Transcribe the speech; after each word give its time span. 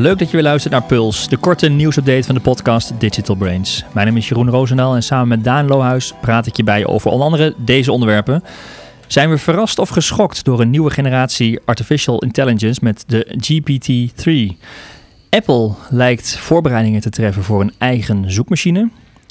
Leuk 0.00 0.18
dat 0.18 0.30
je 0.30 0.36
weer 0.36 0.44
luistert 0.44 0.72
naar 0.72 0.82
Puls, 0.82 1.28
de 1.28 1.36
korte 1.36 1.68
nieuwsupdate 1.68 2.22
van 2.22 2.34
de 2.34 2.40
podcast 2.40 2.92
Digital 3.00 3.34
Brains. 3.34 3.84
Mijn 3.92 4.06
naam 4.06 4.16
is 4.16 4.28
Jeroen 4.28 4.50
Roosendaal 4.50 4.94
en 4.94 5.02
samen 5.02 5.28
met 5.28 5.44
Daan 5.44 5.66
Lohuis 5.66 6.12
praat 6.20 6.46
ik 6.46 6.56
je 6.56 6.64
bij 6.64 6.86
over 6.86 7.10
onder 7.10 7.26
andere 7.26 7.54
deze 7.56 7.92
onderwerpen. 7.92 8.42
Zijn 9.06 9.30
we 9.30 9.38
verrast 9.38 9.78
of 9.78 9.88
geschokt 9.88 10.44
door 10.44 10.60
een 10.60 10.70
nieuwe 10.70 10.90
generatie 10.90 11.60
artificial 11.64 12.18
intelligence 12.18 12.80
met 12.82 13.04
de 13.06 13.36
GPT-3? 13.36 14.56
Apple 15.30 15.72
lijkt 15.90 16.38
voorbereidingen 16.38 17.00
te 17.00 17.10
treffen 17.10 17.42
voor 17.42 17.60
een 17.60 17.72
eigen 17.78 18.32
zoekmachine. 18.32 18.90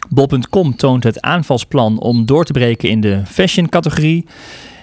Bol.com 0.09 0.75
toont 0.75 1.04
het 1.04 1.21
aanvalsplan 1.21 1.99
om 1.99 2.25
door 2.25 2.45
te 2.45 2.53
breken 2.53 2.89
in 2.89 3.02
de 3.02 3.22
fashion-categorie. 3.25 4.25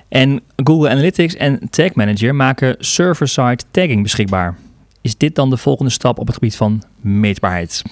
En 0.09 0.41
Google 0.57 0.91
Analytics 0.91 1.37
en 1.37 1.61
Tag 1.71 1.95
Manager 1.95 2.35
maken 2.35 2.77
server-side 2.79 3.63
tagging 3.71 4.03
beschikbaar. 4.03 4.57
Is 5.07 5.17
dit 5.17 5.35
dan 5.35 5.51
de 5.51 5.57
volgende 5.57 5.91
stap 5.91 6.19
op 6.19 6.27
het 6.27 6.35
gebied 6.35 6.57
van 6.57 6.83
meetbaarheid? 7.01 7.83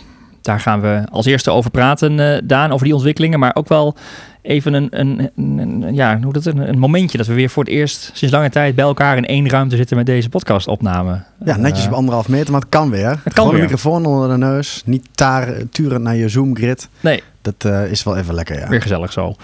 Daar 0.42 0.60
gaan 0.60 0.80
we 0.80 1.02
als 1.10 1.26
eerste 1.26 1.50
over 1.50 1.70
praten, 1.70 2.18
uh, 2.18 2.38
Daan, 2.44 2.72
over 2.72 2.84
die 2.84 2.94
ontwikkelingen, 2.94 3.38
maar 3.38 3.54
ook 3.54 3.68
wel 3.68 3.96
even 4.42 4.72
een, 4.72 4.88
een, 4.90 5.30
een, 5.36 5.94
ja, 5.94 6.20
hoe 6.22 6.32
dat, 6.32 6.44
een, 6.44 6.68
een, 6.68 6.78
momentje 6.78 7.18
dat 7.18 7.26
we 7.26 7.34
weer 7.34 7.50
voor 7.50 7.64
het 7.64 7.72
eerst 7.72 8.10
sinds 8.12 8.34
lange 8.34 8.50
tijd 8.50 8.74
bij 8.74 8.84
elkaar 8.84 9.16
in 9.16 9.26
één 9.26 9.48
ruimte 9.48 9.76
zitten 9.76 9.96
met 9.96 10.06
deze 10.06 10.28
podcastopname. 10.28 11.22
Ja, 11.44 11.56
netjes 11.56 11.84
uh, 11.84 11.90
op 11.90 11.96
anderhalf 11.96 12.28
meter, 12.28 12.50
maar 12.52 12.60
het 12.60 12.70
kan 12.70 12.90
weer. 12.90 13.08
Het 13.08 13.20
kan 13.22 13.32
Gewoon 13.32 13.50
weer. 13.50 13.58
een 13.58 13.64
microfoon 13.64 14.06
onder 14.06 14.28
de 14.28 14.36
neus, 14.36 14.82
niet 14.84 15.08
taar, 15.12 15.54
turend 15.70 16.02
naar 16.02 16.16
je 16.16 16.28
Zoom 16.28 16.56
grid. 16.56 16.88
Nee. 17.00 17.22
Dat 17.42 17.64
uh, 17.66 17.90
is 17.90 18.02
wel 18.02 18.16
even 18.16 18.34
lekker, 18.34 18.58
ja. 18.58 18.68
Weer 18.68 18.82
gezellig 18.82 19.12
zo. 19.12 19.34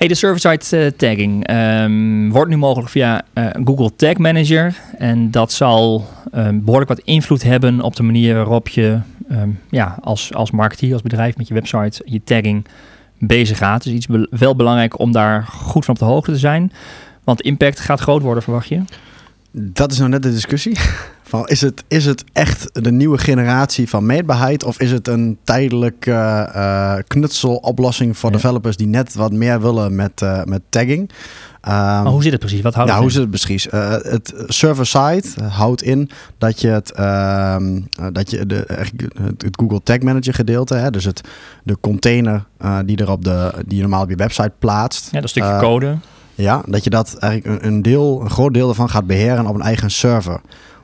Hey, 0.00 0.08
de 0.08 0.14
server-side 0.14 0.84
uh, 0.84 0.90
tagging 0.90 1.50
um, 1.50 2.30
wordt 2.30 2.50
nu 2.50 2.56
mogelijk 2.56 2.90
via 2.90 3.22
uh, 3.34 3.46
Google 3.64 3.96
Tag 3.96 4.16
Manager. 4.16 4.74
En 4.98 5.30
dat 5.30 5.52
zal 5.52 6.06
um, 6.34 6.64
behoorlijk 6.64 6.90
wat 6.90 7.00
invloed 7.04 7.42
hebben 7.42 7.80
op 7.80 7.96
de 7.96 8.02
manier 8.02 8.34
waarop 8.34 8.68
je 8.68 8.98
um, 9.30 9.60
ja, 9.70 9.98
als, 10.00 10.34
als 10.34 10.50
marketeer, 10.50 10.92
als 10.92 11.02
bedrijf 11.02 11.36
met 11.36 11.48
je 11.48 11.54
website, 11.54 12.02
je 12.04 12.24
tagging 12.24 12.66
bezig 13.18 13.58
gaat. 13.58 13.82
Dus 13.82 13.92
iets 13.92 14.06
wel 14.30 14.56
belangrijk 14.56 14.98
om 14.98 15.12
daar 15.12 15.42
goed 15.46 15.84
van 15.84 15.94
op 15.94 16.00
de 16.00 16.06
hoogte 16.06 16.32
te 16.32 16.38
zijn. 16.38 16.72
Want 17.24 17.40
impact 17.40 17.80
gaat 17.80 18.00
groot 18.00 18.22
worden, 18.22 18.42
verwacht 18.42 18.68
je? 18.68 18.80
Dat 19.52 19.92
is 19.92 19.98
nou 19.98 20.10
net 20.10 20.22
de 20.22 20.30
discussie. 20.30 20.78
Van 21.22 21.46
is, 21.46 21.60
het, 21.60 21.84
is 21.88 22.06
het 22.06 22.24
echt 22.32 22.68
de 22.84 22.92
nieuwe 22.92 23.18
generatie 23.18 23.88
van 23.88 24.06
meetbaarheid 24.06 24.64
of 24.64 24.80
is 24.80 24.90
het 24.90 25.08
een 25.08 25.38
tijdelijke 25.44 26.50
uh, 26.54 26.94
knutseloplossing 27.06 28.18
voor 28.18 28.30
ja. 28.30 28.36
developers 28.36 28.76
die 28.76 28.86
net 28.86 29.14
wat 29.14 29.32
meer 29.32 29.60
willen 29.60 29.94
met, 29.94 30.20
uh, 30.22 30.42
met 30.44 30.62
tagging? 30.68 31.00
Um, 31.00 31.10
maar 31.62 32.06
hoe 32.06 32.22
zit 32.22 32.32
het 32.32 32.40
precies? 32.40 32.60
Wat 32.60 32.74
houdt 32.74 32.88
ja, 32.88 32.94
het 32.94 33.04
hoe 33.04 33.12
zit 33.12 33.20
het 33.20 33.30
precies? 33.30 33.66
Uh, 33.66 33.90
het 33.90 34.34
server-side 34.46 35.28
houdt 35.48 35.82
in 35.82 36.10
dat 36.38 36.60
je 36.60 36.68
het, 36.68 36.92
uh, 36.98 37.56
dat 38.12 38.30
je 38.30 38.46
de, 38.46 38.64
het 39.36 39.56
Google 39.60 39.82
Tag 39.82 39.98
Manager 39.98 40.34
gedeelte, 40.34 40.74
hè, 40.74 40.90
dus 40.90 41.04
het, 41.04 41.20
de 41.62 41.76
container 41.80 42.44
die, 42.84 42.96
er 42.96 43.10
op 43.10 43.24
de, 43.24 43.52
die 43.66 43.76
je 43.76 43.82
normaal 43.82 44.02
op 44.02 44.10
je 44.10 44.16
website 44.16 44.52
plaatst. 44.58 45.08
Ja, 45.12 45.20
dat 45.20 45.30
stukje 45.30 45.58
code. 45.58 45.96
Ja, 46.40 46.62
dat 46.66 46.84
je 46.84 46.90
dat 46.90 47.16
eigenlijk 47.16 47.62
een, 47.62 47.68
een 47.68 47.82
deel, 47.82 48.20
een 48.20 48.30
groot 48.30 48.54
deel 48.54 48.68
ervan 48.68 48.90
gaat 48.90 49.06
beheren 49.06 49.46
op 49.46 49.54
een 49.54 49.62
eigen 49.62 49.90
server. 49.90 50.40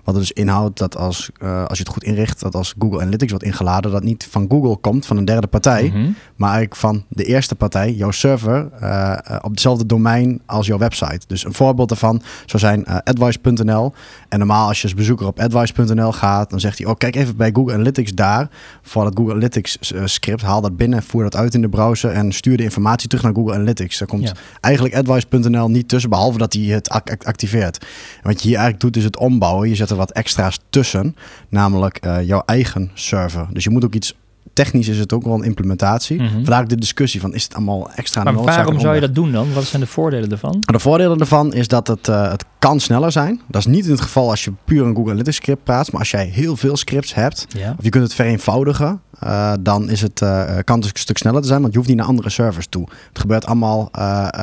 Wat 0.06 0.14
dus 0.14 0.32
inhoudt 0.32 0.78
dat 0.78 0.96
als, 0.96 1.30
uh, 1.42 1.64
als 1.64 1.78
je 1.78 1.84
het 1.84 1.92
goed 1.92 2.04
inricht, 2.04 2.40
dat 2.40 2.54
als 2.54 2.74
Google 2.78 3.00
Analytics 3.00 3.30
wordt 3.30 3.46
ingeladen, 3.46 3.90
dat 3.90 4.02
niet 4.02 4.26
van 4.30 4.46
Google 4.48 4.76
komt, 4.76 5.06
van 5.06 5.16
een 5.16 5.24
derde 5.24 5.46
partij, 5.46 5.82
Mhm. 5.82 5.96
mm 5.96 6.04
-hmm. 6.04 6.14
maar 6.36 6.48
eigenlijk 6.50 6.80
van 6.80 7.04
de 7.08 7.24
eerste 7.24 7.54
partij, 7.54 7.92
jouw 7.92 8.10
server, 8.10 8.68
uh, 8.82 9.16
op 9.42 9.50
hetzelfde 9.50 9.86
domein 9.86 10.40
als 10.46 10.66
jouw 10.66 10.78
website. 10.78 11.20
Dus 11.26 11.44
een 11.44 11.54
voorbeeld 11.54 11.88
daarvan 11.88 12.22
zou 12.46 12.58
zijn 12.62 12.84
uh, 12.88 12.96
advice.nl. 13.04 13.92
En 14.28 14.38
normaal 14.38 14.68
als 14.68 14.76
je 14.76 14.82
als 14.82 14.94
bezoeker 14.94 15.26
op 15.26 15.40
advice.nl 15.40 16.12
gaat, 16.12 16.50
dan 16.50 16.60
zegt 16.60 16.78
hij, 16.78 16.86
oh 16.86 16.96
kijk 16.96 17.16
even 17.16 17.36
bij 17.36 17.50
Google 17.52 17.74
Analytics 17.74 18.12
daar, 18.14 18.48
voor 18.82 19.04
dat 19.04 19.12
Google 19.16 19.32
Analytics 19.32 19.78
script, 20.04 20.42
haal 20.42 20.60
dat 20.60 20.76
binnen, 20.76 21.02
voer 21.02 21.22
dat 21.22 21.36
uit 21.36 21.54
in 21.54 21.60
de 21.60 21.68
browser 21.68 22.10
en 22.10 22.32
stuur 22.32 22.56
de 22.56 22.62
informatie 22.62 23.08
terug 23.08 23.24
naar 23.24 23.34
Google 23.34 23.54
Analytics. 23.54 23.98
Daar 23.98 24.08
komt 24.08 24.22
ja. 24.22 24.32
eigenlijk 24.60 24.94
advice.nl 24.94 25.70
niet 25.70 25.88
tussen, 25.88 26.10
behalve 26.10 26.38
dat 26.38 26.52
hij 26.52 26.62
het 26.62 26.90
activeert. 27.24 27.78
En 28.16 28.22
wat 28.22 28.42
je 28.42 28.48
hier 28.48 28.56
eigenlijk 28.58 28.80
doet, 28.80 28.96
is 28.96 29.04
het 29.04 29.18
ombouwen. 29.18 29.68
Je 29.68 29.74
zet 29.74 29.90
er 29.96 30.02
wat 30.02 30.12
extra's 30.12 30.58
tussen, 30.70 31.16
namelijk 31.48 32.06
uh, 32.06 32.22
jouw 32.22 32.42
eigen 32.46 32.90
server. 32.94 33.46
Dus 33.52 33.64
je 33.64 33.70
moet 33.70 33.84
ook 33.84 33.94
iets 33.94 34.14
technisch 34.56 34.88
is 34.88 34.98
het 34.98 35.12
ook 35.12 35.24
wel 35.24 35.34
een 35.34 35.42
implementatie. 35.42 36.20
Mm 36.20 36.26
-hmm. 36.26 36.34
Vandaar 36.34 36.68
de 36.68 36.76
discussie 36.76 37.20
van 37.20 37.34
is 37.34 37.42
het 37.42 37.54
allemaal 37.54 37.90
extra 37.90 38.22
Maar 38.22 38.34
waarom 38.34 38.80
zou 38.80 38.94
je 38.94 39.00
dat 39.00 39.14
doen 39.14 39.32
dan? 39.32 39.52
Wat 39.52 39.64
zijn 39.64 39.82
de 39.82 39.88
voordelen 39.88 40.30
ervan? 40.30 40.56
De 40.60 40.78
voordelen 40.78 41.20
ervan 41.20 41.52
is 41.52 41.68
dat 41.68 41.86
het, 41.86 42.08
uh, 42.08 42.30
het 42.30 42.44
kan 42.58 42.80
sneller 42.80 43.12
zijn. 43.12 43.40
Dat 43.48 43.60
is 43.60 43.72
niet 43.72 43.84
in 43.84 43.90
het 43.90 44.00
geval 44.00 44.30
als 44.30 44.44
je 44.44 44.52
puur 44.64 44.84
een 44.84 44.94
Google 44.94 45.10
Analytics 45.10 45.36
script 45.36 45.64
praat. 45.64 45.92
Maar 45.92 46.00
als 46.00 46.10
jij 46.10 46.24
heel 46.24 46.56
veel 46.56 46.76
scripts 46.76 47.14
hebt, 47.14 47.46
ja. 47.48 47.74
of 47.78 47.84
je 47.84 47.90
kunt 47.90 48.04
het 48.04 48.14
vereenvoudigen, 48.14 49.00
uh, 49.24 49.52
dan 49.60 49.90
is 49.90 50.00
het, 50.00 50.20
uh, 50.20 50.44
kan 50.64 50.76
het 50.76 50.84
een 50.84 50.90
stuk 50.94 51.18
sneller 51.18 51.40
te 51.40 51.46
zijn. 51.46 51.60
Want 51.60 51.72
je 51.72 51.78
hoeft 51.78 51.90
niet 51.90 51.98
naar 51.98 52.08
andere 52.08 52.30
servers 52.30 52.66
toe. 52.66 52.88
Het 53.08 53.18
gebeurt 53.18 53.46
allemaal 53.46 53.90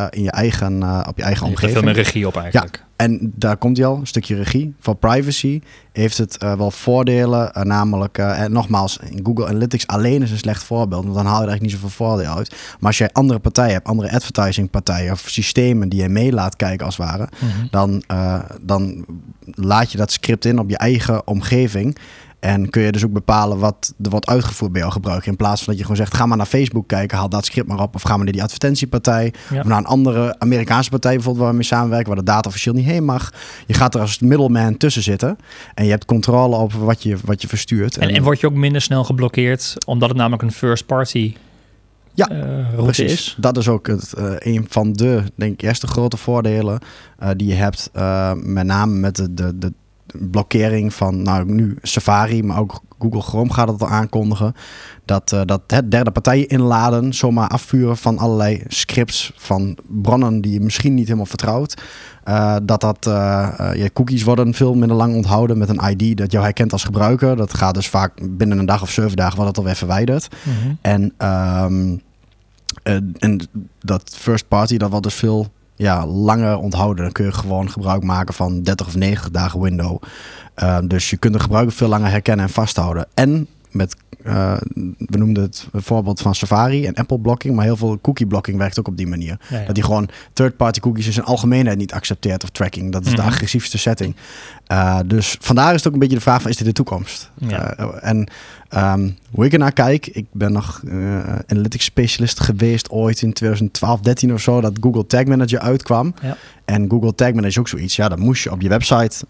in 0.10 0.24
je 0.24 0.32
eigen, 0.32 0.84
op 1.08 1.18
je 1.18 1.24
eigen 1.24 1.46
je 1.46 1.52
omgeving. 1.52 1.74
Je 1.74 1.78
veel 1.78 1.94
meer 1.94 2.04
regie 2.04 2.28
op 2.28 2.38
eigenlijk. 2.38 2.76
Ja. 2.76 2.92
En 2.96 3.32
daar 3.36 3.58
komt 3.58 3.78
hij 3.78 3.86
al, 3.86 3.98
een 3.98 4.08
stukje 4.08 4.36
regie. 4.36 4.74
Voor 4.80 4.96
privacy 4.96 5.62
heeft 5.92 6.18
het 6.18 6.44
uh, 6.44 6.54
wel 6.54 6.72
voordelen. 6.72 7.52
Uh, 7.58 7.64
namelijk, 7.64 8.18
uh, 8.18 8.42
en 8.42 8.52
nogmaals, 8.52 8.98
in 9.10 9.20
Google 9.26 9.48
Analytics 9.48 9.88
alleen 9.88 10.22
is 10.22 10.32
een 10.32 10.38
slecht 10.38 10.64
voorbeeld. 10.64 11.04
Want 11.04 11.16
dan 11.16 11.26
haal 11.26 11.36
je 11.36 11.44
er 11.44 11.50
eigenlijk 11.50 11.62
niet 11.62 11.82
zoveel 11.82 12.06
voordeel 12.08 12.36
uit. 12.36 12.50
Maar 12.50 12.88
als 12.90 12.98
jij 12.98 13.10
andere 13.12 13.40
partijen 13.40 13.74
hebt, 13.74 13.88
andere 13.88 14.12
advertising 14.12 14.70
partijen 14.70 15.12
of 15.12 15.24
systemen 15.26 15.90
die 15.90 16.02
je 16.02 16.10
mee 16.10 16.32
laat 16.32 16.56
kijken 16.56 16.86
als 16.86 16.98
het 16.98 17.06
ware. 17.06 17.28
Mhm. 17.32 17.46
Mm 17.46 17.52
-hmm. 17.52 17.68
dan, 17.72 18.04
dan 18.62 19.06
laat 19.46 19.92
je 19.92 19.98
dat 19.98 20.12
script 20.12 20.46
in 20.46 20.60
op 20.60 20.70
je 20.70 20.78
eigen 20.78 21.28
omgeving. 21.28 21.98
En 22.44 22.70
kun 22.70 22.82
je 22.82 22.92
dus 22.92 23.06
ook 23.06 23.12
bepalen 23.12 23.60
wat 23.60 23.94
er 24.04 24.10
wordt 24.10 24.28
uitgevoerd 24.28 24.72
bij 24.72 24.82
jouw 24.82 24.90
gebruiker. 24.90 25.28
In 25.28 25.36
plaats 25.36 25.64
van 25.64 25.68
dat 25.68 25.78
je 25.78 25.82
gewoon 25.82 25.98
zegt, 25.98 26.14
ga 26.14 26.26
maar 26.26 26.38
naar 26.38 26.46
Facebook 26.46 26.88
kijken, 26.88 27.18
haal 27.18 27.30
dat 27.30 27.46
script 27.46 27.68
maar 27.68 27.80
op. 27.80 27.96
Of 27.96 28.02
ga 28.02 28.16
maar 28.16 28.24
naar 28.24 28.34
die 28.34 28.44
advertentiepartij. 28.44 29.34
Ja. 29.50 29.60
Of 29.60 29.66
naar 29.66 29.78
een 29.78 29.86
andere 29.86 30.40
Amerikaanse 30.40 30.90
partij 30.90 31.14
bijvoorbeeld 31.14 31.44
waar 31.44 31.54
we 31.54 31.60
mee 31.60 31.68
samenwerken, 31.68 32.08
waar 32.08 32.24
de 32.24 32.32
data 32.32 32.50
officieel 32.50 32.74
niet 32.74 32.86
heen 32.86 33.06
mag. 33.06 33.34
Je 33.68 33.74
gaat 33.74 33.96
er 33.96 34.02
als 34.02 34.20
middleman 34.20 34.78
tussen 34.78 35.04
zitten. 35.04 35.38
En 35.74 35.84
je 35.84 35.90
hebt 35.90 36.06
controle 36.06 36.56
op 36.56 36.74
wat 36.74 37.04
je, 37.04 37.18
wat 37.26 37.42
je 37.42 37.48
verstuurt. 37.48 37.98
En, 37.98 38.10
en 38.10 38.24
word 38.24 38.40
je 38.40 38.48
ook 38.48 38.54
minder 38.54 38.82
snel 38.82 39.04
geblokkeerd, 39.04 39.76
omdat 39.86 40.10
het 40.10 40.18
namelijk 40.18 40.44
een 40.44 40.52
first 40.52 40.86
party 40.86 41.36
ja, 42.16 42.32
uh, 42.32 42.84
precies. 42.84 43.12
Is. 43.12 43.36
Dat 43.38 43.58
is 43.58 43.68
ook 43.68 43.88
het, 43.88 44.14
uh, 44.18 44.34
een 44.38 44.66
van 44.70 44.94
de, 44.94 45.24
denk 45.36 45.54
ik, 45.54 45.62
eerste 45.62 45.88
grote 45.88 46.18
voordelen 46.18 46.80
uh, 47.24 47.30
die 47.36 47.48
je 47.48 47.54
hebt. 47.54 47.90
met 48.44 48.66
name 48.66 48.94
met 48.94 49.16
de, 49.16 49.34
de, 49.34 49.58
de 49.58 49.74
blokkering 50.20 50.94
van, 50.94 51.22
nou 51.22 51.46
nu 51.46 51.78
Safari, 51.82 52.44
maar 52.44 52.60
ook 52.60 52.82
Google 53.00 53.22
Chrome 53.22 53.54
gaat 53.54 53.68
het 53.68 53.82
al 53.82 53.88
aankondigen. 53.88 54.54
Dat, 55.06 55.32
uh, 55.32 55.42
dat 55.46 55.62
het 55.68 55.92
derde 55.92 56.12
partijen 56.12 56.48
inladen, 56.48 57.14
zomaar 57.14 57.48
afvuren 57.48 57.98
van 57.98 58.18
allerlei 58.18 58.64
scripts 58.68 59.34
van 59.36 59.78
bronnen 59.88 60.42
die 60.42 60.54
je 60.54 60.60
misschien 60.60 60.94
niet 60.94 61.06
helemaal 61.06 61.26
vertrouwt. 61.26 61.82
Uh, 62.30 62.56
dat 62.64 62.82
dat, 62.82 63.06
uh, 63.08 63.70
je 63.74 63.94
cookies 63.94 64.24
worden 64.24 64.54
veel 64.54 64.74
minder 64.74 64.98
lang 64.98 65.16
onthouden 65.16 65.58
met 65.58 65.70
een 65.70 65.90
ID 65.90 66.18
dat 66.18 66.32
jou 66.32 66.44
herkent 66.44 66.72
als 66.72 66.84
gebruiker. 66.84 67.36
Dat 67.36 67.54
gaat 67.54 67.74
dus 67.74 67.88
vaak 67.88 68.38
binnen 68.38 68.58
een 68.58 68.66
dag 68.66 68.82
of 68.82 68.90
zeven 68.90 69.16
dagen 69.16 69.36
wordt 69.36 69.50
het 69.50 69.58
alweer 69.58 69.76
verwijderd. 69.76 70.28
Mm 70.44 70.54
-hmm. 70.54 70.78
En, 70.82 71.02
um, 71.28 72.02
en 73.20 73.48
dat 73.80 74.16
first 74.18 74.48
party, 74.48 74.78
dat 74.78 74.90
wordt 74.90 75.06
dus 75.06 75.16
veel 75.16 75.52
ja, 75.76 76.08
langer 76.08 76.58
onthouden. 76.58 77.04
Dan 77.04 77.14
kun 77.14 77.26
je 77.26 77.32
gewoon 77.32 77.70
gebruik 77.70 78.04
maken 78.04 78.34
van 78.34 78.62
30 78.62 78.88
of 78.88 78.96
90 78.96 79.32
dagen 79.32 79.62
window. 79.62 80.02
Uh, 80.64 80.78
dus 80.84 81.10
je 81.10 81.18
kunt 81.18 81.34
de 81.34 81.40
gebruiker 81.40 81.74
veel 81.74 81.88
langer 81.88 82.10
herkennen 82.10 82.46
en 82.46 82.52
vasthouden. 82.52 83.08
En 83.14 83.48
met, 83.74 83.96
uh, 84.26 84.58
we 84.98 85.18
noemden 85.18 85.44
het 85.44 85.68
voorbeeld 85.74 86.22
van 86.22 86.36
Safari 86.36 86.86
en 86.86 86.94
Apple 86.94 87.20
blocking, 87.20 87.56
maar 87.56 87.66
heel 87.66 87.78
veel 87.78 88.00
cookie 88.02 88.26
blocking 88.28 88.58
werkt 88.58 88.80
ook 88.80 88.88
op 88.88 88.98
die 88.98 89.08
manier. 89.08 89.38
Ja, 89.50 89.60
ja. 89.60 89.66
Dat 89.66 89.76
die 89.76 89.84
gewoon 89.84 90.10
third-party 90.34 90.80
cookies 90.80 91.06
in 91.06 91.14
zijn 91.14 91.26
algemeenheid 91.26 91.78
niet 91.78 91.94
accepteert 91.94 92.44
of 92.44 92.50
tracking. 92.50 92.92
Dat 92.92 93.02
is 93.06 93.12
Mhm. 93.12 93.22
de 93.22 93.28
agressiefste 93.28 93.78
setting. 93.78 94.16
Uh, 94.72 95.00
dus 95.06 95.38
vandaar 95.40 95.70
is 95.70 95.76
het 95.78 95.88
ook 95.88 95.94
een 95.94 96.00
beetje 96.00 96.16
de 96.16 96.22
vraag 96.22 96.42
van, 96.42 96.52
is 96.52 96.58
dit 96.58 96.68
de 96.68 96.74
toekomst? 96.74 97.32
Ja. 97.38 97.80
Uh, 97.80 97.88
en 98.02 98.28
um, 98.76 99.18
hoe 99.32 99.46
ik 99.46 99.54
ernaar 99.54 99.72
kijk, 99.74 100.08
ik 100.08 100.26
ben 100.32 100.52
nog 100.52 100.82
analytics 101.48 101.86
specialist 101.86 102.40
geweest 102.40 102.90
ooit 102.90 103.22
in 103.22 103.34
2012, 103.34 104.00
13 104.00 104.34
of 104.34 104.42
zo, 104.42 104.62
dat 104.62 104.74
Google 104.80 105.06
Tag 105.08 105.24
Manager 105.26 105.60
uitkwam. 105.60 106.14
Ja. 106.22 106.38
En 106.66 106.90
Google 106.90 107.16
Tag 107.16 107.28
Manager 107.28 107.48
is 107.50 107.60
ook 107.60 107.68
zoiets. 107.68 107.96
Ja, 107.96 108.10
dan 108.10 108.20
moest 108.20 108.44
je 108.44 108.52
op 108.52 108.62
je 108.62 108.70
website 108.70 109.26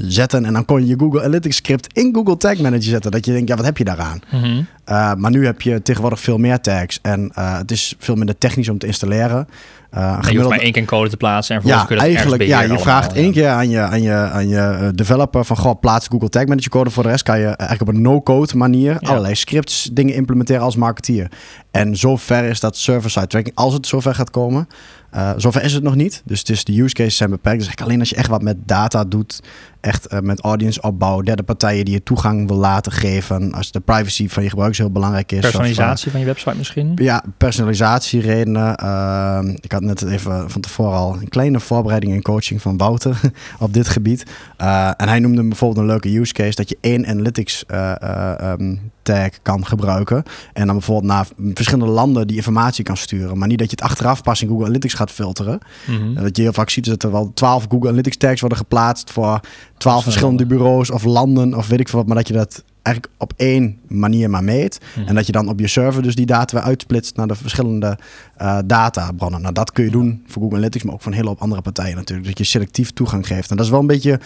zetten 0.00 0.44
en 0.44 0.52
dan 0.52 0.64
kon 0.64 0.80
je 0.80 0.86
je 0.86 0.98
Google 0.98 1.20
Analytics 1.20 1.56
script 1.56 1.92
in 1.92 2.14
Google 2.14 2.36
Tag 2.36 2.58
Manager 2.58 2.82
zetten. 2.82 3.10
Dat 3.10 3.26
je 3.26 3.32
denkt, 3.32 3.48
ja, 3.48 3.56
wat 3.56 3.64
heb 3.64 3.78
je 3.78 3.84
daaraan? 3.84 4.20
Mhm. 4.30 4.62
Uh, 4.88 5.14
maar 5.14 5.30
nu 5.30 5.44
heb 5.44 5.62
je 5.62 5.82
tegenwoordig 5.82 6.20
veel 6.20 6.38
meer 6.38 6.60
tags 6.60 6.98
en 7.02 7.32
uh, 7.38 7.58
het 7.58 7.70
is 7.70 7.94
veel 7.98 8.14
minder 8.14 8.38
technisch 8.38 8.68
om 8.68 8.78
te 8.78 8.86
installeren. 8.86 9.48
Uh, 9.96 10.18
je 10.30 10.36
hoeft 10.36 10.48
maar 10.48 10.58
één 10.58 10.72
keer 10.72 10.84
code 10.84 11.10
te 11.10 11.16
plaatsen 11.16 11.56
en 11.56 11.60
ja, 11.64 11.86
vervolgens 11.86 12.04
kun 12.04 12.08
je 12.08 12.14
dat 12.14 12.38
eigenlijk, 12.38 12.68
ja, 12.68 12.76
je 12.76 12.82
vraagt 12.82 13.12
één 13.12 13.26
ja. 13.26 13.32
keer 13.32 13.48
aan 13.48 13.70
je, 13.70 13.80
aan 13.80 14.02
je, 14.02 14.12
aan 14.12 14.48
je 14.48 14.58
eh, 14.58 14.88
developer 14.94 15.44
van, 15.44 15.56
goh, 15.56 15.80
plaats 15.80 16.08
Google 16.08 16.28
Tag 16.28 16.46
Manager 16.46 16.70
code. 16.70 16.90
Voor 16.90 17.02
de 17.02 17.08
rest 17.08 17.22
kan 17.22 17.38
je 17.38 17.46
eigenlijk 17.46 17.80
op 17.80 17.88
een 17.88 18.02
no-code 18.02 18.56
manier 18.56 18.96
Ja. 19.00 19.08
allerlei 19.08 19.34
scripts 19.34 19.90
dingen 19.92 20.14
implementeren 20.14 20.62
als 20.62 20.76
marketeer. 20.76 21.30
En 21.70 21.96
zover 21.96 22.44
is 22.44 22.60
dat 22.60 22.76
server-side 22.76 23.26
tracking, 23.26 23.56
als 23.56 23.72
het 23.72 23.86
zover 23.86 24.14
gaat 24.14 24.30
komen. 24.30 24.68
Eh, 25.14 25.30
zover 25.36 25.62
is 25.62 25.72
het 25.72 25.82
nog 25.82 25.94
niet. 25.94 26.22
Dus 26.24 26.38
het 26.38 26.48
is, 26.48 26.64
de 26.64 26.80
use 26.82 26.94
cases 26.94 27.16
zijn 27.16 27.30
beperkt. 27.30 27.58
Dus 27.58 27.66
eigenlijk 27.66 27.86
alleen 27.86 28.00
als 28.00 28.10
je 28.10 28.16
echt 28.16 28.28
wat 28.28 28.42
met 28.42 28.56
data 28.68 29.04
doet, 29.04 29.40
echt 29.80 30.06
eh, 30.06 30.20
met 30.20 30.40
audience 30.40 30.82
opbouw, 30.82 31.20
derde 31.20 31.42
partijen 31.42 31.84
die 31.84 31.94
je 31.94 32.02
toegang 32.02 32.48
wil 32.48 32.56
laten 32.56 32.92
geven. 32.92 33.52
Als 33.52 33.70
de 33.70 33.80
privacy 33.80 34.28
van 34.28 34.42
je 34.42 34.48
gebruikers 34.48 34.78
heel 34.78 34.90
belangrijk 34.90 35.32
is. 35.32 35.38
of, 35.38 35.44
eh, 35.44 35.50
Personalisatie 35.50 36.10
van 36.10 36.20
je 36.20 36.26
website 36.26 36.56
misschien? 36.56 36.92
ja, 36.96 37.22
personalisatieredenen. 37.36 38.76
Ehm, 38.76 39.48
ik 39.60 39.72
had 39.72 39.82
net 39.82 40.02
even 40.02 40.50
van 40.50 40.60
tevoren 40.60 40.98
al 40.98 41.16
een 41.20 41.28
kleine 41.28 41.60
voorbereiding 41.60 42.12
en 42.14 42.22
coaching 42.22 42.62
van 42.62 42.76
Wouter 42.76 43.20
op 43.58 43.72
dit 43.72 43.88
gebied. 43.88 44.24
Eh, 44.56 44.90
en 44.96 45.08
hij 45.08 45.18
noemde 45.18 45.42
bijvoorbeeld 45.42 45.80
een 45.80 45.92
leuke 45.92 46.18
use 46.18 46.32
case 46.32 46.54
dat 46.54 46.68
je 46.68 46.78
één 46.80 47.06
analytics 47.06 47.66
eh, 47.66 48.02
eh, 48.02 48.40
ehm, 48.40 48.76
tag 49.04 49.28
kan 49.42 49.66
gebruiken. 49.66 50.22
En 50.52 50.66
dan 50.66 50.76
bijvoorbeeld 50.76 51.12
naar 51.12 51.26
verschillende 51.54 51.92
landen 51.92 52.26
die 52.26 52.36
informatie 52.36 52.84
kan 52.84 52.96
sturen. 52.96 53.38
Maar 53.38 53.48
niet 53.48 53.58
dat 53.58 53.70
je 53.70 53.76
het 53.76 53.84
achteraf 53.84 54.22
pas 54.22 54.42
in 54.42 54.48
Google 54.48 54.64
Analytics 54.64 54.94
gaat 54.94 55.10
filteren. 55.10 55.58
Mhm. 55.86 56.14
Dat 56.14 56.36
je 56.36 56.42
heel 56.42 56.52
vaak 56.52 56.70
ziet 56.70 56.84
dat 56.84 57.02
er 57.02 57.10
wel 57.10 57.30
12 57.34 57.66
Google 57.68 57.88
Analytics 57.88 58.16
tags 58.16 58.40
worden 58.40 58.58
geplaatst 58.58 59.10
voor 59.10 59.40
12 59.76 60.02
verschillende 60.02 60.46
bureaus 60.46 60.90
of 60.90 61.04
landen 61.04 61.54
of 61.54 61.68
weet 61.68 61.80
ik 61.80 61.88
veel 61.88 61.98
wat. 61.98 62.06
Maar 62.06 62.16
dat 62.16 62.28
je 62.28 62.34
dat 62.34 62.64
eigenlijk 62.84 63.14
op 63.18 63.32
één 63.36 63.78
manier 63.88 64.30
maar 64.30 64.44
meet. 64.44 64.80
Mhm. 64.96 65.08
En 65.08 65.14
dat 65.14 65.26
je 65.26 65.32
dan 65.32 65.48
op 65.48 65.60
je 65.60 65.68
server 65.68 66.02
dus 66.02 66.14
die 66.14 66.26
data 66.26 66.56
weer 66.56 66.66
uitsplitst 66.66 67.16
naar 67.16 67.26
de 67.26 67.34
verschillende 67.34 67.98
eh, 68.36 68.58
databronnen. 68.66 69.40
Nou, 69.40 69.54
dat 69.54 69.72
kun 69.72 69.84
je 69.84 69.90
doen 69.90 70.22
voor 70.26 70.42
Google 70.42 70.56
Analytics, 70.56 70.84
maar 70.84 70.94
ook 70.94 71.02
voor 71.02 71.10
een 71.12 71.16
hele 71.16 71.28
hoop 71.28 71.40
andere 71.40 71.62
partijen 71.62 71.96
natuurlijk. 71.96 72.28
Dat 72.28 72.38
je 72.38 72.44
selectief 72.44 72.90
toegang 72.90 73.26
geeft. 73.26 73.50
En 73.50 73.56
dat 73.56 73.64
is 73.64 73.70
wel 73.70 73.80
een 73.80 73.86
beetje 73.86 74.20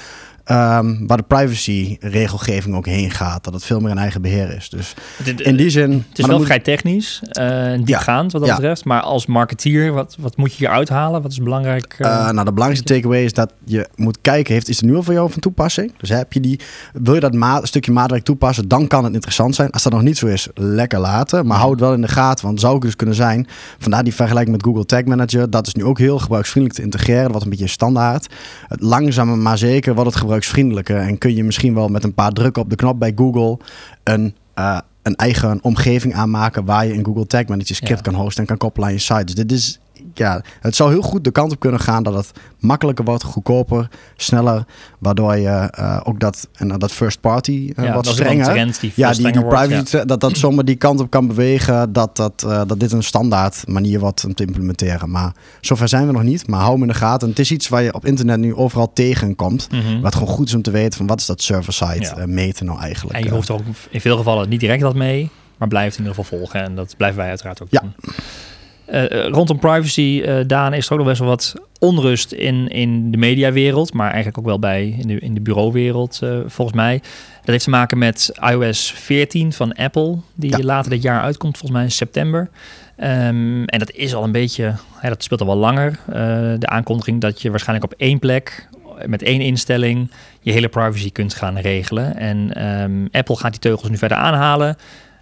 ehm, 0.48 1.06
waar 1.06 1.16
de 1.16 1.22
privacy-regelgeving 1.22 2.74
ook 2.74 2.86
heen 2.86 3.10
gaat. 3.10 3.44
Dat 3.44 3.52
het 3.54 3.64
veel 3.64 3.80
meer 3.80 3.90
in 3.90 3.98
eigen 3.98 4.22
beheer 4.22 4.56
is. 4.56 4.68
Dus 4.68 4.94
in 5.36 5.56
die 5.56 5.70
zin... 5.70 6.04
Het 6.08 6.18
is 6.18 6.26
wel 6.26 6.40
vrij 6.40 6.58
technisch, 6.58 7.22
en 7.30 7.84
diepgaand 7.84 8.32
wat 8.32 8.40
dat 8.40 8.50
Ja. 8.50 8.56
betreft. 8.56 8.84
Maar 8.84 9.00
als 9.00 9.26
marketeer, 9.26 9.92
wat, 9.92 10.16
wat 10.18 10.36
moet 10.36 10.50
je 10.52 10.56
hier 10.58 10.68
uithalen? 10.74 11.22
Wat 11.22 11.30
is 11.30 11.38
belangrijk? 11.38 11.94
eh? 11.98 12.06
Eh, 12.10 12.30
nou, 12.30 12.44
de 12.44 12.52
belangrijkste 12.52 12.94
takeaway 12.94 13.24
is 13.24 13.32
dat 13.32 13.52
je 13.64 13.88
moet 13.96 14.18
kijken, 14.20 14.52
heeft, 14.54 14.68
is 14.68 14.76
het 14.76 14.84
nu 14.84 14.96
al 14.96 15.02
voor 15.02 15.14
jou 15.14 15.30
van 15.30 15.40
toepassing? 15.40 15.92
Dus 15.98 16.08
heb 16.08 16.32
je 16.32 16.40
die, 16.40 16.60
wil 16.92 17.14
je 17.14 17.20
dat 17.20 17.34
ma- 17.34 17.64
stukje 17.64 17.92
maatwerk 17.92 18.24
toepassen, 18.24 18.68
dan 18.68 18.86
kan 18.86 19.04
het 19.04 19.12
interessant 19.14 19.54
zijn. 19.54 19.70
Als 19.70 19.82
dat 19.82 19.92
nog 19.92 20.02
niet 20.02 20.18
zo 20.18 20.26
is, 20.26 20.48
lekker 20.54 20.98
laten. 20.98 21.46
Maar 21.46 21.58
hou 21.58 21.70
het 21.70 21.80
wel 21.80 21.92
in 21.92 22.00
de 22.00 22.08
gaten, 22.08 22.42
want 22.44 22.54
het 22.54 22.60
zou 22.64 22.74
ook 22.74 22.82
dus 22.82 22.96
kunnen 22.96 23.14
zijn. 23.14 23.46
Vandaar 23.78 24.04
die 24.04 24.14
vergelijking 24.14 24.56
met 24.56 24.64
Google 24.66 24.84
Tag 24.86 25.04
Manager. 25.04 25.50
Dat 25.50 25.66
is 25.66 25.74
nu 25.74 25.84
ook 25.84 25.98
heel 25.98 26.18
gebruiksvriendelijk 26.18 26.80
te 26.80 26.86
integreren. 26.86 27.28
Wordt 27.30 27.44
een 27.44 27.50
beetje 27.50 27.66
standaard. 27.66 28.26
Het 28.68 28.80
langzamer 28.80 29.38
maar 29.38 29.58
zeker 29.58 29.94
wordt 29.94 30.10
het 30.10 30.18
gebruiksvriendelijker. 30.44 30.96
En 30.96 31.18
kun 31.18 31.34
je 31.34 31.44
misschien 31.44 31.74
wel 31.74 31.88
met 31.88 32.04
een 32.04 32.14
paar 32.14 32.32
drukken 32.32 32.62
op 32.62 32.70
de 32.70 32.76
knop 32.76 32.98
bij 32.98 33.12
Google 33.16 33.58
een... 34.04 34.34
eh, 34.54 34.78
een 35.02 35.16
eigen 35.16 35.58
omgeving 35.62 36.14
aanmaken 36.14 36.64
waar 36.64 36.86
je 36.86 36.92
een 36.94 37.04
Google 37.04 37.26
Tag 37.26 37.46
Manager 37.46 37.74
script 37.74 38.04
Ja. 38.04 38.10
kan 38.12 38.14
hosten 38.20 38.40
en 38.40 38.46
kan 38.48 38.56
koppelen 38.56 38.88
aan 38.88 38.94
je 38.94 39.00
site. 39.00 39.24
Dus 39.24 39.34
dit 39.34 39.52
is, 39.52 39.78
ja, 40.18 40.42
het 40.60 40.76
zou 40.76 40.90
heel 40.90 41.02
goed 41.02 41.24
de 41.24 41.30
kant 41.30 41.52
op 41.52 41.60
kunnen 41.60 41.80
gaan 41.80 42.02
dat 42.02 42.14
het 42.14 42.32
makkelijker 42.58 43.04
wordt, 43.04 43.22
goedkoper, 43.22 43.88
sneller, 44.16 44.64
waardoor 44.98 45.36
je 45.36 45.48
eh, 45.48 46.00
ook 46.04 46.20
dat 46.20 46.48
en 46.54 46.68
dat 46.68 46.92
first 46.92 47.20
party 47.20 47.72
eh, 47.76 47.84
ja, 47.84 47.94
wat 47.94 48.06
strenger. 48.06 48.44
trend 48.44 48.80
die 48.80 48.92
Ja, 48.94 49.10
die, 49.10 49.16
die 49.16 49.26
strenger 49.26 49.48
wordt, 49.50 49.66
privacy, 49.68 49.96
ja. 49.96 50.04
dat 50.04 50.20
dat 50.20 50.36
zomaar 50.36 50.64
die 50.64 50.76
kant 50.76 51.00
op 51.00 51.10
kan 51.10 51.26
bewegen, 51.26 51.92
dat, 51.92 52.16
dat, 52.16 52.42
eh, 52.46 52.62
dat 52.66 52.80
dit 52.80 52.92
een 52.92 53.02
standaard 53.02 53.66
manier 53.68 54.00
wordt 54.00 54.24
om 54.24 54.34
te 54.34 54.44
implementeren. 54.44 55.10
Maar 55.10 55.32
zover 55.60 55.88
zijn 55.88 56.06
we 56.06 56.12
nog 56.12 56.22
niet, 56.22 56.46
maar 56.48 56.60
hou 56.60 56.72
hem 56.72 56.82
in 56.82 56.88
de 56.88 56.94
gaten. 56.94 57.28
Het 57.28 57.38
is 57.38 57.50
iets 57.50 57.68
waar 57.68 57.82
je 57.82 57.94
op 57.94 58.06
internet 58.06 58.38
nu 58.38 58.54
overal 58.54 58.92
tegenkomt. 58.92 59.68
Mhm. 59.70 60.00
Wat 60.00 60.14
gewoon 60.14 60.28
goed 60.28 60.48
is 60.48 60.54
om 60.54 60.62
te 60.62 60.70
weten 60.70 60.96
van 60.98 61.06
wat 61.06 61.20
is 61.20 61.26
dat 61.26 61.42
server-side 61.42 62.00
Ja. 62.00 62.16
eh, 62.16 62.24
meten 62.24 62.66
nou 62.66 62.80
eigenlijk. 62.80 63.16
En 63.16 63.22
je 63.22 63.28
eh. 63.28 63.34
hoeft 63.34 63.48
er 63.48 63.54
ook 63.54 63.60
in 63.90 64.00
veel 64.00 64.16
gevallen 64.16 64.48
niet 64.48 64.60
direct 64.60 64.80
dat 64.80 64.94
mee, 64.94 65.30
maar 65.58 65.68
blijft 65.68 65.98
in 65.98 66.04
ieder 66.04 66.14
geval 66.16 66.38
volgen. 66.38 66.62
En 66.62 66.74
dat 66.74 66.94
blijven 66.96 67.18
wij 67.18 67.28
uiteraard 67.28 67.62
ook 67.62 67.68
Ja. 67.70 67.80
doen. 67.80 67.92
Eh, 68.88 69.24
eh, 69.24 69.30
rondom 69.32 69.58
privacy, 69.58 70.22
eh, 70.24 70.36
Daan, 70.46 70.74
is 70.74 70.86
er 70.86 70.92
ook 70.92 70.98
nog 70.98 71.06
best 71.06 71.20
wel 71.20 71.28
wat 71.28 71.54
onrust 71.78 72.32
in, 72.32 72.68
in 72.68 73.10
de 73.10 73.16
mediawereld, 73.16 73.92
maar 73.92 74.06
eigenlijk 74.06 74.38
ook 74.38 74.44
wel 74.44 74.58
bij 74.58 74.96
in 74.98 75.06
de, 75.08 75.18
in 75.18 75.34
de 75.34 75.40
bureauwereld, 75.40 76.20
volgens 76.46 76.76
mij. 76.76 76.98
Dat 77.38 77.46
heeft 77.46 77.64
te 77.64 77.70
maken 77.70 77.98
met 77.98 78.32
iOS 78.50 78.92
14 78.92 79.52
van 79.52 79.72
Apple, 79.72 80.16
die 80.34 80.50
Ja. 80.50 80.64
later 80.64 80.90
dit 80.90 81.02
jaar 81.02 81.20
uitkomt, 81.20 81.58
volgens 81.58 81.72
mij 81.72 81.82
in 81.88 81.94
september. 81.94 82.48
Ehm, 82.96 83.62
en 83.64 83.78
dat 83.78 83.90
is 83.90 84.14
al 84.14 84.24
een 84.24 84.32
beetje, 84.32 84.74
hè, 84.94 85.08
dat 85.08 85.22
speelt 85.22 85.40
al 85.40 85.46
wel 85.46 85.56
langer. 85.56 85.98
de 86.58 86.66
aankondiging 86.66 87.20
dat 87.20 87.42
je 87.42 87.50
waarschijnlijk 87.50 87.92
op 87.92 87.98
één 87.98 88.18
plek, 88.18 88.68
met 89.06 89.22
één 89.22 89.40
instelling, 89.40 90.10
je 90.40 90.52
hele 90.52 90.68
privacy 90.68 91.12
kunt 91.12 91.34
gaan 91.34 91.58
regelen. 91.58 92.16
En 92.16 92.54
ehm, 92.54 93.06
Apple 93.12 93.36
gaat 93.36 93.50
die 93.50 93.60
teugels 93.60 93.90
nu 93.90 93.96
verder 93.96 94.16
aanhalen. 94.16 94.76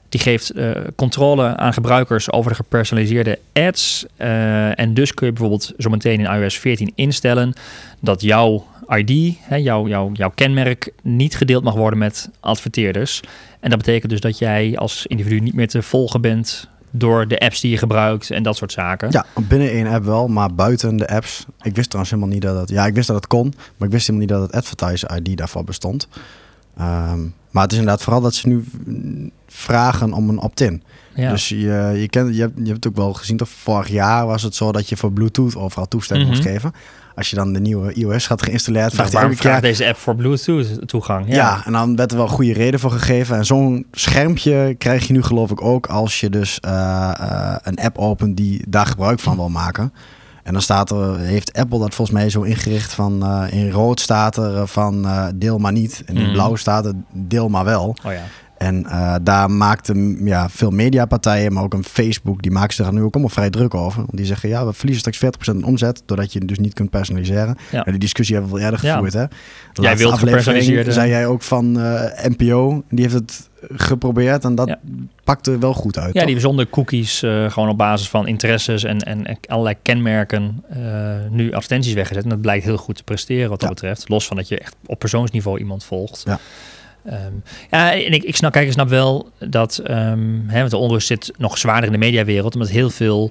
Die 0.08 0.20
geeft 0.20 0.50
eh, 0.50 0.70
controle 0.96 1.56
aan 1.56 1.72
gebruikers 1.72 2.32
over 2.32 2.50
de 2.50 2.56
gepersonaliseerde 2.56 3.38
ads. 3.52 4.06
Eh, 4.16 4.78
en 4.78 4.94
dus 4.94 5.14
kun 5.14 5.26
je 5.26 5.32
bijvoorbeeld 5.32 5.72
zometeen 5.76 6.20
in 6.20 6.40
iOS 6.40 6.58
14 6.58 6.92
instellen 6.94 7.52
dat 8.00 8.20
jouw 8.20 8.66
ID, 8.88 9.36
hè, 9.40 9.56
jouw, 9.56 9.86
jouw, 9.86 10.32
kenmerk, 10.34 10.92
niet 11.02 11.36
gedeeld 11.36 11.64
mag 11.64 11.74
worden 11.74 11.98
met 11.98 12.30
adverteerders. 12.40 13.20
En 13.60 13.70
dat 13.70 13.78
betekent 13.78 14.10
dus 14.10 14.20
dat 14.20 14.38
jij 14.38 14.76
als 14.78 15.06
individu 15.06 15.40
niet 15.40 15.54
meer 15.54 15.68
te 15.68 15.82
volgen 15.82 16.20
bent 16.20 16.68
door 16.90 17.28
de 17.28 17.38
apps 17.38 17.60
die 17.60 17.70
je 17.70 17.78
gebruikt 17.78 18.30
en 18.30 18.42
dat 18.42 18.56
soort 18.56 18.72
zaken. 18.72 19.10
Ja, 19.10 19.26
binnen 19.48 19.70
één 19.70 19.86
app 19.86 20.04
wel, 20.04 20.28
maar 20.28 20.54
buiten 20.54 20.96
de 20.96 21.08
apps. 21.08 21.44
Ik 21.62 21.74
wist 21.74 21.90
trouwens 21.90 22.14
helemaal 22.14 22.34
niet 22.34 22.42
dat 22.42 22.60
het... 22.60 22.68
Ja, 22.68 22.86
ik 22.86 22.94
wist 22.94 23.06
dat 23.06 23.16
het 23.16 23.26
kon, 23.26 23.54
maar 23.76 23.88
ik 23.88 23.94
wist 23.94 24.06
helemaal 24.06 24.28
niet 24.28 24.36
dat 24.36 24.46
het 24.46 24.52
advertiser 24.52 25.16
ID 25.16 25.36
daarvoor 25.36 25.64
bestond. 25.64 26.08
Ehm, 26.76 27.20
maar 27.50 27.62
het 27.62 27.72
is 27.72 27.78
inderdaad 27.78 28.02
vooral 28.02 28.22
dat 28.22 28.34
ze 28.34 28.48
nu 28.48 28.64
vragen 29.46 30.12
om 30.12 30.28
een 30.28 30.38
opt-in. 30.40 30.82
Ja. 31.14 31.30
Dus 31.30 31.48
je, 31.48 31.92
je, 31.96 32.06
kent, 32.10 32.34
je, 32.34 32.40
hebt, 32.40 32.52
je 32.56 32.64
hebt 32.64 32.76
het 32.84 32.86
ook 32.88 32.96
wel 32.96 33.12
gezien, 33.12 33.36
toch 33.36 33.48
vorig 33.48 33.88
jaar 33.88 34.26
was 34.26 34.42
het 34.42 34.54
zo 34.54 34.72
dat 34.72 34.88
je 34.88 34.96
voor 34.96 35.12
Bluetooth 35.12 35.56
overal 35.56 35.88
toestemming 35.88 36.28
Mhm. 36.30 36.38
moest 36.38 36.48
geven. 36.50 36.72
Als 37.14 37.30
je 37.30 37.36
dan 37.36 37.52
de 37.52 37.60
nieuwe 37.60 37.92
iOS 37.92 38.26
gaat 38.26 38.42
geïnstalleerd, 38.42 38.94
vraagt 38.94 39.12
hij 39.12 39.20
waarom 39.20 39.38
vraagt 39.38 39.62
deze 39.62 39.86
app 39.86 39.96
voor 39.96 40.14
Bluetooth 40.16 40.88
toegang? 40.88 41.24
Ja. 41.28 41.62
en 41.64 41.72
dan 41.72 41.96
werd 41.96 42.10
er 42.10 42.16
wel 42.16 42.28
goede 42.28 42.52
reden 42.52 42.80
voor 42.80 42.90
gegeven. 42.90 43.36
En 43.36 43.44
zo'n 43.46 43.86
schermpje 43.92 44.74
krijg 44.78 45.06
je 45.06 45.12
nu 45.12 45.22
geloof 45.22 45.50
ik 45.50 45.62
ook 45.62 45.86
als 45.86 46.20
je 46.20 46.30
dus 46.30 46.60
eh, 46.60 47.10
eh, 47.18 47.54
een 47.62 47.76
app 47.78 47.98
opent 47.98 48.36
die 48.36 48.64
daar 48.68 48.86
gebruik 48.86 49.20
van 49.20 49.36
wil 49.36 49.48
maken. 49.48 49.92
En 50.42 50.52
dan 50.52 50.62
staat 50.62 50.90
er, 50.90 51.18
heeft 51.18 51.52
Apple 51.52 51.78
dat 51.78 51.94
volgens 51.94 52.18
mij 52.18 52.30
zo 52.30 52.42
ingericht 52.42 52.92
van 52.94 53.22
eh, 53.22 53.44
in 53.62 53.70
rood 53.70 54.00
staat 54.00 54.36
er 54.36 54.66
van 54.66 55.06
deel 55.34 55.58
maar 55.58 55.72
niet. 55.72 56.02
En 56.06 56.16
in 56.16 56.22
Mhm. 56.22 56.32
blauw 56.32 56.56
staat 56.56 56.84
er 56.86 56.92
deel 57.12 57.48
maar 57.48 57.64
wel. 57.64 57.96
Oh 58.04 58.12
ja. 58.12 58.22
En 58.58 58.86
eh, 58.86 59.14
daar 59.22 59.50
maakten 59.50 60.18
ja, 60.26 60.48
veel 60.48 60.70
mediapartijen, 60.70 61.52
maar 61.52 61.62
ook 61.62 61.74
een 61.74 61.84
Facebook, 61.84 62.42
die 62.42 62.50
maken 62.50 62.74
zich 62.74 62.86
er 62.86 62.92
nu 62.92 63.02
ook 63.02 63.12
allemaal 63.14 63.32
vrij 63.32 63.50
druk 63.50 63.74
over. 63.74 63.98
Want 63.98 64.16
die 64.16 64.26
zeggen, 64.26 64.48
ja, 64.48 64.66
we 64.66 64.72
verliezen 64.72 65.12
straks 65.12 65.36
40% 65.52 65.56
in 65.56 65.64
omzet, 65.64 66.02
doordat 66.06 66.32
je 66.32 66.40
dus 66.44 66.58
niet 66.58 66.74
kunt 66.74 66.90
personaliseren. 66.90 67.56
Ja. 67.70 67.84
En 67.84 67.90
die 67.90 68.00
discussie 68.00 68.34
hebben 68.36 68.52
we 68.54 68.58
wel 68.60 68.68
eerder 68.70 68.86
Ja. 68.86 68.92
gevoerd, 68.94 69.12
hè? 69.12 69.24
De 69.72 69.82
Jij 69.82 69.96
wilt 69.96 70.18
gepersonaliseerde- 70.18 70.92
zei 70.92 71.08
jij 71.10 71.26
ook 71.26 71.42
van 71.42 71.80
eh, 71.80 72.24
NPO, 72.28 72.82
die 72.90 73.02
heeft 73.02 73.14
het 73.14 73.48
geprobeerd 73.74 74.44
en 74.44 74.54
dat 74.54 74.68
Ja. 74.68 74.78
pakte 75.24 75.58
wel 75.58 75.74
goed 75.74 75.98
uit. 75.98 76.14
Ja, 76.14 76.20
toch? 76.20 76.30
die 76.30 76.40
zonder 76.40 76.68
cookies, 76.70 77.22
eh, 77.22 77.50
gewoon 77.50 77.68
op 77.68 77.78
basis 77.78 78.08
van 78.08 78.26
interesses 78.26 78.84
en, 78.84 78.98
en 78.98 79.38
allerlei 79.46 79.74
kenmerken 79.82 80.64
nu 81.30 81.52
advertenties 81.52 81.92
weggezet. 81.94 82.22
En 82.22 82.28
dat 82.28 82.40
blijkt 82.40 82.64
heel 82.64 82.76
goed 82.76 82.96
te 82.96 83.02
presteren 83.04 83.48
wat 83.50 83.60
dat 83.60 83.68
Ja. 83.68 83.74
betreft. 83.74 84.08
Los 84.08 84.26
van 84.26 84.36
dat 84.36 84.48
je 84.48 84.58
echt 84.58 84.76
op 84.86 84.98
persoonsniveau 84.98 85.58
iemand 85.58 85.84
volgt. 85.84 86.22
Ja. 86.26 86.38
Ehm, 87.06 87.32
ja, 87.70 87.92
en 87.92 88.12
ik, 88.12 88.22
ik 88.22 88.36
snap, 88.36 88.52
kijk, 88.52 88.66
ik 88.66 88.72
snap 88.72 88.88
wel 88.88 89.30
dat 89.38 89.78
ehm, 89.78 90.38
hè, 90.46 90.58
want 90.58 90.70
de 90.70 90.76
onrust 90.76 91.06
zit 91.06 91.32
nog 91.38 91.58
zwaarder 91.58 91.84
in 91.86 91.92
de 91.92 91.98
mediawereld, 91.98 92.54
omdat 92.54 92.68
heel 92.68 92.90
veel 92.90 93.30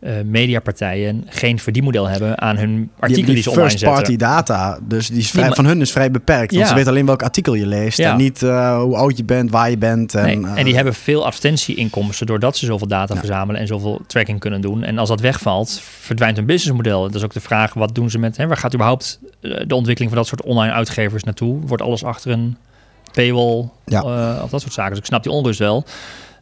eh, 0.00 0.12
mediapartijen 0.24 1.24
geen 1.28 1.58
verdienmodel 1.58 2.08
hebben 2.08 2.40
aan 2.40 2.56
hun 2.56 2.90
artikelen 2.98 3.34
die, 3.34 3.42
ze 3.42 3.50
online 3.50 3.68
first 3.68 3.80
zetten. 3.84 3.98
party 4.02 4.16
data, 4.16 4.78
dus 4.88 5.08
die 5.08 5.18
is 5.18 5.30
vrij, 5.30 5.50
van 5.50 5.64
hun 5.64 5.80
is 5.80 5.92
vrij 5.92 6.10
beperkt. 6.10 6.54
Want 6.54 6.68
ze 6.68 6.74
weten 6.74 6.90
alleen 6.90 7.06
welk 7.06 7.22
artikel 7.22 7.54
je 7.54 7.66
leest 7.66 7.98
Ja. 7.98 8.10
en 8.12 8.16
niet 8.16 8.42
eh, 8.42 8.80
hoe 8.80 8.96
oud 8.96 9.16
je 9.16 9.24
bent, 9.24 9.50
waar 9.50 9.70
je 9.70 9.78
bent. 9.78 10.14
En, 10.14 10.24
Nee, 10.40 10.50
eh, 10.52 10.58
en 10.58 10.64
die 10.64 10.74
hebben 10.74 10.94
veel 10.94 11.24
advertentieinkomsten 11.26 12.26
doordat 12.26 12.56
ze 12.56 12.66
zoveel 12.66 12.86
data 12.88 13.14
Ja. 13.14 13.20
verzamelen 13.20 13.60
en 13.60 13.66
zoveel 13.66 14.00
tracking 14.06 14.40
kunnen 14.40 14.60
doen. 14.60 14.82
En 14.82 14.98
als 14.98 15.08
dat 15.08 15.20
wegvalt, 15.20 15.80
verdwijnt 16.00 16.36
hun 16.36 16.46
businessmodel. 16.46 17.02
Dat 17.02 17.14
is 17.14 17.22
ook 17.22 17.32
de 17.32 17.40
vraag, 17.40 17.74
wat 17.74 17.94
doen 17.94 18.10
ze 18.10 18.18
met, 18.18 18.36
hè, 18.36 18.46
waar 18.46 18.56
gaat 18.56 18.74
überhaupt 18.74 19.20
eh, 19.40 19.50
de 19.66 19.74
ontwikkeling 19.74 20.12
van 20.12 20.22
dat 20.22 20.28
soort 20.28 20.42
online 20.42 20.72
uitgevers 20.72 21.22
naartoe? 21.24 21.60
Wordt 21.66 21.82
alles 21.82 22.04
achter 22.04 22.30
een 22.30 22.56
paywall 23.12 23.68
Ja. 23.84 24.00
eh, 24.02 24.42
of 24.42 24.50
dat 24.50 24.60
soort 24.60 24.72
zaken? 24.72 24.90
Dus 24.90 24.98
ik 25.00 25.06
snap 25.06 25.22
die 25.22 25.32
onrust 25.32 25.58
wel. 25.58 25.84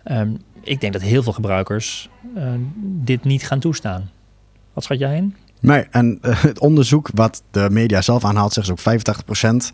Ehm, 0.04 0.30
ik 0.62 0.80
denk 0.80 0.92
dat 0.92 1.02
heel 1.02 1.22
veel 1.22 1.32
gebruikers 1.32 2.08
eh, 2.36 2.42
dit 2.82 3.24
niet 3.24 3.46
gaan 3.46 3.58
toestaan. 3.60 4.10
Wat 4.72 4.84
schat 4.84 4.98
jij 4.98 5.16
in? 5.16 5.34
Nee, 5.60 5.86
en 5.90 6.18
het 6.22 6.58
onderzoek 6.58 7.08
wat 7.14 7.42
de 7.50 7.68
media 7.70 8.00
zelf 8.02 8.24
aanhaalt, 8.24 8.52
zegt 8.52 8.66
ze 8.66 8.72
ook 8.72 8.80
85% 8.80 9.70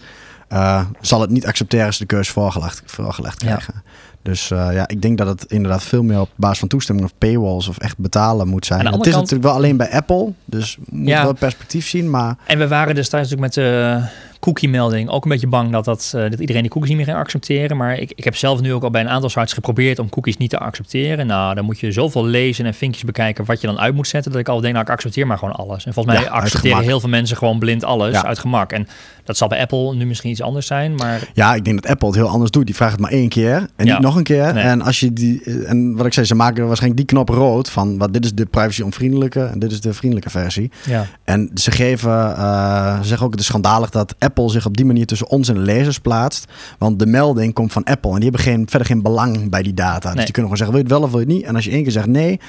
eh 0.48 0.84
zal 1.00 1.20
het 1.20 1.30
niet 1.30 1.46
accepteren 1.46 1.86
als 1.86 1.98
de 1.98 2.06
keuze 2.06 2.32
voorgelegd, 2.32 2.82
voorgelegd 2.86 3.42
Ja. 3.42 3.46
krijgen. 3.48 3.82
Dus 4.22 4.48
ja, 4.48 4.88
ik 4.88 5.02
denk 5.02 5.18
dat 5.18 5.26
het 5.26 5.44
inderdaad 5.44 5.82
veel 5.82 6.02
meer 6.02 6.20
op 6.20 6.30
basis 6.36 6.58
van 6.58 6.68
toestemming 6.68 7.06
of 7.06 7.14
paywalls 7.18 7.68
of 7.68 7.78
echt 7.78 7.98
betalen 7.98 8.48
moet 8.48 8.66
zijn. 8.66 8.86
Het 8.86 9.06
is 9.06 9.14
natuurlijk 9.14 9.42
wel 9.42 9.52
alleen 9.52 9.76
bij 9.76 9.90
Apple, 9.92 10.32
dus 10.44 10.76
moet 10.90 11.08
Ja. 11.08 11.22
wel 11.22 11.32
perspectief 11.34 11.86
zien, 11.88 12.10
maar 12.10 12.36
En 12.46 12.58
we 12.58 12.68
waren 12.68 12.94
destijds 12.94 13.30
natuurlijk 13.30 13.56
met 13.56 13.64
de 13.64 14.00
cookie-melding 14.40 15.08
ook 15.08 15.24
een 15.24 15.30
beetje 15.30 15.46
bang 15.46 15.72
dat, 15.72 15.84
dat, 15.84 16.12
eh, 16.14 16.30
dat 16.30 16.40
iedereen 16.40 16.62
die 16.62 16.70
cookies 16.70 16.88
niet 16.88 16.98
meer 16.98 17.06
ging 17.06 17.18
accepteren. 17.18 17.76
Maar 17.76 17.98
ik, 17.98 18.12
ik 18.14 18.24
heb 18.24 18.36
zelf 18.36 18.60
nu 18.60 18.72
ook 18.72 18.82
al 18.82 18.90
bij 18.90 19.00
een 19.00 19.08
aantal 19.08 19.28
sites 19.30 19.52
geprobeerd 19.52 19.98
om 19.98 20.08
cookies 20.08 20.36
niet 20.36 20.50
te 20.50 20.58
accepteren. 20.58 21.26
Nou, 21.26 21.54
dan 21.54 21.64
moet 21.64 21.80
je 21.80 21.92
zoveel 21.92 22.24
lezen 22.24 22.66
en 22.66 22.74
vinkjes 22.74 23.04
bekijken 23.04 23.44
wat 23.44 23.60
je 23.60 23.66
dan 23.66 23.78
uit 23.78 23.94
moet 23.94 24.08
zetten. 24.08 24.32
Dat 24.32 24.40
ik 24.40 24.48
al 24.48 24.60
denk, 24.60 24.72
nou, 24.72 24.84
ik 24.84 24.92
accepteer 24.92 25.26
maar 25.26 25.38
gewoon 25.38 25.54
alles. 25.54 25.86
En 25.86 25.92
volgens 25.92 26.14
mij 26.14 26.24
Ja, 26.24 26.30
accepteren 26.30 26.82
heel 26.82 27.00
veel 27.00 27.08
mensen 27.08 27.36
gewoon 27.36 27.58
blind 27.58 27.84
alles 27.84 28.24
uit 28.24 28.38
gemak. 28.38 28.72
En 28.72 28.88
dat 29.26 29.36
zal 29.36 29.48
bij 29.48 29.60
Apple 29.60 29.94
nu 29.94 30.06
misschien 30.06 30.30
iets 30.30 30.42
anders 30.42 30.66
zijn, 30.66 30.94
maar 30.94 31.28
Ja, 31.34 31.54
ik 31.54 31.64
denk 31.64 31.82
dat 31.82 31.90
Apple 31.90 32.06
het 32.06 32.16
heel 32.16 32.28
anders 32.28 32.50
doet. 32.50 32.66
Die 32.66 32.74
vraagt 32.74 32.92
het 32.92 33.00
maar 33.00 33.10
één 33.10 33.28
keer 33.28 33.66
en 33.76 33.86
Ja. 33.86 33.92
niet 33.92 34.02
nog 34.02 34.16
een 34.16 34.22
keer. 34.22 34.54
Nee. 34.54 34.62
En 34.64 34.82
als 34.82 35.00
je 35.00 35.12
die 35.12 35.42
en 35.64 35.96
wat 35.96 36.06
ik 36.06 36.12
zei, 36.12 36.26
ze 36.26 36.34
maken 36.34 36.66
waarschijnlijk 36.66 37.00
die 37.08 37.16
knop 37.16 37.28
rood 37.28 37.70
van 37.70 37.98
wat 37.98 38.12
dit 38.12 38.24
is 38.24 38.34
de 38.34 38.46
privacy 38.46 38.82
onvriendelijke 38.82 39.44
en 39.44 39.58
dit 39.58 39.72
is 39.72 39.80
de 39.80 39.92
vriendelijke 39.92 40.30
versie. 40.30 40.70
ja. 40.86 41.06
En 41.24 41.50
ze 41.54 41.70
geven, 41.70 42.36
eh, 42.36 43.00
ze 43.00 43.06
zeggen 43.06 43.26
ook 43.26 43.32
het 43.32 43.40
is 43.40 43.46
schandalig 43.46 43.90
dat 43.90 44.14
Apple 44.18 44.50
zich 44.50 44.66
op 44.66 44.76
die 44.76 44.84
manier 44.86 45.06
tussen 45.06 45.28
ons 45.28 45.48
en 45.48 45.54
de 45.54 45.60
lezers 45.60 45.98
plaatst. 45.98 46.44
Want 46.78 46.98
de 46.98 47.06
melding 47.06 47.52
komt 47.54 47.72
van 47.72 47.84
Apple 47.84 48.10
en 48.10 48.16
die 48.20 48.24
hebben 48.30 48.40
geen, 48.40 48.66
verder 48.68 48.88
geen 48.88 49.02
belang 49.02 49.50
bij 49.50 49.62
die 49.62 49.74
data. 49.74 50.12
Dus 50.14 50.24
die 50.24 50.32
kunnen 50.32 50.52
gewoon 50.52 50.56
zeggen, 50.56 50.76
wil 50.76 50.76
je 50.76 50.82
het 50.84 50.92
wel 50.92 51.02
of 51.02 51.10
wil 51.10 51.20
je 51.20 51.26
het 51.26 51.34
niet? 51.34 51.44
En 51.44 51.54
als 51.54 51.64
je 51.64 51.70
één 51.70 51.82
keer 51.82 51.92
zegt 51.92 52.06
nee, 52.06 52.40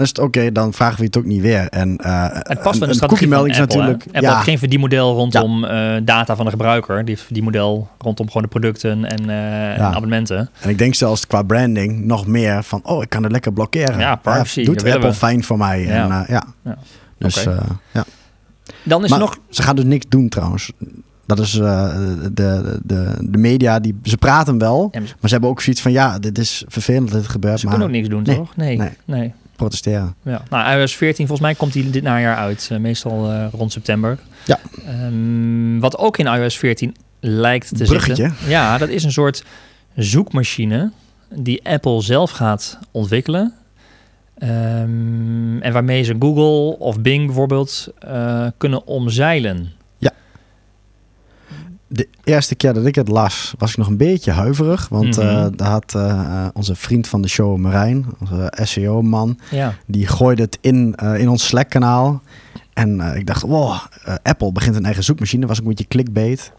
is 0.00 0.08
het 0.08 0.18
oké, 0.18 0.52
dan 0.52 0.72
vragen 0.72 0.98
we 0.98 1.04
het 1.04 1.16
ook 1.18 1.24
niet 1.24 1.40
weer. 1.42 1.68
En, 1.68 1.96
eh 1.96 2.26
Het 2.30 2.62
past 2.62 2.80
een- 2.82 2.88
een 2.88 2.94
strategie 2.94 3.08
cookie-melding 3.28 3.54
is 3.54 3.60
Apple. 3.60 3.76
hè? 3.76 3.80
natuurlijk... 3.86 4.06
Apple 4.06 4.20
ja, 4.22 4.32
heeft 4.34 4.44
geen 4.44 4.58
verdienmodel 4.58 5.14
rondom 5.14 5.64
eh, 5.64 5.96
data 6.04 6.36
van 6.36 6.44
de 6.44 6.50
gebruiker. 6.50 7.04
Die 7.04 7.18
verdienmodel 7.18 7.88
rondom 7.98 8.26
gewoon 8.26 8.42
de 8.42 8.48
producten 8.48 9.04
en, 9.04 9.30
eh, 9.30 9.72
en 9.74 9.80
abonnementen. 9.80 10.50
En 10.60 10.68
ik 10.70 10.78
denk 10.78 10.94
zelfs 10.94 11.26
qua 11.26 11.42
branding 11.42 12.04
nog 12.04 12.26
meer 12.26 12.62
van, 12.62 12.80
oh, 12.84 13.02
ik 13.02 13.08
kan 13.08 13.22
het 13.22 13.32
lekker 13.32 13.52
blokkeren. 13.52 13.98
Ja, 13.98 14.16
privacy, 14.16 14.64
doet 14.64 14.84
Apple 14.84 15.08
we. 15.08 15.14
fijn 15.14 15.44
voor 15.44 15.58
mij. 15.58 15.80
Ja. 15.82 16.02
En, 16.10 16.24
ja. 16.28 16.44
Ja. 16.64 16.76
Dus 17.18 17.42
ja. 17.92 18.04
Dan 18.82 19.04
is 19.04 19.10
maar 19.10 19.18
nog... 19.18 19.38
ze 19.50 19.62
gaan 19.62 19.76
dus 19.76 19.84
niks 19.84 20.04
doen 20.08 20.28
trouwens. 20.28 20.72
Dat 21.26 21.38
is 21.38 21.50
de, 21.52 22.30
de, 22.84 23.14
de 23.20 23.38
media, 23.38 23.80
die, 23.80 23.98
ze 24.02 24.16
praten 24.16 24.58
wel, 24.58 24.88
Ja, 24.92 24.98
maar 24.98 25.08
ze- 25.08 25.14
maar 25.20 25.28
ze 25.28 25.32
hebben 25.34 25.50
ook 25.50 25.60
zoiets 25.60 25.82
van, 25.82 25.92
ja, 25.92 26.18
dit 26.18 26.38
is 26.38 26.64
vervelend 26.68 27.10
dat 27.10 27.20
dit 27.20 27.30
gebeurt, 27.30 27.58
ze 27.60 27.66
maar 27.66 27.74
kunnen 27.78 27.94
ook 27.94 28.00
niks 28.02 28.14
doen, 28.14 28.22
Nee. 28.22 28.36
toch? 28.36 28.56
Nee. 28.56 28.76
Nee. 28.76 28.90
nee. 29.04 29.32
Protesteren. 29.56 30.14
Ja. 30.22 30.42
Nou, 30.50 30.78
iOS 30.80 30.96
14, 30.96 31.26
volgens 31.26 31.48
mij 31.48 31.56
komt 31.56 31.72
die 31.72 31.90
dit 31.90 32.02
najaar 32.02 32.36
uit. 32.36 32.68
eh, 32.72 32.78
meestal 32.78 33.30
eh, 33.30 33.46
rond 33.52 33.72
september. 33.72 34.18
Ja. 34.44 34.58
Ehm, 34.86 35.78
wat 35.78 35.98
ook 35.98 36.16
in 36.18 36.26
iOS 36.26 36.58
14 36.58 36.96
lijkt 37.20 37.76
te 37.76 37.84
Bruggetje. 37.84 38.14
zitten. 38.28 38.48
Ja, 38.48 38.78
dat 38.78 38.88
is 38.88 39.04
een 39.04 39.12
soort 39.12 39.44
zoekmachine 39.96 40.90
die 41.34 41.64
Apple 41.68 42.02
zelf 42.02 42.30
gaat 42.30 42.78
ontwikkelen. 42.90 43.52
Ehm, 44.38 45.58
en 45.60 45.72
waarmee 45.72 46.02
ze 46.02 46.16
Google 46.18 46.78
of 46.78 47.00
Bing 47.00 47.26
bijvoorbeeld 47.26 47.88
eh, 47.98 48.46
kunnen 48.56 48.86
omzeilen. 48.86 49.72
De 51.88 52.08
eerste 52.24 52.54
keer 52.54 52.72
dat 52.74 52.86
ik 52.86 52.94
het 52.94 53.08
las, 53.08 53.54
was 53.58 53.70
ik 53.70 53.76
nog 53.76 53.86
een 53.86 53.96
beetje 53.96 54.30
huiverig. 54.30 54.88
Want 54.88 55.16
Mhm. 55.16 55.26
eh, 55.26 55.46
daar 55.56 55.70
had 55.70 55.94
eh, 55.94 56.10
eh, 56.10 56.46
onze 56.52 56.74
vriend 56.74 57.08
van 57.08 57.22
de 57.22 57.28
show, 57.28 57.56
Marijn, 57.56 58.06
onze 58.20 58.52
SEO-man, 58.62 59.38
Ja, 59.50 59.74
die 59.86 60.06
gooide 60.06 60.42
het 60.42 60.58
in, 60.60 60.94
in 60.94 61.28
ons 61.28 61.46
Slack-kanaal. 61.46 62.22
En 62.72 63.00
ik 63.00 63.26
dacht, 63.26 63.42
wow, 63.42 63.76
Apple 64.22 64.52
begint 64.52 64.76
een 64.76 64.84
eigen 64.84 65.04
zoekmachine. 65.04 65.46
was 65.46 65.56
ook 65.58 65.62
een 65.64 65.68
beetje 65.70 65.88
clickbait. 65.88 66.52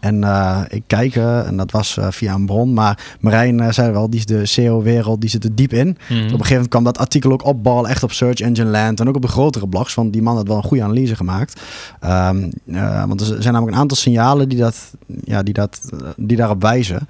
En 0.00 0.24
eh, 0.24 0.60
ik 0.68 0.82
kijk, 0.86 1.16
eh, 1.16 1.46
en 1.46 1.56
dat 1.56 1.70
was 1.70 1.96
eh, 1.96 2.06
via 2.10 2.34
een 2.34 2.46
bron. 2.46 2.72
Maar 2.72 3.16
Marijn 3.20 3.74
zei 3.74 3.92
wel, 3.92 4.10
die 4.10 4.18
is 4.18 4.26
de 4.26 4.46
SEO-wereld, 4.46 5.20
die 5.20 5.30
zit 5.30 5.44
er 5.44 5.54
diep 5.54 5.72
in. 5.72 5.86
Mhm. 5.86 6.18
Op 6.18 6.24
een 6.24 6.30
gegeven 6.30 6.48
moment 6.48 6.68
kwam 6.68 6.84
dat 6.84 6.98
artikel 6.98 7.32
ook 7.32 7.44
opballen, 7.44 7.90
echt 7.90 8.02
op 8.02 8.12
Search 8.12 8.40
Engine 8.40 8.70
Land. 8.70 9.00
En 9.00 9.08
ook 9.08 9.16
op 9.16 9.22
de 9.22 9.28
grotere 9.28 9.68
blogs, 9.68 9.94
want 9.94 10.12
die 10.12 10.22
man 10.22 10.36
had 10.36 10.46
wel 10.48 10.56
een 10.56 10.62
goede 10.62 10.82
analyse 10.82 11.16
gemaakt. 11.16 11.60
Ehm, 12.00 12.50
eh, 12.72 13.04
want 13.04 13.20
er 13.20 13.26
zijn 13.26 13.52
namelijk 13.54 13.76
een 13.76 13.82
aantal 13.82 13.96
signalen 13.96 14.48
die, 14.48 14.58
dat, 14.58 14.92
ja, 15.24 15.42
die, 15.42 15.54
dat, 15.54 15.80
die 16.16 16.36
daarop 16.36 16.62
wijzen. 16.62 17.08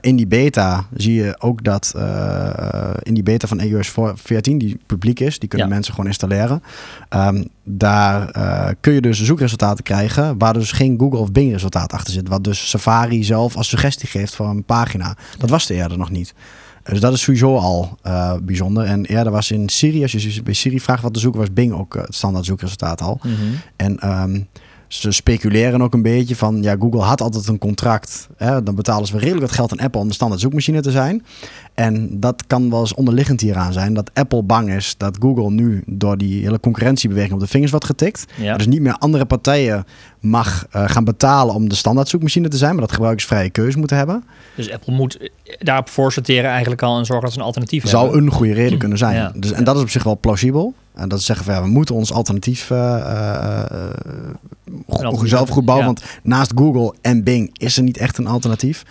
In 0.00 0.16
die 0.16 0.26
beta 0.26 0.84
zie 0.96 1.14
je 1.14 1.36
ook 1.38 1.64
dat 1.64 1.94
in 3.02 3.14
die 3.14 3.22
beta 3.22 3.46
van 3.46 3.60
iOS 3.60 3.94
14, 4.14 4.58
die 4.58 4.78
publiek 4.86 5.20
is, 5.20 5.38
die 5.38 5.48
kunnen 5.48 5.68
Ja. 5.68 5.74
mensen 5.74 5.94
gewoon 5.94 6.08
installeren. 6.08 6.62
Ehm, 7.08 7.44
daar 7.64 8.28
eh, 8.28 8.68
kun 8.80 8.92
je 8.92 9.00
dus 9.00 9.22
zoekresultaten 9.22 9.84
krijgen 9.84 10.38
waar 10.38 10.52
dus 10.52 10.72
geen 10.72 10.98
Google 10.98 11.18
of 11.18 11.32
Bing 11.32 11.52
resultaat 11.52 11.92
achter 11.92 12.12
zit. 12.12 12.28
Wat 12.28 12.44
dus 12.44 12.70
Safari 12.70 13.24
zelf 13.24 13.56
als 13.56 13.68
suggestie 13.68 14.08
geeft 14.08 14.34
voor 14.34 14.46
een 14.46 14.64
pagina. 14.64 15.16
Dat 15.38 15.50
was 15.50 15.68
er 15.68 15.76
eerder 15.76 15.98
nog 15.98 16.10
niet. 16.10 16.34
Dus 16.84 17.00
dat 17.00 17.12
is 17.12 17.20
sowieso 17.22 17.56
al 17.56 17.98
eh, 18.02 18.34
bijzonder. 18.42 18.84
En 18.84 19.04
eerder 19.04 19.32
was 19.32 19.50
in 19.50 19.68
Siri, 19.68 20.02
als 20.02 20.12
je 20.12 20.42
bij 20.42 20.54
Siri 20.54 20.80
vraagt 20.80 21.02
wat 21.02 21.14
te 21.14 21.20
zoeken, 21.20 21.40
was 21.40 21.52
Bing 21.52 21.72
ook 21.72 21.94
eh, 21.94 22.02
het 22.02 22.14
standaard 22.14 22.44
zoekresultaat 22.44 23.00
al. 23.00 23.20
Mhm. 23.22 23.34
En 23.76 23.98
ehm, 23.98 24.40
ze 25.00 25.10
speculeren 25.10 25.82
ook 25.82 25.94
een 25.94 26.02
beetje 26.02 26.36
van, 26.36 26.62
ja, 26.62 26.76
Google 26.78 27.00
had 27.00 27.20
altijd 27.20 27.48
een 27.48 27.58
contract. 27.58 28.28
Hè, 28.36 28.62
dan 28.62 28.74
betalen 28.74 29.06
ze 29.06 29.12
weer 29.12 29.22
redelijk 29.22 29.46
wat 29.46 29.56
geld 29.56 29.72
aan 29.72 29.84
Apple 29.86 30.00
om 30.00 30.08
de 30.08 30.14
standaard 30.14 30.40
zoekmachine 30.40 30.80
te 30.80 30.90
zijn. 30.90 31.24
En 31.74 32.20
dat 32.20 32.44
kan 32.46 32.70
wel 32.70 32.80
eens 32.80 32.94
onderliggend 32.94 33.40
hieraan 33.40 33.72
zijn, 33.72 33.94
dat 33.94 34.10
Apple 34.14 34.42
bang 34.42 34.70
is 34.70 34.94
dat 34.98 35.16
Google 35.20 35.50
nu 35.50 35.82
door 35.86 36.18
die 36.18 36.42
hele 36.42 36.60
concurrentiebeweging 36.60 37.34
op 37.34 37.40
de 37.40 37.46
vingers 37.46 37.70
wordt 37.70 37.86
getikt. 37.86 38.24
Ja. 38.36 38.56
Dus 38.56 38.66
niet 38.66 38.80
meer 38.80 38.96
andere 38.98 39.24
partijen 39.24 39.84
mag 40.20 40.66
eh, 40.70 40.88
gaan 40.88 41.04
betalen 41.04 41.54
om 41.54 41.68
de 41.68 41.74
standaard 41.74 42.08
zoekmachine 42.08 42.48
te 42.48 42.56
zijn, 42.56 42.72
maar 42.72 42.80
dat 42.80 42.92
gebruikers 42.92 43.26
vrije 43.26 43.50
keuze 43.50 43.78
moeten 43.78 43.96
hebben. 43.96 44.24
Dus 44.54 44.70
Apple 44.70 44.92
moet 44.92 45.16
eh, 45.16 45.28
daarop 45.58 45.88
voor 45.88 46.12
sorteren 46.12 46.50
eigenlijk 46.50 46.82
al 46.82 46.98
en 46.98 47.04
zorgen 47.04 47.24
dat 47.24 47.32
ze 47.32 47.38
een 47.38 47.44
alternatief 47.44 47.88
zou 47.88 48.04
hebben. 48.04 48.22
een 48.22 48.32
goede 48.32 48.52
reden 48.52 48.78
kunnen 48.78 48.98
zijn. 48.98 49.14
Ja. 49.14 49.32
Dus, 49.36 49.52
en 49.52 49.64
dat 49.64 49.76
is 49.76 49.82
op 49.82 49.90
zich 49.90 50.02
wel 50.02 50.18
plausibel. 50.20 50.74
En 50.94 51.08
dat 51.08 51.22
zeggen 51.22 51.44
van 51.44 51.54
ja, 51.54 51.62
we 51.62 51.68
moeten 51.68 51.94
ons 51.94 52.12
alternatief 52.12 52.70
eh, 52.70 52.94
eh, 52.96 53.60
eh, 53.60 53.90
go- 54.88 54.94
alternatief 54.96 55.28
zelf 55.28 55.48
goed 55.48 55.64
bouwen. 55.64 55.86
ja. 55.86 55.92
Want 55.92 56.04
naast 56.22 56.52
Google 56.54 56.94
en 57.00 57.24
Bing 57.24 57.50
is 57.58 57.76
er 57.76 57.82
niet 57.82 57.96
echt 57.96 58.18
een 58.18 58.26
alternatief. 58.26 58.82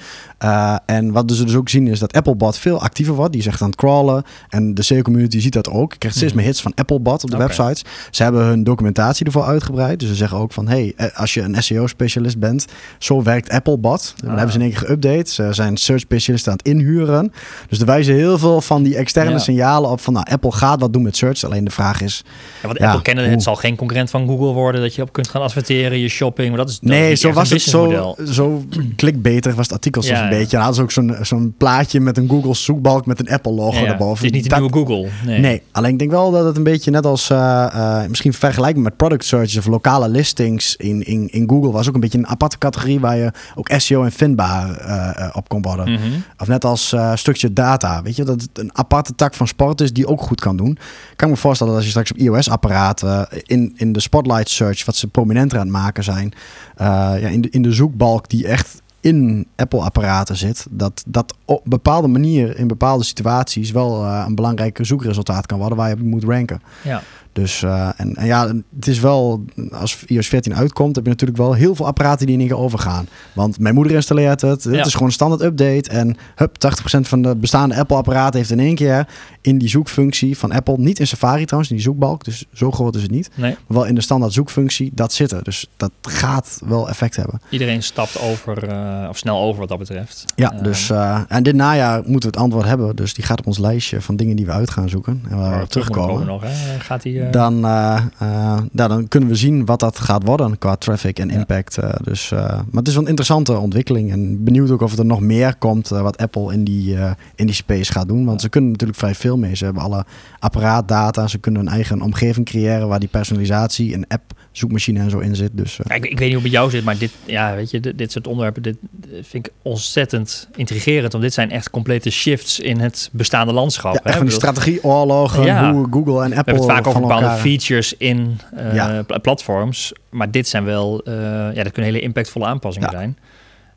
Eh, 0.43 0.75
en 0.85 1.11
wat 1.11 1.31
ze 1.31 1.45
dus 1.45 1.55
ook 1.55 1.69
zien 1.69 1.87
is 1.87 1.99
dat 1.99 2.13
Applebot 2.13 2.57
veel 2.57 2.81
actiever 2.81 3.13
wordt. 3.13 3.33
Die 3.33 3.41
zegt 3.41 3.61
aan 3.61 3.67
het 3.67 3.75
crawlen. 3.75 4.23
En 4.49 4.73
de 4.73 4.81
SEO-community 4.81 5.39
ziet 5.39 5.53
dat 5.53 5.69
ook. 5.69 5.91
Je 5.91 5.97
krijgt 5.97 6.17
steeds 6.17 6.31
Mhm. 6.33 6.41
meer 6.41 6.49
hits 6.51 6.61
van 6.61 6.71
Applebot 6.75 7.23
op 7.23 7.31
de 7.31 7.37
websites. 7.37 7.83
Ze 8.11 8.23
hebben 8.23 8.45
hun 8.45 8.63
documentatie 8.63 9.25
ervoor 9.25 9.43
uitgebreid. 9.43 9.99
Dus 9.99 10.09
ze 10.09 10.15
zeggen 10.15 10.37
ook 10.37 10.51
van... 10.53 10.67
hey, 10.67 10.93
eh, 10.95 11.07
als 11.19 11.33
je 11.33 11.41
een 11.41 11.63
SEO-specialist 11.63 12.39
bent... 12.39 12.65
zo 12.97 13.23
werkt 13.23 13.49
Applebot. 13.49 14.13
Dan 14.17 14.29
Ah. 14.29 14.35
hebben 14.35 14.53
ze 14.53 14.59
in 14.59 14.65
één 14.65 14.73
keer 14.73 14.87
geüpdate. 14.97 15.29
Ze 15.33 15.47
zijn 15.51 15.77
search-specialisten 15.77 16.51
aan 16.51 16.57
het 16.57 16.67
inhuren. 16.67 17.31
Dus 17.69 17.79
er 17.79 17.85
wijzen 17.85 18.15
heel 18.15 18.37
veel 18.37 18.61
van 18.61 18.83
die 18.83 18.95
externe 18.95 19.31
Ja. 19.31 19.37
signalen 19.37 19.89
op... 19.89 19.99
van 20.01 20.13
nou, 20.13 20.25
Apple 20.29 20.51
gaat 20.51 20.79
wat 20.79 20.93
doen 20.93 21.01
met 21.03 21.15
search. 21.17 21.43
Alleen 21.43 21.63
de 21.63 21.71
vraag 21.71 22.01
is... 22.01 22.23
Ja, 22.61 22.67
want 22.67 22.79
Ja, 22.79 22.85
Apple 22.87 23.01
kennen 23.01 23.29
het 23.29 23.43
zal 23.43 23.55
geen 23.55 23.75
concurrent 23.75 24.09
van 24.09 24.27
Google 24.27 24.51
worden 24.53 24.81
dat 24.81 24.95
je 24.95 25.01
op 25.01 25.11
kunt 25.13 25.27
gaan 25.27 25.41
adverteren, 25.41 25.99
je 25.99 26.07
shopping. 26.07 26.47
Maar 26.49 26.57
dat 26.57 26.69
is 26.69 26.79
dat 26.79 26.89
Nee, 26.89 27.15
zo 27.15 27.31
was 27.31 27.49
het 27.49 27.61
zo, 27.61 28.15
zo 28.25 28.63
clickbaiter 28.95 29.53
was 29.53 29.65
het 29.65 29.73
artikel 29.73 30.03
ja. 30.03 30.09
Beetje. 30.37 30.57
En 30.57 30.63
hadden 30.63 30.75
ze 30.75 30.81
ook 30.81 30.91
zo'n 30.91 31.25
zo'n 31.25 31.53
plaatje 31.57 31.99
met 31.99 32.17
een 32.17 32.29
Google 32.29 32.53
zoekbalk 32.53 33.05
met 33.05 33.19
een 33.19 33.29
Apple 33.29 33.51
logo 33.51 33.85
erboven. 33.85 34.25
Het 34.25 34.35
is 34.35 34.41
niet 34.41 34.49
de 34.49 34.55
nieuwe 34.55 34.71
Google. 34.71 35.09
Nee. 35.25 35.39
Nee. 35.39 35.61
alleen 35.71 35.91
ik 35.91 35.99
denk 35.99 36.11
wel 36.11 36.31
dat 36.31 36.45
het 36.45 36.57
een 36.57 36.63
beetje 36.63 36.91
net 36.91 37.05
als 37.05 37.29
eh, 37.29 37.65
eh, 37.73 38.09
misschien 38.09 38.33
vergelijkbaar 38.33 38.83
met 38.83 38.97
product 38.97 39.25
searches 39.25 39.57
of 39.57 39.65
lokale 39.65 40.09
listings 40.09 40.75
in, 40.75 41.05
in, 41.05 41.27
in 41.31 41.49
Google 41.49 41.71
was 41.71 41.87
ook 41.87 41.93
een 41.93 41.99
beetje 41.99 42.17
een 42.17 42.27
aparte 42.27 42.57
categorie 42.57 42.99
waar 42.99 43.17
je 43.17 43.31
ook 43.55 43.71
SEO 43.77 44.03
en 44.03 44.11
vindbaar 44.11 44.77
eh, 44.77 45.35
op 45.35 45.49
kon 45.49 45.61
worden. 45.61 45.91
Mhm. 45.91 46.01
Of 46.37 46.47
net 46.47 46.65
als 46.65 46.95
structured 47.13 47.55
data. 47.55 48.01
Weet 48.01 48.15
je, 48.15 48.23
dat 48.23 48.41
het 48.41 48.59
een 48.59 48.77
aparte 48.77 49.15
tak 49.15 49.33
van 49.33 49.47
sport 49.47 49.81
is 49.81 49.93
die 49.93 50.07
ook 50.07 50.21
goed 50.21 50.41
kan 50.41 50.57
doen. 50.57 50.71
Ik 51.11 51.17
kan 51.17 51.29
me 51.29 51.35
voorstellen 51.35 51.73
dat 51.73 51.81
als 51.83 51.91
je 51.93 51.99
straks 51.99 52.11
op 52.11 52.27
iOS-apparaten 52.27 53.27
in, 53.43 53.73
in 53.75 53.93
de 53.93 53.99
spotlight 53.99 54.49
search, 54.49 54.85
wat 54.85 54.95
ze 54.95 55.07
prominenter 55.07 55.57
aan 55.57 55.63
het 55.63 55.75
maken 55.75 56.03
zijn, 56.03 56.33
ja, 56.77 57.15
in, 57.17 57.41
de, 57.41 57.49
in 57.49 57.61
de 57.61 57.71
zoekbalk 57.71 58.29
die 58.29 58.47
echt 58.47 58.81
in 59.03 59.47
Apple-apparaten 59.55 60.37
zit, 60.37 60.65
dat 60.69 61.03
dat 61.07 61.35
op 61.45 61.61
bepaalde 61.65 62.07
manier 62.07 62.57
in 62.57 62.67
bepaalde 62.67 63.03
situaties 63.03 63.71
wel 63.71 64.03
eh, 64.03 64.23
een 64.27 64.35
belangrijk 64.35 64.79
zoekresultaat 64.81 65.45
kan 65.45 65.59
worden 65.59 65.77
waar 65.77 65.89
je 65.89 65.95
moet 65.95 66.23
ranken. 66.23 66.61
Ja. 66.83 67.01
Dus 67.33 67.63
eh, 67.63 67.89
en, 67.97 68.15
en 68.15 68.25
ja, 68.25 68.47
het 68.75 68.87
is 68.87 68.99
wel, 68.99 69.43
als 69.71 70.03
iOS 70.07 70.27
14 70.27 70.55
uitkomt, 70.55 70.95
heb 70.95 71.03
je 71.03 71.09
natuurlijk 71.09 71.39
wel 71.39 71.53
heel 71.53 71.75
veel 71.75 71.85
apparaten 71.85 72.25
die 72.25 72.35
in 72.35 72.41
één 72.41 72.49
keer 72.49 72.57
overgaan. 72.57 73.07
Want 73.33 73.59
mijn 73.59 73.75
moeder 73.75 73.93
installeert 73.95 74.41
het, 74.41 74.63
het 74.63 74.75
Ja. 74.75 74.85
is 74.85 74.91
gewoon 74.93 75.07
een 75.07 75.13
standaard 75.13 75.41
update. 75.41 75.89
En 75.89 76.17
hup, 76.35 76.57
80% 76.57 77.07
van 77.07 77.21
de 77.21 77.35
bestaande 77.35 77.75
Apple-apparaten 77.75 78.39
heeft 78.39 78.51
in 78.51 78.59
één 78.59 78.75
keer 78.75 79.07
in 79.41 79.57
die 79.57 79.69
zoekfunctie 79.69 80.37
van 80.37 80.51
Apple, 80.51 80.75
niet 80.77 80.99
in 80.99 81.07
Safari 81.07 81.43
trouwens, 81.45 81.71
in 81.71 81.77
die 81.77 81.85
zoekbalk, 81.85 82.23
dus 82.23 82.45
zo 82.53 82.71
groot 82.71 82.95
is 82.95 83.01
het 83.01 83.11
niet, 83.11 83.29
Nee, 83.35 83.51
maar 83.67 83.77
wel 83.77 83.85
in 83.85 83.95
de 83.95 84.01
standaard 84.01 84.33
zoekfunctie, 84.33 84.91
dat 84.93 85.13
zitten. 85.13 85.43
Dus 85.43 85.67
dat 85.77 85.91
gaat 86.01 86.61
wel 86.65 86.89
effect 86.89 87.15
hebben. 87.15 87.41
iedereen 87.49 87.83
stapt 87.83 88.21
over 88.21 88.67
eh, 88.67 89.05
of 89.09 89.17
snel 89.17 89.39
over 89.41 89.59
wat 89.59 89.69
dat 89.69 89.77
betreft. 89.79 90.25
Ja, 90.35 90.51
Eh, 90.53 90.63
dus 90.63 90.89
en 91.27 91.43
dit 91.43 91.55
najaar 91.55 91.95
moeten 92.05 92.29
we 92.29 92.35
het 92.35 92.37
antwoord 92.45 92.65
hebben. 92.65 92.95
Dus 92.95 93.13
die 93.13 93.23
gaat 93.23 93.39
op 93.39 93.47
ons 93.47 93.57
lijstje 93.57 94.01
van 94.01 94.15
dingen 94.15 94.35
die 94.35 94.45
we 94.45 94.51
uit 94.51 94.69
gaan 94.69 94.89
zoeken 94.89 95.21
en 95.29 95.37
waar 95.37 95.49
we 95.49 95.57
moeten 95.57 95.69
terugkomen. 95.69 96.07
komen 96.09 96.25
nog. 96.27 96.41
Hè? 96.43 96.79
Gaat 96.79 97.03
hij? 97.03 97.11
Eh, 97.25 97.31
Dan, 97.31 97.65
eh, 97.65 98.01
eh, 98.19 98.61
dan 98.71 99.07
kunnen 99.07 99.29
we 99.29 99.35
zien 99.35 99.65
wat 99.65 99.79
dat 99.79 99.99
gaat 99.99 100.23
worden 100.25 100.57
qua 100.57 100.75
traffic 100.75 101.19
en 101.19 101.27
Ja. 101.29 101.33
impact. 101.35 101.77
eh, 101.77 101.89
dus, 102.03 102.29
maar 102.31 102.63
het 102.73 102.87
is 102.87 102.93
wel 102.93 103.03
een 103.03 103.09
interessante 103.09 103.57
ontwikkeling. 103.57 104.11
En 104.11 104.43
benieuwd 104.43 104.71
ook 104.71 104.81
of 104.81 104.97
er 104.97 105.05
nog 105.05 105.19
meer 105.19 105.55
komt 105.55 105.87
wat 105.87 106.17
Apple 106.17 106.53
in 106.53 106.63
die, 106.63 106.97
in 107.35 107.45
die 107.45 107.55
space 107.55 107.91
gaat 107.91 108.07
doen. 108.07 108.25
Want 108.25 108.41
ze 108.41 108.49
kunnen 108.49 108.71
natuurlijk 108.71 108.99
vrij 108.99 109.15
veel 109.15 109.37
mee. 109.37 109.55
Ze 109.55 109.65
hebben 109.65 109.83
alle 109.83 110.05
apparaatdata. 110.39 111.27
Ze 111.27 111.37
kunnen 111.37 111.61
een 111.61 111.73
eigen 111.73 112.01
omgeving 112.01 112.45
creëren 112.45 112.87
waar 112.87 112.99
die 112.99 113.09
personalisatie, 113.09 113.93
een 113.93 114.05
app, 114.07 114.33
zoekmachine 114.57 114.99
en 114.99 115.09
zo 115.09 115.19
in 115.19 115.35
zit. 115.35 115.49
Dus 115.53 115.79
eh, 115.79 115.85
Ja, 115.87 115.95
ik, 115.95 116.05
ik 116.05 116.09
weet 116.09 116.19
niet 116.19 116.33
hoe 116.33 116.33
het 116.33 116.41
bij 116.43 116.51
jou 116.51 116.69
zit, 116.69 116.83
maar 116.83 116.97
dit, 116.97 117.11
ja, 117.25 117.55
weet 117.55 117.71
je, 117.71 117.79
dit, 117.79 117.97
dit 117.97 118.11
soort 118.11 118.27
onderwerpen 118.27 118.61
dit, 118.61 118.75
dit 118.91 119.27
vind 119.27 119.47
ik 119.47 119.53
ontzettend 119.61 120.47
intrigerend. 120.55 121.11
Want 121.11 121.23
dit 121.23 121.33
zijn 121.33 121.51
echt 121.51 121.69
complete 121.69 122.09
shifts 122.09 122.59
in 122.59 122.79
het 122.79 123.09
bestaande 123.11 123.53
landschap. 123.53 123.93
ja, 123.93 123.99
hè? 124.03 124.11
van 124.17 124.25
die 124.25 124.35
strategieoorlogen, 124.35 125.43
Ja. 125.45 125.73
hoe 125.73 125.87
Google 125.91 126.23
en 126.23 126.29
we 126.29 126.35
Apple 126.35 126.53
hebben 126.53 126.55
het 126.55 126.65
vaak 126.65 126.87
over 126.87 127.01
bepaalde 127.01 127.25
elkaar... 127.25 127.39
features 127.39 127.93
in 127.97 128.37
eh, 128.55 128.73
Ja. 128.75 129.03
pla- 129.03 129.17
platforms. 129.17 129.93
Maar 130.09 130.31
dit 130.31 130.47
zijn 130.47 130.63
wel, 130.63 131.01
eh, 131.03 131.13
ja, 131.53 131.63
dat 131.63 131.71
kunnen 131.71 131.91
hele 131.91 132.03
impactvolle 132.03 132.45
aanpassingen 132.45 132.89
zijn. 132.91 133.17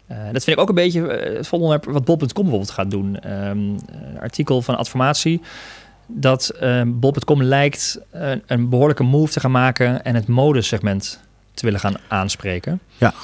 Eh, 0.06 0.16
dat 0.32 0.44
vind 0.44 0.56
ik 0.56 0.62
ook 0.62 0.68
een 0.68 0.74
beetje 0.74 1.00
eh, 1.08 1.36
het 1.36 1.46
volgende 1.46 1.74
onderwerp 1.74 1.84
wat 1.84 2.04
Bol.com 2.04 2.42
bijvoorbeeld 2.42 2.70
gaat 2.70 2.90
doen. 2.90 3.18
Ehm, 3.20 3.58
een 3.58 4.20
artikel 4.20 4.62
van 4.62 4.76
Adformatie 4.76 5.40
dat 6.06 6.48
ehm, 6.48 6.90
Bol.com 6.94 7.42
lijkt 7.42 8.00
een, 8.10 8.42
een 8.46 8.68
behoorlijke 8.68 9.02
move 9.02 9.32
te 9.32 9.40
gaan 9.40 9.50
maken 9.50 10.04
en 10.04 10.14
het 10.14 10.26
modesegment 10.26 11.20
te 11.54 11.64
willen 11.64 11.80
gaan 11.80 11.94
aanspreken. 12.08 12.80
Ja. 12.98 13.14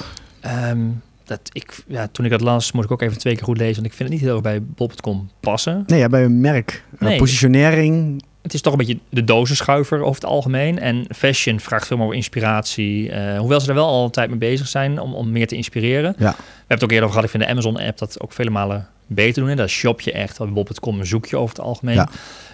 Ehm, 0.40 0.80
dat 1.24 1.40
ik, 1.52 1.82
ja, 1.86 2.08
toen 2.12 2.24
ik 2.24 2.30
dat 2.30 2.40
las, 2.40 2.72
moest 2.72 2.84
ik 2.84 2.92
ook 2.92 3.02
even 3.02 3.18
twee 3.18 3.34
keer 3.34 3.44
goed 3.44 3.56
lezen, 3.58 3.74
want 3.74 3.86
ik 3.86 3.92
vind 3.92 4.08
het 4.08 4.18
niet 4.18 4.26
heel 4.26 4.32
erg 4.34 4.42
bij 4.42 4.62
Bol.com 4.62 5.30
passen. 5.40 5.82
Nee, 5.86 5.98
ja, 5.98 6.08
bij 6.08 6.24
een 6.24 6.40
merk. 6.40 6.84
eh, 6.98 7.00
Nee. 7.08 7.18
positionering. 7.18 8.22
Het 8.42 8.54
is 8.54 8.60
toch 8.60 8.72
een 8.72 8.78
beetje 8.78 8.98
de 9.08 9.24
dozenschuiver 9.24 9.98
over 10.00 10.14
het 10.14 10.24
algemeen. 10.24 10.78
En 10.78 11.04
fashion 11.16 11.60
vraagt 11.60 11.86
veel 11.86 11.96
meer 11.96 12.14
inspiratie. 12.14 13.10
eh, 13.10 13.38
hoewel 13.38 13.60
ze 13.60 13.68
er 13.68 13.74
wel 13.74 13.86
altijd 13.86 14.28
mee 14.30 14.38
bezig 14.38 14.68
zijn 14.68 15.00
om, 15.00 15.14
om 15.14 15.32
meer 15.32 15.46
te 15.46 15.56
inspireren. 15.56 16.14
Ja. 16.18 16.30
We 16.30 16.36
hebben 16.36 16.66
het 16.66 16.82
ook 16.84 16.90
eerder 16.90 17.08
over 17.08 17.10
gehad. 17.20 17.24
Ik 17.24 17.30
vind 17.30 17.42
de 17.42 17.48
Amazon-app 17.50 17.98
dat 17.98 18.20
ook 18.20 18.32
vele 18.32 18.50
malen 18.50 18.86
beter 19.06 19.40
doen. 19.40 19.50
Hè. 19.50 19.56
Daar 19.56 19.68
shop 19.68 20.00
je 20.00 20.12
echt. 20.12 20.40
Op 20.40 20.54
bol.com 20.54 21.04
zoek 21.04 21.26
je 21.26 21.36
over 21.36 21.56
het 21.56 21.64
algemeen. 21.64 21.94
Ja. 21.94 22.08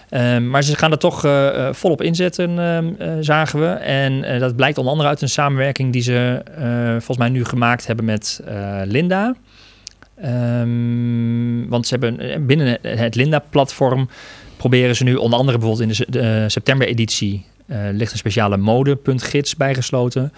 Ehm, 0.09 0.51
maar 0.51 0.63
ze 0.63 0.77
gaan 0.77 0.91
er 0.91 0.99
toch 0.99 1.25
eh, 1.25 1.69
volop 1.73 2.03
inzetten, 2.03 2.59
ehm, 2.59 2.89
eh, 2.99 3.13
zagen 3.21 3.61
we. 3.61 3.67
En 3.67 4.39
dat 4.39 4.57
blijkt 4.57 4.79
onder 4.79 4.93
andere 4.93 5.09
uit 5.09 5.23
een 5.23 5.29
samenwerking 5.29 5.93
die 5.93 6.03
ze 6.03 6.43
volgens 6.91 7.19
mij 7.19 7.29
nu 7.29 7.45
gemaakt 7.45 7.87
hebben 7.87 8.05
met 8.05 8.43
Linda. 8.85 9.35
Ehm, 10.23 11.69
want 11.69 11.87
ze 11.87 11.97
hebben 11.99 12.47
binnen 12.47 12.79
het 12.83 13.15
Linda-platform 13.15 14.09
proberen 14.57 14.97
ze 14.97 15.05
nu 15.05 15.15
onder 15.15 15.39
andere 15.39 15.59
bijvoorbeeld 15.59 15.91
in 15.91 16.05
de, 16.07 16.19
de 16.19 16.49
september-editie 16.49 17.45
ligt 17.93 18.13
een 18.13 18.19
speciale 18.19 18.57
mode.gids 18.57 19.57
bijgesloten. 19.57 20.33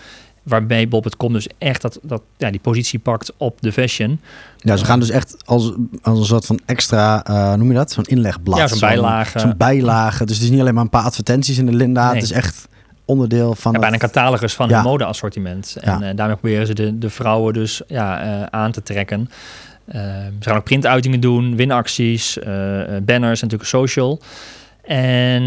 Waarbij 0.50 0.88
Bob.com 0.88 1.32
dus 1.32 1.48
echt 1.58 1.82
dat, 1.82 1.98
dat, 2.02 2.22
ja, 2.36 2.50
die 2.50 2.60
positie 2.60 2.98
pakt 2.98 3.32
op 3.36 3.60
de 3.60 3.72
fashion. 3.72 4.20
Ja, 4.58 4.76
ze 4.76 4.84
gaan 4.84 5.00
dus 5.00 5.10
echt 5.10 5.36
als, 5.44 5.72
als 6.02 6.18
een 6.18 6.24
soort 6.24 6.46
van 6.46 6.60
extra, 6.66 7.24
eh, 7.24 7.54
noem 7.54 7.68
je 7.68 7.74
dat? 7.74 7.92
Zo'n 7.92 8.04
inlegblad. 8.04 8.58
Ja, 8.58 8.66
zo'n 8.66 8.78
bijlage. 8.80 9.38
Zo'n 9.38 9.54
bijlage. 9.56 10.24
Dus 10.24 10.34
het 10.36 10.44
is 10.44 10.50
niet 10.50 10.60
alleen 10.60 10.74
maar 10.74 10.82
een 10.82 10.90
paar 10.90 11.02
advertenties 11.04 11.58
in 11.58 11.66
de 11.66 11.72
Linda. 11.72 12.04
Nee. 12.06 12.14
Het 12.14 12.22
is 12.22 12.30
echt 12.32 12.68
onderdeel 13.04 13.54
van 13.54 13.72
Ja, 13.72 13.78
het- 13.78 13.80
bijna 13.80 13.94
een 13.94 14.10
catalogus 14.12 14.54
van 14.54 14.68
Ja. 14.68 14.74
hun 14.74 14.84
modeassortiment. 14.84 15.76
En 15.80 15.98
Ja. 16.00 16.08
eh, 16.10 16.16
daarmee 16.16 16.36
proberen 16.36 16.66
ze 16.66 16.74
de, 16.74 16.98
de 16.98 17.10
vrouwen 17.10 17.52
dus 17.52 17.82
ja, 17.86 18.20
eh, 18.22 18.42
aan 18.50 18.72
te 18.72 18.82
trekken. 18.82 19.30
Eh, 19.84 20.00
ze 20.40 20.48
gaan 20.48 20.56
ook 20.56 20.64
printuitingen 20.64 21.20
doen, 21.20 21.56
winacties, 21.56 22.38
banners 23.02 23.42
en 23.42 23.48
natuurlijk 23.48 23.64
social. 23.64 24.20
En 24.84 25.42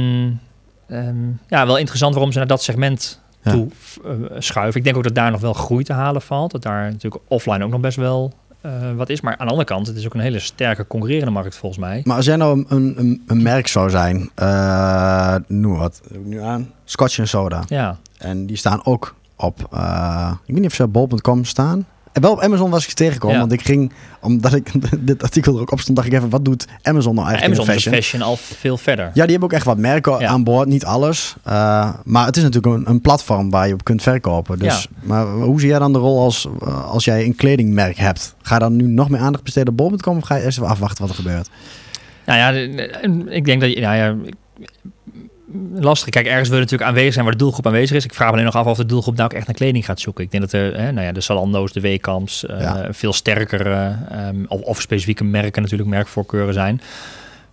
ehm, 0.88 1.16
ja, 1.48 1.66
wel 1.66 1.78
interessant 1.78 2.14
waarom 2.14 2.32
ze 2.32 2.38
naar 2.38 2.48
dat 2.48 2.64
segment. 2.64 3.22
Toe 3.44 3.68
eh, 4.06 4.12
schuiven. 4.38 4.78
Ik 4.80 4.84
denk 4.84 4.98
ook 4.98 5.04
dat 5.04 5.16
daar 5.16 5.32
nog 5.32 5.42
wel 5.42 5.54
groei 5.54 5.84
te 5.84 5.94
halen 5.94 6.22
valt. 6.22 6.52
Dat 6.52 6.62
daar 6.62 6.92
natuurlijk 6.92 7.24
offline 7.28 7.64
ook 7.64 7.72
nog 7.72 7.80
best 7.80 7.98
wel 7.98 8.34
eh, 8.62 8.72
wat 8.96 9.10
is. 9.10 9.22
Maar 9.22 9.32
aan 9.38 9.46
de 9.46 9.52
andere 9.52 9.68
kant, 9.70 9.88
het 9.88 9.96
is 9.96 10.06
ook 10.06 10.14
een 10.14 10.20
hele 10.20 10.40
sterke 10.40 10.88
concurrerende 10.88 11.32
markt 11.32 11.56
volgens 11.56 11.82
mij. 11.82 12.02
Maar 12.04 12.16
als 12.16 12.26
jij 12.26 12.36
nou 12.36 12.66
een, 12.68 12.94
een, 12.98 13.24
een 13.28 13.42
merk 13.42 13.68
zou 13.68 13.90
zijn, 13.90 14.30
eh 14.36 15.36
noem 15.48 15.78
wat, 15.78 16.02
heb 16.12 16.22
ik 16.22 16.26
nu 16.26 16.42
aan? 16.42 16.72
Scotch 16.86 17.20
en 17.20 17.28
Soda. 17.28 17.64
Ja, 17.68 17.98
En 18.18 18.46
die 18.46 18.58
staan 18.58 18.86
ook 18.86 19.16
op, 19.36 19.68
eh, 19.72 20.32
ik 20.46 20.54
weet 20.54 20.62
niet 20.62 20.70
of 20.70 20.76
ze 20.76 20.84
op 20.84 20.94
bol.com 20.94 21.44
staan. 21.46 21.86
En 22.14 22.22
wel 22.22 22.32
op 22.32 22.40
Amazon 22.40 22.70
was 22.70 22.88
ik 22.88 22.94
tegengekomen, 22.94 23.36
Ja. 23.36 23.42
want 23.42 23.52
ik 23.52 23.62
ging, 23.62 23.92
omdat 24.22 24.54
ik 24.54 24.72
dit 25.00 25.24
artikel 25.24 25.56
er 25.56 25.62
ook 25.62 25.72
op 25.72 25.80
stond, 25.80 25.96
dacht 25.98 26.08
ik 26.10 26.14
even, 26.14 26.30
wat 26.30 26.46
doet 26.46 26.66
Amazon 26.82 27.16
nou 27.16 27.28
eigenlijk 27.28 27.60
Amazon 27.60 27.74
in 27.76 27.82
de 27.82 27.90
de 27.90 27.92
fashion? 27.92 28.20
fashion 28.20 28.22
al 28.22 28.38
veel 28.60 28.78
verder. 28.78 29.06
Ja, 29.06 29.12
die 29.24 29.32
hebben 29.32 29.44
ook 29.44 29.54
echt 29.54 29.66
wat 29.66 29.78
merken 29.78 30.20
Ja. 30.20 30.28
aan 30.28 30.44
boord, 30.44 30.68
niet 30.68 30.86
alles. 30.86 31.36
Uh, 31.48 31.94
maar 32.04 32.26
het 32.26 32.38
is 32.38 32.44
natuurlijk 32.44 32.76
een, 32.76 32.90
een, 32.90 33.02
platform 33.02 33.50
waar 33.50 33.68
je 33.68 33.74
op 33.74 33.84
kunt 33.84 34.02
verkopen. 34.02 34.60
Dus, 34.60 34.82
Ja. 34.82 34.98
Maar 35.08 35.26
hoe 35.28 35.60
zie 35.60 35.70
jij 35.70 35.80
dan 35.80 35.94
de 35.94 36.00
rol 36.00 36.20
als, 36.20 36.48
uh, 36.68 36.92
als 36.92 37.06
jij 37.06 37.26
een 37.26 37.36
kledingmerk 37.36 37.98
hebt? 37.98 38.36
Ga 38.42 38.54
je 38.54 38.60
dan 38.60 38.76
nu 38.76 38.88
nog 38.88 39.10
meer 39.10 39.20
aandacht 39.22 39.44
besteden 39.44 39.70
op 39.70 39.78
bol.com 39.78 40.18
of 40.18 40.24
ga 40.24 40.36
je 40.36 40.44
eerst 40.44 40.58
even 40.58 40.70
afwachten 40.70 41.02
wat 41.02 41.10
er 41.10 41.24
gebeurt? 41.24 41.50
Nou 42.26 42.40
ja, 42.40 42.50
ik 43.32 43.46
denk 43.46 43.62
dat 43.62 43.74
je, 43.74 43.80
nou 43.82 43.96
ja, 43.96 44.16
lastig. 45.74 46.10
Kijk, 46.10 46.26
ergens 46.26 46.50
wil 46.50 46.60
natuurlijk 46.60 46.90
aanwezig 46.90 47.14
zijn 47.14 47.26
waar 47.26 47.34
de 47.34 47.40
doelgroep 47.40 47.66
aanwezig 47.66 47.98
is. 47.98 48.06
Ik 48.06 48.14
vraag 48.14 48.28
me 48.28 48.34
alleen 48.34 48.46
nog 48.46 48.56
af 48.56 48.66
of 48.66 48.78
de 48.78 48.86
doelgroep 48.86 49.16
nou 49.16 49.30
ook 49.30 49.38
echt 49.38 49.48
naar 49.48 49.56
kleding 49.56 49.86
gaat 49.86 50.00
zoeken. 50.00 50.24
Ik 50.24 50.32
denk 50.32 50.44
dat 50.44 50.54
er, 50.54 50.80
hè, 50.80 50.92
nou 50.92 51.06
ja, 51.06 51.12
de 51.12 51.22
Salando's, 51.22 51.72
de 51.72 51.80
Weekamps, 51.80 52.44
uh, 52.44 52.60
Ja. 52.60 52.88
veel 52.92 53.14
sterker 53.14 53.68
uh, 53.68 54.28
um, 54.28 54.46
of, 54.48 54.62
of 54.62 54.82
specifieke 54.82 55.24
merken 55.24 55.62
natuurlijk 55.62 55.90
merkvoorkeuren 55.90 56.54
zijn. 56.54 56.82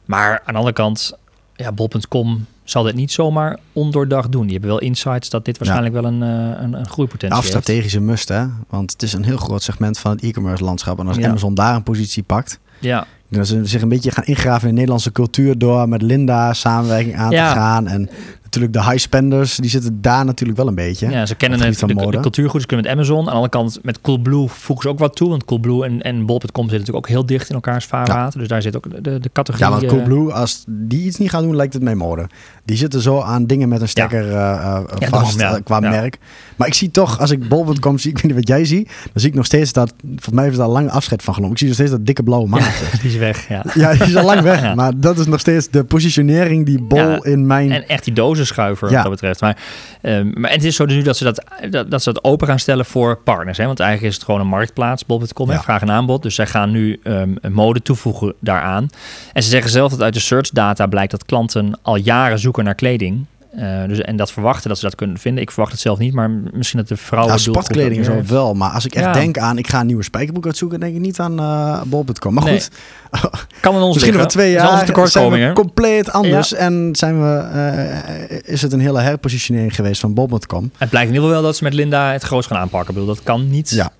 Maar 0.04 0.30
aan 0.44 0.52
de 0.52 0.58
andere 0.58 0.72
kant, 0.72 1.12
ja, 1.56 1.72
bol.com 1.72 2.46
zal 2.64 2.82
dit 2.82 2.94
niet 2.94 3.12
zomaar 3.12 3.58
ondoordacht 3.72 4.32
doen. 4.32 4.42
Die 4.42 4.52
hebben 4.52 4.70
wel 4.70 4.78
insights 4.78 5.30
dat 5.30 5.44
dit 5.44 5.58
waarschijnlijk 5.58 5.94
ja. 5.94 6.00
wel 6.00 6.10
een, 6.10 6.22
uh, 6.22 6.62
een, 6.62 6.72
een 6.72 6.88
groeipotentie 6.88 7.38
Af 7.38 7.44
strategische 7.44 8.00
must, 8.00 8.28
hè? 8.28 8.46
Want 8.68 8.92
het 8.92 9.02
is 9.02 9.12
een 9.12 9.24
heel 9.24 9.36
groot 9.36 9.62
segment 9.62 9.98
van 9.98 10.10
het 10.10 10.22
e-commerce 10.22 10.64
landschap. 10.64 10.98
En 10.98 11.06
als. 11.06 11.18
Amazon 11.18 11.54
daar 11.54 11.74
een 11.74 11.82
positie 11.82 12.22
pakt, 12.22 12.58
ja. 12.78 13.06
Dat 13.30 13.46
ze 13.46 13.66
zich 13.66 13.82
een 13.82 13.88
beetje 13.88 14.10
gaan 14.10 14.24
ingraven 14.24 14.62
in 14.62 14.68
de 14.68 14.74
Nederlandse 14.74 15.12
cultuur 15.12 15.58
door 15.58 15.88
met 15.88 16.02
Linda 16.02 16.52
samenwerking 16.52 17.16
aan 17.16 17.30
ja. 17.30 17.52
te 17.52 17.58
gaan. 17.58 17.86
En 17.86 18.10
natuurlijk 18.54 18.72
de 18.72 18.90
high 18.90 19.02
spenders, 19.02 19.56
die 19.56 19.70
zitten 19.70 20.02
daar 20.02 20.24
natuurlijk 20.24 20.58
wel 20.58 20.68
een 20.68 20.74
beetje. 20.74 21.10
Ja, 21.10 21.26
ze 21.26 21.34
kennen 21.34 21.60
het, 21.60 21.78
de, 21.78 21.86
de 21.86 22.20
cultuurgoed, 22.20 22.60
ze 22.60 22.66
kunnen 22.66 22.86
met 22.86 22.94
Amazon. 22.94 23.18
Aan 23.18 23.24
de 23.24 23.30
andere 23.30 23.48
kant 23.48 23.78
met 23.82 24.00
Coolblue 24.00 24.48
voegen 24.48 24.84
ze 24.84 24.88
ook 24.92 24.98
wat 24.98 25.16
toe. 25.16 25.28
Want 25.28 25.44
Coolblue 25.44 25.84
en, 25.84 26.02
en 26.02 26.26
Bol.com 26.26 26.48
zitten 26.50 26.78
natuurlijk 26.78 26.96
ook 26.96 27.08
heel 27.08 27.26
dicht 27.26 27.48
in 27.48 27.54
elkaars 27.54 27.84
vaarwater. 27.84 28.32
Ja. 28.32 28.38
Dus 28.38 28.48
daar 28.48 28.62
zit 28.62 28.76
ook 28.76 29.04
de, 29.04 29.18
de 29.18 29.30
categorie... 29.32 29.66
Ja, 29.66 29.80
want 29.80 29.92
Coolblue, 29.92 30.32
als 30.32 30.64
die 30.66 31.02
iets 31.02 31.18
niet 31.18 31.30
gaan 31.30 31.42
doen, 31.42 31.56
lijkt 31.56 31.72
het 31.72 31.82
mee 31.82 31.94
mode. 31.94 32.26
Die 32.64 32.76
zitten 32.76 33.00
zo 33.00 33.20
aan 33.20 33.46
dingen 33.46 33.68
met 33.68 33.80
een 33.80 33.88
stekker 33.88 34.30
ja. 34.30 34.82
uh, 35.00 35.08
vast 35.08 35.40
ja, 35.40 35.60
qua 35.64 35.80
merk. 35.80 36.18
Maar 36.56 36.68
ik 36.68 36.74
zie 36.74 36.90
toch, 36.90 37.20
als 37.20 37.30
ik 37.30 37.48
Bol.com 37.48 37.98
zie, 37.98 38.10
ik 38.10 38.16
weet 38.16 38.24
niet 38.24 38.34
wat 38.34 38.48
jij 38.48 38.64
ziet, 38.64 38.86
dan 38.86 39.12
zie 39.14 39.28
ik 39.28 39.34
nog 39.34 39.46
steeds 39.46 39.72
dat, 39.72 39.92
volgens 40.02 40.34
mij 40.34 40.44
heeft 40.44 40.56
daar 40.56 40.68
lang 40.68 40.90
afscheid 40.90 41.22
van 41.22 41.34
genomen. 41.34 41.52
Ik 41.52 41.58
zie 41.58 41.66
nog 41.66 41.76
steeds 41.76 41.90
dat 41.90 42.06
dikke 42.06 42.22
blauwe 42.22 42.48
man. 42.48 42.60
die 43.02 43.10
is 43.10 43.16
weg, 43.16 43.48
ja. 43.48 43.64
Ja, 43.74 43.92
die 43.92 44.02
is 44.02 44.16
al 44.16 44.24
lang 44.24 44.40
weg. 44.40 44.58
Maar 44.74 44.92
dat 44.96 45.18
is 45.18 45.26
nog 45.26 45.40
steeds 45.40 45.68
de 45.68 45.84
positionering 45.84 46.66
die 46.66 46.82
Bol 46.82 47.24
in 47.24 47.46
mijn... 47.46 47.72
En 47.72 47.88
echt 47.88 48.04
die 48.04 48.14
dozenschuiver 48.40 48.90
wat 48.90 49.02
dat 49.02 49.10
betreft. 49.10 49.40
Maar, 49.40 49.56
um, 50.02 50.32
maar 50.34 50.50
het 50.50 50.64
is 50.64 50.76
zo 50.76 50.86
dus 50.86 50.96
nu 50.96 51.02
dat 51.02 51.16
ze 51.16 51.24
dat, 51.24 51.44
dat, 51.70 51.90
dat 51.90 52.02
ze 52.02 52.12
dat 52.12 52.24
open 52.24 52.46
gaan 52.46 52.58
stellen 52.58 52.84
voor 52.84 53.16
partners. 53.16 53.58
Hè? 53.58 53.66
Want 53.66 53.80
eigenlijk 53.80 54.10
is 54.10 54.18
het 54.18 54.24
gewoon 54.24 54.40
een 54.40 54.46
marktplaats, 54.46 55.06
bol.com, 55.06 55.50
ja. 55.50 55.62
vraag 55.62 55.82
en 55.82 55.90
aanbod. 55.90 56.22
Dus 56.22 56.34
zij 56.34 56.46
gaan 56.46 56.70
nu 56.70 57.00
um, 57.04 57.36
een 57.40 57.52
mode 57.52 57.82
toevoegen 57.82 58.34
daaraan. 58.40 58.88
En 59.32 59.42
ze 59.42 59.48
zeggen 59.48 59.70
zelf 59.70 59.90
dat 59.90 60.02
uit 60.02 60.14
de 60.14 60.20
search 60.20 60.50
data 60.50 60.86
blijkt 60.86 61.10
dat 61.10 61.24
klanten 61.24 61.78
al 61.82 61.96
jaren 61.96 62.38
zoeken 62.38 62.64
naar 62.64 62.74
kleding. 62.74 63.26
Uh, 63.58 63.84
dus, 63.86 64.00
en 64.00 64.16
dat 64.16 64.32
verwachten 64.32 64.68
dat 64.68 64.78
ze 64.78 64.84
dat 64.84 64.94
kunnen 64.94 65.18
vinden. 65.18 65.42
Ik 65.42 65.50
verwacht 65.50 65.72
het 65.72 65.80
zelf 65.80 65.98
niet, 65.98 66.14
maar 66.14 66.30
misschien 66.30 66.78
dat 66.78 66.88
de 66.88 66.96
vrouwen... 66.96 67.32
Ja, 67.32 67.38
sportkleding 67.38 68.04
zo 68.04 68.22
wel. 68.26 68.54
Maar 68.54 68.70
als 68.70 68.84
ik 68.84 68.94
echt 68.94 69.04
ja. 69.04 69.12
denk 69.12 69.38
aan... 69.38 69.58
ik 69.58 69.68
ga 69.68 69.80
een 69.80 69.86
nieuwe 69.86 70.02
spijkerbroek 70.02 70.46
uitzoeken... 70.46 70.80
denk 70.80 70.94
ik 70.94 71.00
niet 71.00 71.20
aan 71.20 71.40
uh, 71.40 71.82
bol.com. 71.82 72.34
Maar 72.34 72.44
nee. 72.44 72.52
goed. 72.52 72.70
kan 73.60 73.74
in 73.74 73.80
ons 73.80 73.94
Misschien 73.94 74.14
over 74.14 74.28
twee 74.28 74.52
jaar 74.52 75.08
zijn 75.08 75.30
we 75.30 75.50
compleet 75.54 76.12
anders. 76.12 76.50
Ja. 76.50 76.56
En 76.56 76.88
zijn 76.92 77.20
we, 77.20 77.48
uh, 77.54 78.52
is 78.52 78.62
het 78.62 78.72
een 78.72 78.80
hele 78.80 79.00
herpositionering 79.00 79.74
geweest 79.74 80.00
van 80.00 80.14
bol.com. 80.14 80.70
Het 80.76 80.90
blijkt 80.90 81.08
in 81.08 81.14
ieder 81.14 81.28
geval 81.28 81.30
wel 81.30 81.42
dat 81.42 81.56
ze 81.56 81.64
met 81.64 81.74
Linda 81.74 82.12
het 82.12 82.22
groot 82.22 82.46
gaan 82.46 82.58
aanpakken. 82.58 82.88
Ik 82.88 83.00
bedoel, 83.00 83.14
dat 83.14 83.24
kan 83.24 83.50
niet 83.50 83.70
ja. 83.70 83.92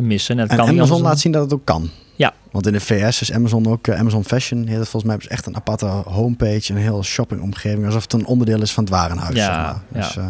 missen. 0.00 0.38
Het 0.38 0.50
en 0.50 0.56
kan 0.56 0.68
Amazon 0.68 1.02
laat 1.02 1.20
zien 1.20 1.32
dat 1.32 1.42
het 1.42 1.52
ook 1.52 1.64
kan. 1.64 1.90
Ja. 2.16 2.32
Want 2.50 2.66
in 2.66 2.72
de 2.72 2.80
VS 2.80 3.20
is 3.20 3.32
Amazon 3.32 3.66
ook, 3.66 3.86
uh, 3.86 3.98
Amazon 3.98 4.24
Fashion, 4.24 4.66
heet 4.66 4.78
het 4.78 4.88
volgens 4.88 5.12
mij 5.12 5.16
is 5.20 5.28
echt 5.28 5.46
een 5.46 5.56
aparte 5.56 5.86
homepage, 5.86 6.72
een 6.72 6.76
heel 6.76 7.02
shoppingomgeving, 7.02 7.84
alsof 7.84 8.02
het 8.02 8.12
een 8.12 8.26
onderdeel 8.26 8.62
is 8.62 8.72
van 8.72 8.84
het 8.84 8.92
warenhuis. 8.92 9.36
Ja, 9.36 9.44
zeg 9.44 9.56
maar. 9.56 10.02
Dus 10.02 10.14
ja. 10.14 10.22
uh, 10.22 10.28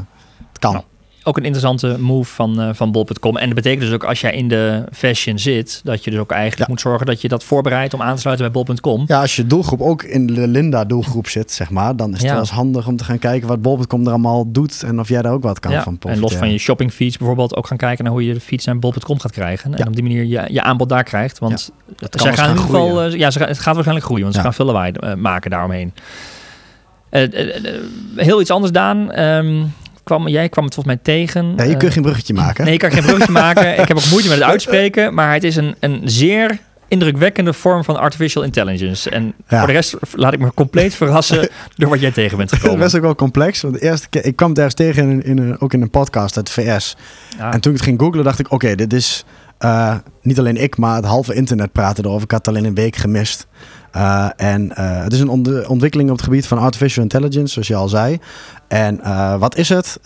het 0.49 0.59
kan. 0.59 0.72
Nou, 0.72 0.85
ook 1.27 1.37
een 1.37 1.45
interessante 1.45 1.97
move 1.99 2.35
van, 2.35 2.61
uh, 2.61 2.69
van 2.73 2.93
bol.com. 2.93 3.37
En 3.37 3.47
dat 3.47 3.55
betekent 3.55 3.81
dus 3.81 3.93
ook 3.93 4.05
als 4.05 4.21
jij 4.21 4.33
in 4.33 4.49
de 4.49 4.85
fashion 4.93 5.39
zit, 5.39 5.81
dat 5.85 6.05
je 6.05 6.11
dus 6.11 6.21
ook 6.21 6.31
eigenlijk 6.31 6.71
moet 6.71 6.81
zorgen 6.81 7.07
dat 7.07 7.21
je 7.21 7.29
dat 7.29 7.45
voorbereidt 7.45 7.95
om 7.95 8.03
aan 8.03 8.15
te 8.15 8.21
sluiten 8.21 8.53
bij 8.53 8.62
bol.com. 8.62 9.05
Ja, 9.07 9.21
als 9.21 9.37
je 9.37 9.47
doelgroep 9.47 9.81
ook 9.81 10.03
in 10.03 10.27
de 10.27 10.49
Linda 10.49 10.85
doelgroep 10.85 11.29
zit, 11.29 11.53
zeg 11.53 11.71
maar, 11.71 11.97
dan 11.97 12.15
is 12.15 12.21
het 12.21 12.31
wel 12.31 12.39
eens 12.39 12.51
handig 12.51 12.87
om 12.87 12.97
te 12.97 13.05
gaan 13.05 13.19
kijken 13.19 13.49
wat 13.49 13.62
bol.com 13.62 14.05
er 14.05 14.09
allemaal 14.09 14.53
doet 14.53 14.83
en 14.83 15.01
of 15.01 15.09
jij 15.09 15.23
daar 15.23 15.33
ook 15.33 15.43
wat 15.43 15.61
kan 15.61 15.83
van 15.83 15.99
En 16.01 16.19
los 16.19 16.35
van 16.35 16.51
je 16.51 16.59
shopping 16.59 16.93
feeds 16.93 17.17
bijvoorbeeld 17.17 17.57
ook 17.57 17.67
gaan 17.67 17.77
kijken 17.77 18.05
naar 18.05 18.12
hoe 18.12 18.27
je 18.27 18.35
de 18.35 18.41
feeds 18.41 18.65
naar 18.65 18.79
bol.com 18.79 19.21
gaat 19.21 19.33
krijgen. 19.33 19.75
En 19.75 19.87
op 19.87 19.95
die 19.95 20.03
manier 20.03 20.25
je, 20.25 20.45
je 20.49 20.62
aanbod 20.62 20.89
daar 20.89 21.05
krijgt. 21.05 21.39
Want 21.39 21.71
ja, 21.97 22.09
zij 22.11 22.33
gaan 22.33 22.45
in 22.45 22.51
ieder 22.51 22.67
geval, 22.67 23.07
uh, 23.07 23.19
ja, 23.19 23.31
ze, 23.31 23.39
het 23.39 23.59
gaat 23.59 23.75
waarschijnlijk 23.75 24.07
groeien, 24.07 24.23
want 24.23 24.35
ze 24.35 24.41
gaan 24.41 24.55
veel 24.55 24.65
lawaai 24.65 24.93
uh, 25.01 25.15
maken 25.15 25.51
daaromheen. 25.51 25.93
heel 28.17 28.41
iets 28.41 28.51
anders, 28.51 28.73
Daan. 28.73 29.21
Um, 29.21 29.73
kwam, 30.07 30.29
jij 30.29 30.49
kwam 30.49 30.64
het 30.64 30.75
volgens 30.75 30.95
mij 30.95 31.05
tegen. 31.14 31.53
Ja, 31.57 31.62
je 31.64 31.77
kunt 31.77 31.92
geen 31.92 32.03
bruggetje 32.03 32.35
maken. 32.35 32.64
Nee, 32.64 32.73
ik 32.73 32.79
kan 32.79 32.90
geen 32.90 33.03
bruggetje 33.03 33.33
maken. 33.45 33.79
Ik 33.79 33.88
heb 33.88 33.97
ook 33.97 34.11
moeite 34.11 34.29
met 34.29 34.38
het 34.38 34.47
uitspreken, 34.47 35.14
maar 35.14 35.33
het 35.33 35.45
is 35.45 35.57
een, 35.57 35.75
een 35.81 36.01
zeer 36.05 36.59
indrukwekkende 36.88 37.53
vorm 37.53 37.85
van 37.85 37.97
artificial 37.97 38.42
intelligence. 38.42 39.11
En 39.11 39.35
voor 39.47 39.66
de 39.66 39.73
rest 39.73 39.97
laat 40.12 40.33
ik 40.33 40.38
me 40.38 40.55
compleet 40.55 40.95
verrassen 41.03 41.49
door 41.77 41.88
wat 41.88 42.01
jij 42.01 42.11
tegen 42.11 42.37
bent 42.37 42.53
gekomen. 42.53 42.87
Is 42.87 42.95
ook 42.95 43.03
wel 43.03 43.14
complex. 43.14 43.61
Want 43.61 43.75
de 43.75 43.83
eerste 43.83 44.09
keer, 44.09 44.25
ik 44.25 44.37
kwam 44.37 44.49
het 44.49 44.59
ergens 44.59 44.77
tegen 44.77 45.11
in, 45.11 45.23
in 45.25 45.38
een, 45.38 45.61
ook 45.61 45.73
in 45.73 45.83
een 45.83 45.90
podcast 45.90 46.37
uit 46.37 46.47
de 46.47 46.53
VS. 46.53 46.97
En 47.38 47.61
toen 47.61 47.73
ik 47.73 47.79
het 47.79 47.87
ging 47.87 48.01
googlen, 48.01 48.25
dacht 48.25 48.38
ik, 48.38 48.53
oké, 48.53 48.75
dit 48.75 48.92
is 48.92 49.25
uh, 49.61 49.95
niet 50.23 50.38
alleen 50.38 50.57
ik, 50.57 50.77
maar 50.77 50.97
het 50.97 51.05
halve 51.05 51.35
internet 51.35 51.73
praten 51.73 52.05
erover. 52.05 52.23
Ik 52.23 52.31
had 52.31 52.47
het 52.47 52.55
al 52.55 52.61
in 52.61 52.69
een 52.69 52.75
week 52.75 52.97
gemist. 52.97 53.47
Uh, 53.97 54.29
en 54.37 54.63
uh, 54.65 55.03
het 55.03 55.13
is 55.13 55.21
een 55.21 55.29
ontwikkeling 55.69 56.11
op 56.11 56.17
het 56.17 56.25
gebied 56.25 56.47
van 56.47 56.59
artificial 56.59 57.03
intelligence, 57.03 57.53
zoals 57.53 57.69
je 57.69 57.75
al 57.75 57.89
zei. 57.89 58.19
En 58.69 59.01
uh, 59.03 59.37
wat 59.39 59.57
is 59.57 59.69
het? 59.69 59.99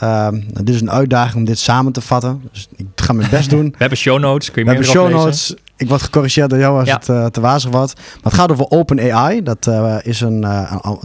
dit 0.52 0.74
is 0.74 0.80
een 0.80 0.90
uitdaging 0.90 1.36
om 1.36 1.44
dit 1.44 1.58
samen 1.58 1.92
te 1.92 2.00
vatten. 2.00 2.42
Dus 2.52 2.68
ik 2.76 2.86
ga 2.94 3.12
mijn 3.12 3.30
best 3.30 3.50
doen. 3.56 3.64
We 3.64 3.76
hebben 3.78 3.98
show 3.98 4.18
notes. 4.18 4.50
Kun 4.50 4.62
je 4.62 4.68
We 4.68 4.74
hebben 4.74 4.92
show 4.92 5.10
notes. 5.10 5.54
Ik 5.76 5.88
word 5.88 6.02
gecorrigeerd 6.02 6.50
door 6.50 6.58
jou 6.58 6.78
als 6.78 6.90
het 6.90 7.32
te 7.32 7.40
wazig 7.40 7.70
wordt. 7.70 7.94
Maar 7.94 8.32
het 8.32 8.34
gaat 8.34 8.50
over 8.50 8.70
OpenAI. 8.70 9.42
Dat 9.42 9.70
is 10.02 10.20
een, 10.20 10.46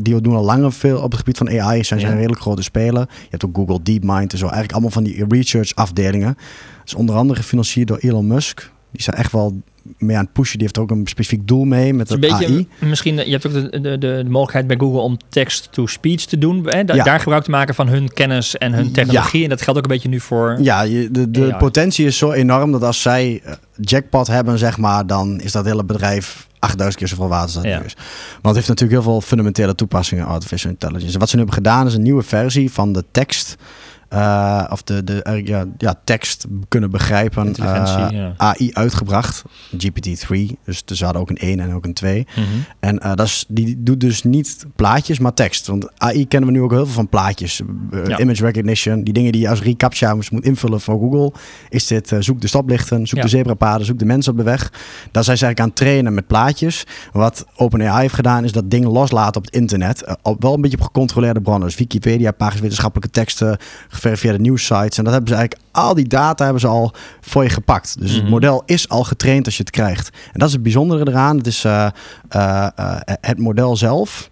die 0.01 0.21
doen 0.21 0.35
al 0.35 0.43
langer 0.43 0.71
veel 0.71 0.97
op 0.97 1.11
het 1.11 1.19
gebied 1.19 1.37
van 1.37 1.59
AI. 1.59 1.83
Zijn, 1.83 1.99
zijn 1.99 2.11
een 2.11 2.17
redelijk 2.17 2.41
grote 2.41 2.63
speler. 2.63 3.01
Je 3.09 3.27
hebt 3.29 3.45
ook 3.45 3.55
Google 3.55 3.79
DeepMind 3.83 4.31
en 4.31 4.37
zo. 4.37 4.43
Eigenlijk 4.43 4.71
allemaal 4.71 4.91
van 4.91 5.03
die 5.03 5.25
research 5.29 5.75
afdelingen. 5.75 6.33
Dat 6.33 6.85
is 6.85 6.95
onder 6.95 7.15
andere 7.15 7.39
gefinancierd 7.39 7.87
door 7.87 7.97
Elon 7.97 8.27
Musk. 8.27 8.71
Die 8.91 9.01
zijn 9.01 9.15
echt 9.15 9.31
wel 9.31 9.61
mee 9.97 10.17
aan 10.17 10.23
het 10.23 10.33
pushen. 10.33 10.57
Die 10.57 10.67
heeft 10.67 10.77
ook 10.77 10.91
een 10.97 11.07
specifiek 11.07 11.47
doel 11.47 11.63
mee 11.63 11.93
met 11.93 12.09
het 12.09 12.19
beetje, 12.19 12.45
AI. 12.45 12.67
Misschien, 12.79 13.15
je 13.15 13.31
hebt 13.31 13.47
ook 13.47 13.53
de, 13.53 13.81
de, 13.81 13.97
de, 13.97 14.23
mogelijkheid 14.27 14.67
bij 14.67 14.77
Google 14.77 14.99
om 14.99 15.17
text-to-speech 15.29 16.25
te 16.25 16.37
doen. 16.37 16.67
Hè? 16.69 16.83
Daar 16.83 17.19
gebruik 17.19 17.43
te 17.43 17.49
maken 17.49 17.75
van 17.75 17.87
hun 17.87 18.13
kennis 18.13 18.57
en 18.57 18.73
hun 18.73 18.91
technologie. 18.91 19.43
En 19.43 19.49
dat 19.49 19.61
geldt 19.61 19.79
ook 19.79 19.85
een 19.85 19.91
beetje 19.91 20.09
nu 20.09 20.19
voor... 20.19 20.57
Ja, 20.61 20.83
de, 20.83 21.31
de 21.31 21.55
potentie 21.57 22.05
is 22.05 22.17
zo 22.17 22.31
enorm 22.31 22.71
dat 22.71 22.83
als 22.83 23.01
zij 23.01 23.41
eh, 23.43 23.53
jackpot 23.81 24.27
hebben, 24.27 24.57
zeg 24.57 24.77
maar, 24.77 25.07
dan 25.07 25.39
is 25.41 25.51
dat 25.51 25.65
hele 25.65 25.83
bedrijf 25.83 26.47
8000 26.59 26.99
keer 26.99 27.07
zoveel 27.07 27.27
water 27.27 27.67
ja. 27.67 27.81
is. 27.81 27.93
Want 28.41 28.55
het 28.55 28.55
heeft 28.55 28.67
natuurlijk 28.67 29.01
heel 29.01 29.11
veel 29.11 29.21
fundamentele 29.21 29.75
toepassingen 29.75 30.25
artificial 30.25 30.71
intelligence. 30.71 31.13
En 31.13 31.19
wat 31.19 31.29
ze 31.29 31.35
nu 31.35 31.41
hebben 31.41 31.63
gedaan 31.63 31.87
is 31.87 31.93
een 31.93 32.01
nieuwe 32.01 32.23
versie 32.23 32.71
van 32.71 32.93
de 32.93 33.03
tekst 33.11 33.55
uh, 34.13 34.63
of 34.69 34.83
de, 34.83 35.03
de 35.03 35.41
ja, 35.45 35.65
ja, 35.77 35.95
tekst 36.03 36.45
kunnen 36.67 36.91
begrijpen. 36.91 37.47
Uh, 37.59 38.07
ja. 38.11 38.33
AI 38.37 38.69
uitgebracht, 38.73 39.43
GPT-3. 39.77 40.35
Dus 40.63 40.83
er 40.85 41.03
hadden 41.03 41.21
ook 41.21 41.29
een 41.29 41.37
1 41.37 41.59
en 41.59 41.73
ook 41.73 41.85
een 41.85 41.93
2. 41.93 42.27
Mm 42.35 42.43
-hmm. 42.43 42.65
En 42.79 42.95
uh, 42.95 43.15
dat 43.15 43.25
is, 43.25 43.45
die 43.47 43.83
doet 43.83 43.99
dus 43.99 44.23
niet 44.23 44.65
plaatjes, 44.75 45.19
maar 45.19 45.33
tekst. 45.33 45.67
Want 45.67 45.99
AI 45.99 46.27
kennen 46.27 46.49
we 46.49 46.55
nu 46.55 46.61
ook 46.61 46.71
heel 46.71 46.85
veel 46.85 46.93
van 46.93 47.09
plaatjes. 47.09 47.61
Ja. 47.91 48.19
Image 48.19 48.45
recognition, 48.45 49.03
die 49.03 49.13
dingen 49.13 49.31
die 49.31 49.41
je 49.41 49.49
als 49.49 49.61
reCAPTCHA 49.61 50.15
moet 50.15 50.45
invullen 50.45 50.81
voor 50.81 50.99
Google. 50.99 51.33
Is 51.69 51.87
dit 51.87 52.15
zoek 52.19 52.41
de 52.41 52.47
stoplichten, 52.47 53.07
zoek 53.07 53.21
de 53.21 53.27
zebrapaden, 53.27 53.85
zoek 53.85 53.99
de 53.99 54.05
mensen 54.05 54.31
op 54.31 54.37
de 54.37 54.43
weg. 54.43 54.71
Daar 55.11 55.23
zijn 55.23 55.37
ze 55.37 55.45
eigenlijk 55.45 55.59
aan 55.59 55.67
het 55.67 55.75
trainen 55.75 56.13
met 56.13 56.27
plaatjes. 56.27 56.85
Wat 57.11 57.45
OpenAI 57.55 58.01
heeft 58.01 58.13
gedaan 58.13 58.43
is 58.43 58.51
dat 58.51 58.71
ding 58.71 58.85
loslaten 58.85 59.35
op 59.35 59.45
het 59.45 59.53
internet. 59.53 60.17
op, 60.21 60.41
wel 60.41 60.53
een 60.53 60.61
beetje 60.61 60.77
op 60.77 60.83
gecontroleerde 60.83 61.41
bronnen. 61.41 61.67
Dus 61.67 61.77
Wikipedia, 61.77 62.31
pagina's, 62.31 62.61
wetenschappelijke 62.61 63.09
teksten 63.09 63.57
geverifieerde 63.95 64.39
nieuwsites. 64.39 64.97
En 64.97 65.03
dat 65.03 65.13
hebben 65.13 65.31
ze 65.31 65.35
eigenlijk, 65.35 65.69
al 65.71 65.93
die 65.93 66.07
data 66.07 66.43
hebben 66.43 66.61
ze 66.61 66.67
al 66.67 66.93
voor 67.21 67.43
je 67.43 67.49
gepakt. 67.49 67.95
Dus 67.99 68.11
het 68.11 68.21
mhm. 68.21 68.31
model 68.31 68.63
is 68.65 68.89
al 68.89 69.03
getraind 69.03 69.45
als 69.45 69.57
je 69.57 69.63
het 69.63 69.71
krijgt. 69.71 70.09
En 70.09 70.39
dat 70.39 70.47
is 70.47 70.53
het 70.53 70.63
bijzondere 70.63 71.07
eraan. 71.07 71.37
Het 71.37 71.47
is 71.47 71.63
uh, 71.65 71.87
uh, 72.35 72.67
het 73.21 73.39
model 73.39 73.75
zelf. 73.75 74.29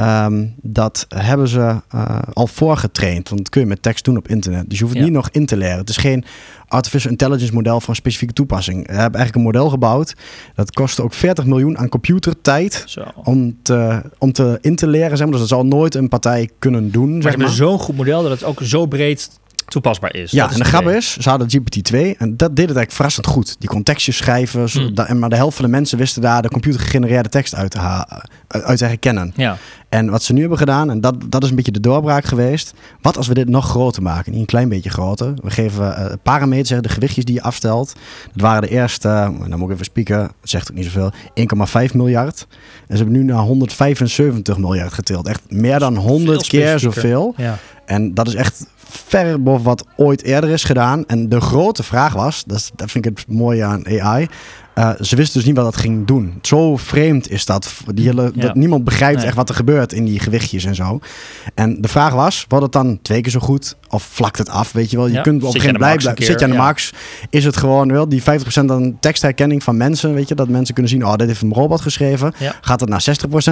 Um, 0.00 0.54
dat 0.62 1.06
hebben 1.08 1.48
ze 1.48 1.80
uh, 1.94 2.18
al 2.32 2.46
voorgetraind. 2.46 3.28
Want 3.28 3.40
dat 3.40 3.48
kun 3.48 3.60
je 3.60 3.66
met 3.66 3.82
tekst 3.82 4.04
doen 4.04 4.16
op 4.16 4.28
internet. 4.28 4.64
Dus 4.68 4.78
je 4.78 4.84
hoeft 4.84 4.96
het 4.96 5.04
niet 5.04 5.14
nog 5.14 5.28
in 5.30 5.46
te 5.46 5.56
leren. 5.56 5.78
Het 5.78 5.88
is 5.88 5.96
geen 5.96 6.24
artificial 6.68 7.10
intelligence 7.10 7.54
model 7.54 7.80
voor 7.80 7.88
een 7.88 7.94
specifieke 7.94 8.32
toepassing. 8.32 8.76
We 8.76 8.92
hebben 8.92 9.20
eigenlijk 9.20 9.34
een 9.34 9.52
model 9.52 9.70
gebouwd. 9.70 10.14
Dat 10.54 10.70
kostte 10.70 11.02
ook 11.02 11.14
40 11.14 11.46
miljoen 11.46 11.78
aan 11.78 11.88
computertijd 11.88 12.96
om 13.24 13.56
te, 13.62 14.02
om 14.18 14.32
te 14.32 14.58
in 14.60 14.76
te 14.76 14.86
leren. 14.86 15.16
Zeg 15.16 15.20
maar. 15.20 15.30
Dus 15.30 15.40
dat 15.40 15.48
zal 15.48 15.66
nooit 15.66 15.94
een 15.94 16.08
partij 16.08 16.50
kunnen 16.58 16.90
doen. 16.90 17.12
Maar 17.12 17.22
zeg 17.22 17.36
maar. 17.36 17.48
zo'n 17.48 17.78
goed 17.78 17.96
model 17.96 18.22
dat 18.22 18.30
het 18.30 18.44
ook 18.44 18.60
zo 18.62 18.86
breed 18.86 19.30
toepassbaar 19.74 20.14
is. 20.14 20.30
Ja, 20.30 20.52
en 20.52 20.58
de 20.58 20.64
grap 20.64 20.88
is, 20.88 21.16
ze 21.16 21.28
hadden 21.28 21.48
GPT-2 21.50 21.96
en 22.18 22.36
dat 22.36 22.56
deed 22.56 22.68
het 22.68 22.76
eigenlijk 22.76 22.92
verrassend 22.92 23.26
goed. 23.26 23.56
Die 23.58 23.68
kon 23.68 23.82
tekstjes 23.82 24.16
schrijven, 24.16 24.68
mm. 24.72 25.18
maar 25.18 25.28
de 25.28 25.36
helft 25.36 25.56
van 25.56 25.64
de 25.64 25.70
mensen 25.70 25.98
wisten 25.98 26.22
daar 26.22 26.42
de 26.42 26.48
computer 26.48 26.80
gegenereerde 26.80 27.28
tekst 27.28 27.54
uit 27.54 27.70
te, 27.70 27.78
uit 28.48 28.78
te 28.78 28.84
herkennen. 28.84 29.32
Ja. 29.36 29.56
En 29.88 30.10
wat 30.10 30.22
ze 30.22 30.32
nu 30.32 30.40
hebben 30.40 30.58
gedaan, 30.58 30.90
en 30.90 31.00
dat, 31.00 31.14
dat 31.26 31.42
is 31.42 31.50
een 31.50 31.56
beetje 31.56 31.72
de 31.72 31.80
doorbraak 31.80 32.24
geweest. 32.24 32.74
Wat 33.00 33.16
als 33.16 33.26
we 33.26 33.34
dit 33.34 33.48
nog 33.48 33.68
groter 33.68 34.02
maken? 34.02 34.32
Niet 34.32 34.40
een 34.40 34.46
klein 34.46 34.68
beetje 34.68 34.90
groter. 34.90 35.34
We 35.42 35.50
geven 35.50 35.84
uh, 35.84 36.06
parameters, 36.22 36.82
de 36.82 36.88
gewichtjes 36.88 37.24
die 37.24 37.34
je 37.34 37.42
afstelt. 37.42 37.94
Dat 38.32 38.40
waren 38.42 38.62
de 38.62 38.68
eerste, 38.68 39.08
uh, 39.08 39.48
dan 39.48 39.58
moet 39.58 39.68
ik 39.68 39.74
even 39.74 39.84
spieken, 39.84 40.18
dat 40.18 40.50
zegt 40.50 40.70
ook 40.70 40.76
niet 40.76 40.84
zoveel, 40.84 41.12
1,5 41.88 41.94
miljard. 41.94 42.46
En 42.86 42.96
ze 42.96 43.02
hebben 43.02 43.12
nu 43.12 43.22
naar 43.22 43.42
175 43.42 44.58
miljard 44.58 44.92
getild. 44.92 45.28
Echt 45.28 45.42
meer 45.48 45.78
dan 45.78 45.96
100 45.96 46.46
keer 46.46 46.78
zoveel. 46.78 47.34
Ja. 47.36 47.58
En 47.86 48.14
dat 48.14 48.28
is 48.28 48.34
echt 48.34 48.66
ver 48.88 49.42
boven 49.42 49.64
wat 49.64 49.86
ooit 49.96 50.22
eerder 50.22 50.50
is 50.50 50.64
gedaan. 50.64 51.06
En 51.06 51.28
de 51.28 51.40
grote 51.40 51.82
vraag 51.82 52.12
was, 52.12 52.44
dat, 52.46 52.70
dat 52.74 52.90
vind 52.90 53.06
ik 53.06 53.18
het 53.18 53.28
mooie 53.28 53.64
aan 53.64 53.86
AI. 53.86 54.28
Uh, 54.74 54.90
eh, 54.90 55.00
ze 55.00 55.16
wisten 55.16 55.38
dus 55.38 55.44
niet 55.44 55.56
wat 55.56 55.64
dat 55.64 55.76
ging 55.76 56.06
doen. 56.06 56.38
Zo 56.42 56.76
vreemd 56.76 57.30
is 57.30 57.44
dat. 57.44 57.74
Die 57.94 58.06
hele, 58.06 58.32
dat 58.34 58.54
niemand 58.54 58.84
begrijpt 58.84 59.22
echt 59.22 59.36
wat 59.36 59.48
er 59.48 59.54
gebeurt 59.54 59.92
in 59.92 60.04
die 60.04 60.18
gewichtjes 60.18 60.64
en 60.64 60.74
zo. 60.74 61.00
En 61.54 61.80
de 61.80 61.88
vraag 61.88 62.12
was, 62.12 62.44
wordt 62.48 62.64
het 62.64 62.72
dan 62.72 62.98
twee 63.02 63.20
keer 63.20 63.32
zo 63.32 63.40
goed? 63.40 63.76
Of 63.88 64.02
vlakt 64.02 64.38
het 64.38 64.48
af? 64.48 64.72
Weet 64.72 64.90
je 64.90 64.96
wel, 64.96 65.06
je 65.06 65.20
kunt 65.20 65.42
op 65.42 65.54
een 65.54 65.60
gegeven 65.60 65.80
moment 65.80 66.02
blijven. 66.02 66.24
Zit 66.24 66.38
je 66.38 66.44
aan 66.44 66.50
de 66.50 66.56
max? 66.56 66.92
Is 67.30 67.44
het 67.44 67.56
gewoon 67.56 67.92
wel 67.92 68.08
die 68.08 68.22
50% 68.22 68.24
aan 68.54 68.96
tekstherkenning 69.00 69.62
van 69.62 69.76
mensen? 69.76 70.14
Weet 70.14 70.28
je, 70.28 70.34
dat 70.34 70.48
mensen 70.48 70.74
kunnen 70.74 70.92
zien, 70.92 71.06
oh, 71.06 71.14
dit 71.14 71.26
heeft 71.26 71.42
een 71.42 71.52
robot 71.52 71.80
geschreven. 71.80 72.32
Gaat 72.60 72.80
het 72.80 72.88
naar 72.88 73.04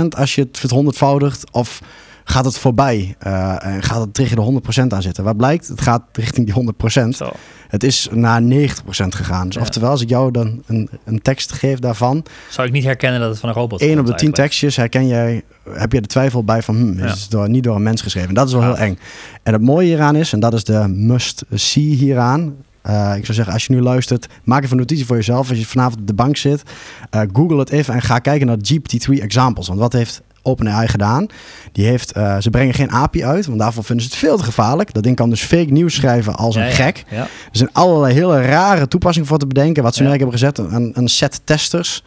60% 0.02 0.08
als 0.08 0.34
je 0.34 0.40
het 0.40 0.72
100voudigt? 0.74 1.50
Of 1.50 1.80
gaat 2.24 2.44
het 2.44 2.58
voorbij 2.58 3.14
uh, 3.26 3.66
en 3.66 3.82
gaat 3.82 4.00
het 4.00 4.14
tegen 4.14 4.36
de 4.36 4.60
100% 4.80 4.86
aan 4.88 5.02
zitten. 5.02 5.24
Wat 5.24 5.36
blijkt? 5.36 5.68
Het 5.68 5.80
gaat 5.80 6.02
richting 6.12 6.46
die 6.46 6.72
100%. 7.04 7.08
Zo. 7.08 7.32
Het 7.68 7.84
is 7.84 8.08
naar 8.10 8.42
90% 8.42 8.46
gegaan. 8.86 9.46
Dus 9.46 9.56
oftewel, 9.56 9.90
als 9.90 10.00
ik 10.00 10.08
jou 10.08 10.30
dan 10.30 10.62
een, 10.66 10.88
een 11.04 11.22
tekst 11.22 11.52
geef 11.52 11.78
daarvan... 11.78 12.24
Zou 12.48 12.66
ik 12.66 12.72
niet 12.72 12.84
herkennen 12.84 13.20
dat 13.20 13.30
het 13.30 13.38
van 13.38 13.48
een 13.48 13.54
robot 13.54 13.80
is? 13.80 13.88
Eén 13.88 13.98
op 13.98 14.06
de 14.06 14.14
10 14.14 14.32
tekstjes 14.32 14.76
herken 14.76 15.06
jij, 15.06 15.42
heb 15.70 15.92
je 15.92 16.00
de 16.00 16.06
twijfel 16.06 16.44
bij 16.44 16.62
van... 16.62 16.76
Hm, 16.76 17.04
is 17.04 17.22
het 17.22 17.30
door, 17.30 17.48
niet 17.48 17.64
door 17.64 17.76
een 17.76 17.82
mens 17.82 18.02
geschreven. 18.02 18.34
Dat 18.34 18.46
is 18.46 18.52
wel 18.52 18.62
heel 18.62 18.76
eng. 18.76 18.98
En 19.42 19.52
het 19.52 19.62
mooie 19.62 19.86
hieraan 19.86 20.16
is, 20.16 20.32
en 20.32 20.40
dat 20.40 20.54
is 20.54 20.64
de 20.64 20.88
must-see 20.88 21.94
hieraan... 21.94 22.54
Uh, 22.86 23.12
ik 23.16 23.24
zou 23.24 23.34
zeggen, 23.34 23.52
als 23.52 23.66
je 23.66 23.72
nu 23.72 23.80
luistert, 23.80 24.26
maak 24.44 24.58
even 24.58 24.72
een 24.72 24.78
notitie 24.78 25.06
voor 25.06 25.16
jezelf. 25.16 25.48
Als 25.48 25.58
je 25.58 25.66
vanavond 25.66 26.00
op 26.00 26.06
de 26.06 26.14
bank 26.14 26.36
zit, 26.36 26.62
uh, 27.10 27.20
google 27.32 27.58
het 27.58 27.70
even 27.70 27.94
en 27.94 28.02
ga 28.02 28.18
kijken 28.18 28.46
naar 28.46 28.56
GPT-3 28.56 29.22
examples. 29.22 29.66
Want 29.66 29.78
wat 29.78 29.92
heeft 29.92 30.22
OpenAI 30.42 30.88
gedaan. 30.88 31.26
Die 31.72 31.86
heeft, 31.86 32.16
uh, 32.16 32.36
ze 32.40 32.50
brengen 32.50 32.74
geen 32.74 32.90
API 32.90 33.24
uit, 33.24 33.46
want 33.46 33.58
daarvoor 33.58 33.84
vinden 33.84 34.04
ze 34.04 34.10
het 34.10 34.20
veel 34.20 34.36
te 34.36 34.44
gevaarlijk. 34.44 34.94
Dat 34.94 35.02
ding 35.02 35.16
kan 35.16 35.30
dus 35.30 35.42
fake 35.42 35.72
nieuws 35.72 35.94
schrijven 35.94 36.34
als 36.34 36.54
een 36.54 36.70
gek. 36.70 37.04
Er 37.08 37.28
zijn 37.52 37.70
allerlei 37.72 38.14
hele 38.14 38.42
rare 38.42 38.88
toepassingen 38.88 39.28
voor 39.28 39.38
te 39.38 39.46
bedenken. 39.46 39.82
Wat 39.82 39.94
ze 39.94 40.02
nu 40.02 40.08
hebben 40.08 40.30
gezet, 40.30 40.58
een, 40.58 40.90
een 40.94 41.08
set 41.08 41.40
testers 41.44 42.02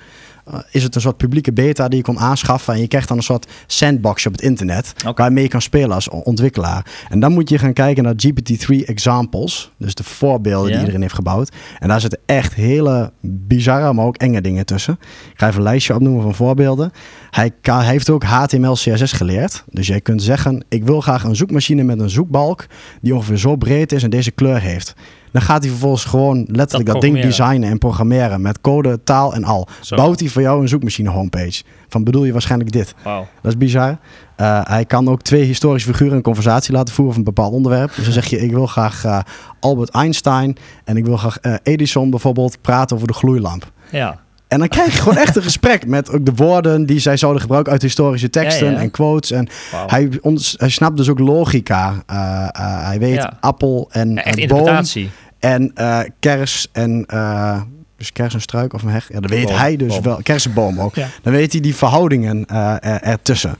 is 0.71 0.83
het 0.83 0.95
een 0.95 1.01
soort 1.01 1.17
publieke 1.17 1.53
beta 1.53 1.87
die 1.87 1.97
je 1.97 2.03
kon 2.03 2.19
aanschaffen. 2.19 2.73
En 2.73 2.79
je 2.79 2.87
krijgt 2.87 3.07
dan 3.07 3.17
een 3.17 3.23
soort 3.23 3.47
sandbox 3.67 4.25
op 4.25 4.31
het 4.31 4.41
internet. 4.41 4.93
Okay. 4.97 5.13
Waarmee 5.13 5.43
je 5.43 5.49
kan 5.49 5.61
spelen 5.61 5.91
als 5.91 6.09
ontwikkelaar. 6.09 6.85
En 7.09 7.19
dan 7.19 7.31
moet 7.31 7.49
je 7.49 7.57
gaan 7.57 7.73
kijken 7.73 8.03
naar 8.03 8.13
GPT-3 8.27 8.85
examples. 8.85 9.71
Dus 9.77 9.95
de 9.95 10.03
voorbeelden 10.03 10.69
die 10.69 10.79
iedereen 10.79 11.01
heeft 11.01 11.13
gebouwd. 11.13 11.51
En 11.79 11.87
daar 11.87 12.01
zitten 12.01 12.19
echt 12.25 12.53
hele 12.53 13.11
bizarre, 13.21 13.93
maar 13.93 14.05
ook 14.05 14.17
enge 14.17 14.41
dingen 14.41 14.65
tussen. 14.65 14.97
Ik 15.31 15.39
ga 15.39 15.47
even 15.47 15.57
een 15.57 15.65
lijstje 15.65 15.93
opnoemen 15.93 16.21
van 16.21 16.35
voorbeelden. 16.35 16.91
Hij, 17.29 17.51
kan, 17.61 17.77
hij 17.77 17.91
heeft 17.91 18.09
ook 18.09 18.23
HTML, 18.23 18.73
CSS 18.73 19.11
geleerd. 19.11 19.63
Dus 19.69 19.87
jij 19.87 20.01
kunt 20.01 20.23
zeggen, 20.23 20.65
ik 20.69 20.85
wil 20.85 21.01
graag 21.01 21.23
een 21.23 21.35
zoekmachine 21.35 21.83
met 21.83 21.99
een 21.99 22.09
zoekbalk... 22.09 22.65
die 23.01 23.15
ongeveer 23.15 23.37
zo 23.37 23.55
breed 23.55 23.91
is 23.91 24.03
en 24.03 24.09
deze 24.09 24.31
kleur 24.31 24.61
heeft. 24.61 24.93
Dan 25.35 25.43
gaat 25.43 25.61
hij 25.61 25.69
vervolgens 25.69 26.05
gewoon 26.05 26.45
letterlijk 26.47 26.85
Dat 26.85 27.01
dat, 27.01 27.11
ding 27.11 27.21
designen 27.21 27.69
en 27.69 27.77
programmeren 27.77 28.41
met 28.41 28.61
code, 28.61 29.03
taal 29.03 29.33
en 29.33 29.43
al. 29.43 29.67
Zo. 29.81 29.95
Bouwt 29.95 30.19
hij 30.19 30.29
voor 30.29 30.41
jou 30.41 30.61
een 30.61 30.67
zoekmachine 30.67 31.09
homepage. 31.09 31.63
Van 31.89 32.03
bedoel 32.03 32.23
je 32.23 32.31
waarschijnlijk 32.31 32.71
dit? 32.71 32.95
Dat 33.03 33.51
is 33.51 33.57
bizar. 33.57 33.97
Eh, 34.35 34.59
hij 34.63 34.85
kan 34.85 35.09
ook 35.09 35.21
twee 35.21 35.43
historische 35.43 35.89
figuren 35.89 36.15
een 36.15 36.21
conversatie 36.21 36.73
laten 36.73 36.93
voeren 36.93 37.15
over 37.15 37.27
een 37.27 37.33
bepaald 37.33 37.53
onderwerp. 37.53 37.95
Dus 37.95 38.03
dan 38.03 38.13
zeg 38.13 38.25
je, 38.25 38.39
ik 38.39 38.51
wil 38.51 38.67
graag 38.67 39.05
eh, 39.05 39.19
Albert 39.59 39.89
Einstein 39.89 40.57
en 40.83 40.97
ik 40.97 41.05
wil 41.05 41.17
graag 41.17 41.37
eh, 41.39 41.53
Edison 41.63 42.09
bijvoorbeeld 42.09 42.61
praten 42.61 42.95
over 42.95 43.07
de 43.07 43.13
gloeilamp. 43.13 43.71
Ja. 43.91 44.23
En 44.47 44.59
dan 44.59 44.67
krijg 44.67 44.93
je 44.93 45.01
gewoon 45.01 45.17
echt 45.17 45.35
een 45.35 45.43
gesprek 45.43 45.87
met 45.87 46.11
ook 46.11 46.25
de 46.25 46.33
woorden 46.35 46.85
die 46.85 46.99
zij 46.99 47.17
zouden 47.17 47.41
gebruiken 47.41 47.71
uit 47.71 47.81
historische 47.81 48.29
teksten 48.29 48.67
Ja, 48.67 48.73
ja. 48.73 48.79
en 48.79 48.91
quotes. 48.91 49.31
En 49.31 49.47
hij, 49.87 50.09
ons, 50.21 50.55
hij 50.57 50.69
snapt 50.69 50.97
dus 50.97 51.09
ook 51.09 51.19
logica. 51.19 51.93
Hij 52.87 52.99
weet 52.99 53.15
Ja. 53.15 53.37
appel 53.39 53.87
en 53.91 54.09
Ja, 54.09 54.23
Echt 54.23 54.35
boom 54.35 54.57
interpretatie. 54.57 55.09
En 55.45 55.71
eh, 55.75 55.99
kers 56.19 56.67
en... 56.71 57.05
eh 57.07 57.61
dus 57.97 58.11
kers 58.11 58.33
en 58.33 58.41
struik 58.41 58.73
of 58.73 58.83
een 58.83 58.89
heg? 58.89 59.07
Ja, 59.13 59.19
dat 59.19 59.29
weet 59.29 59.45
Boom, 59.45 59.55
hij 59.55 59.75
dus 59.75 59.93
boom. 59.93 60.03
wel. 60.03 60.19
Kers 60.23 60.45
en 60.45 60.53
boom 60.53 60.79
ook. 60.79 60.95
Ja. 60.95 61.07
Dan 61.21 61.33
weet 61.33 61.51
hij 61.51 61.61
die 61.61 61.75
verhoudingen 61.75 62.45
eh, 62.45 62.73
er, 62.79 63.01
ertussen. 63.01 63.57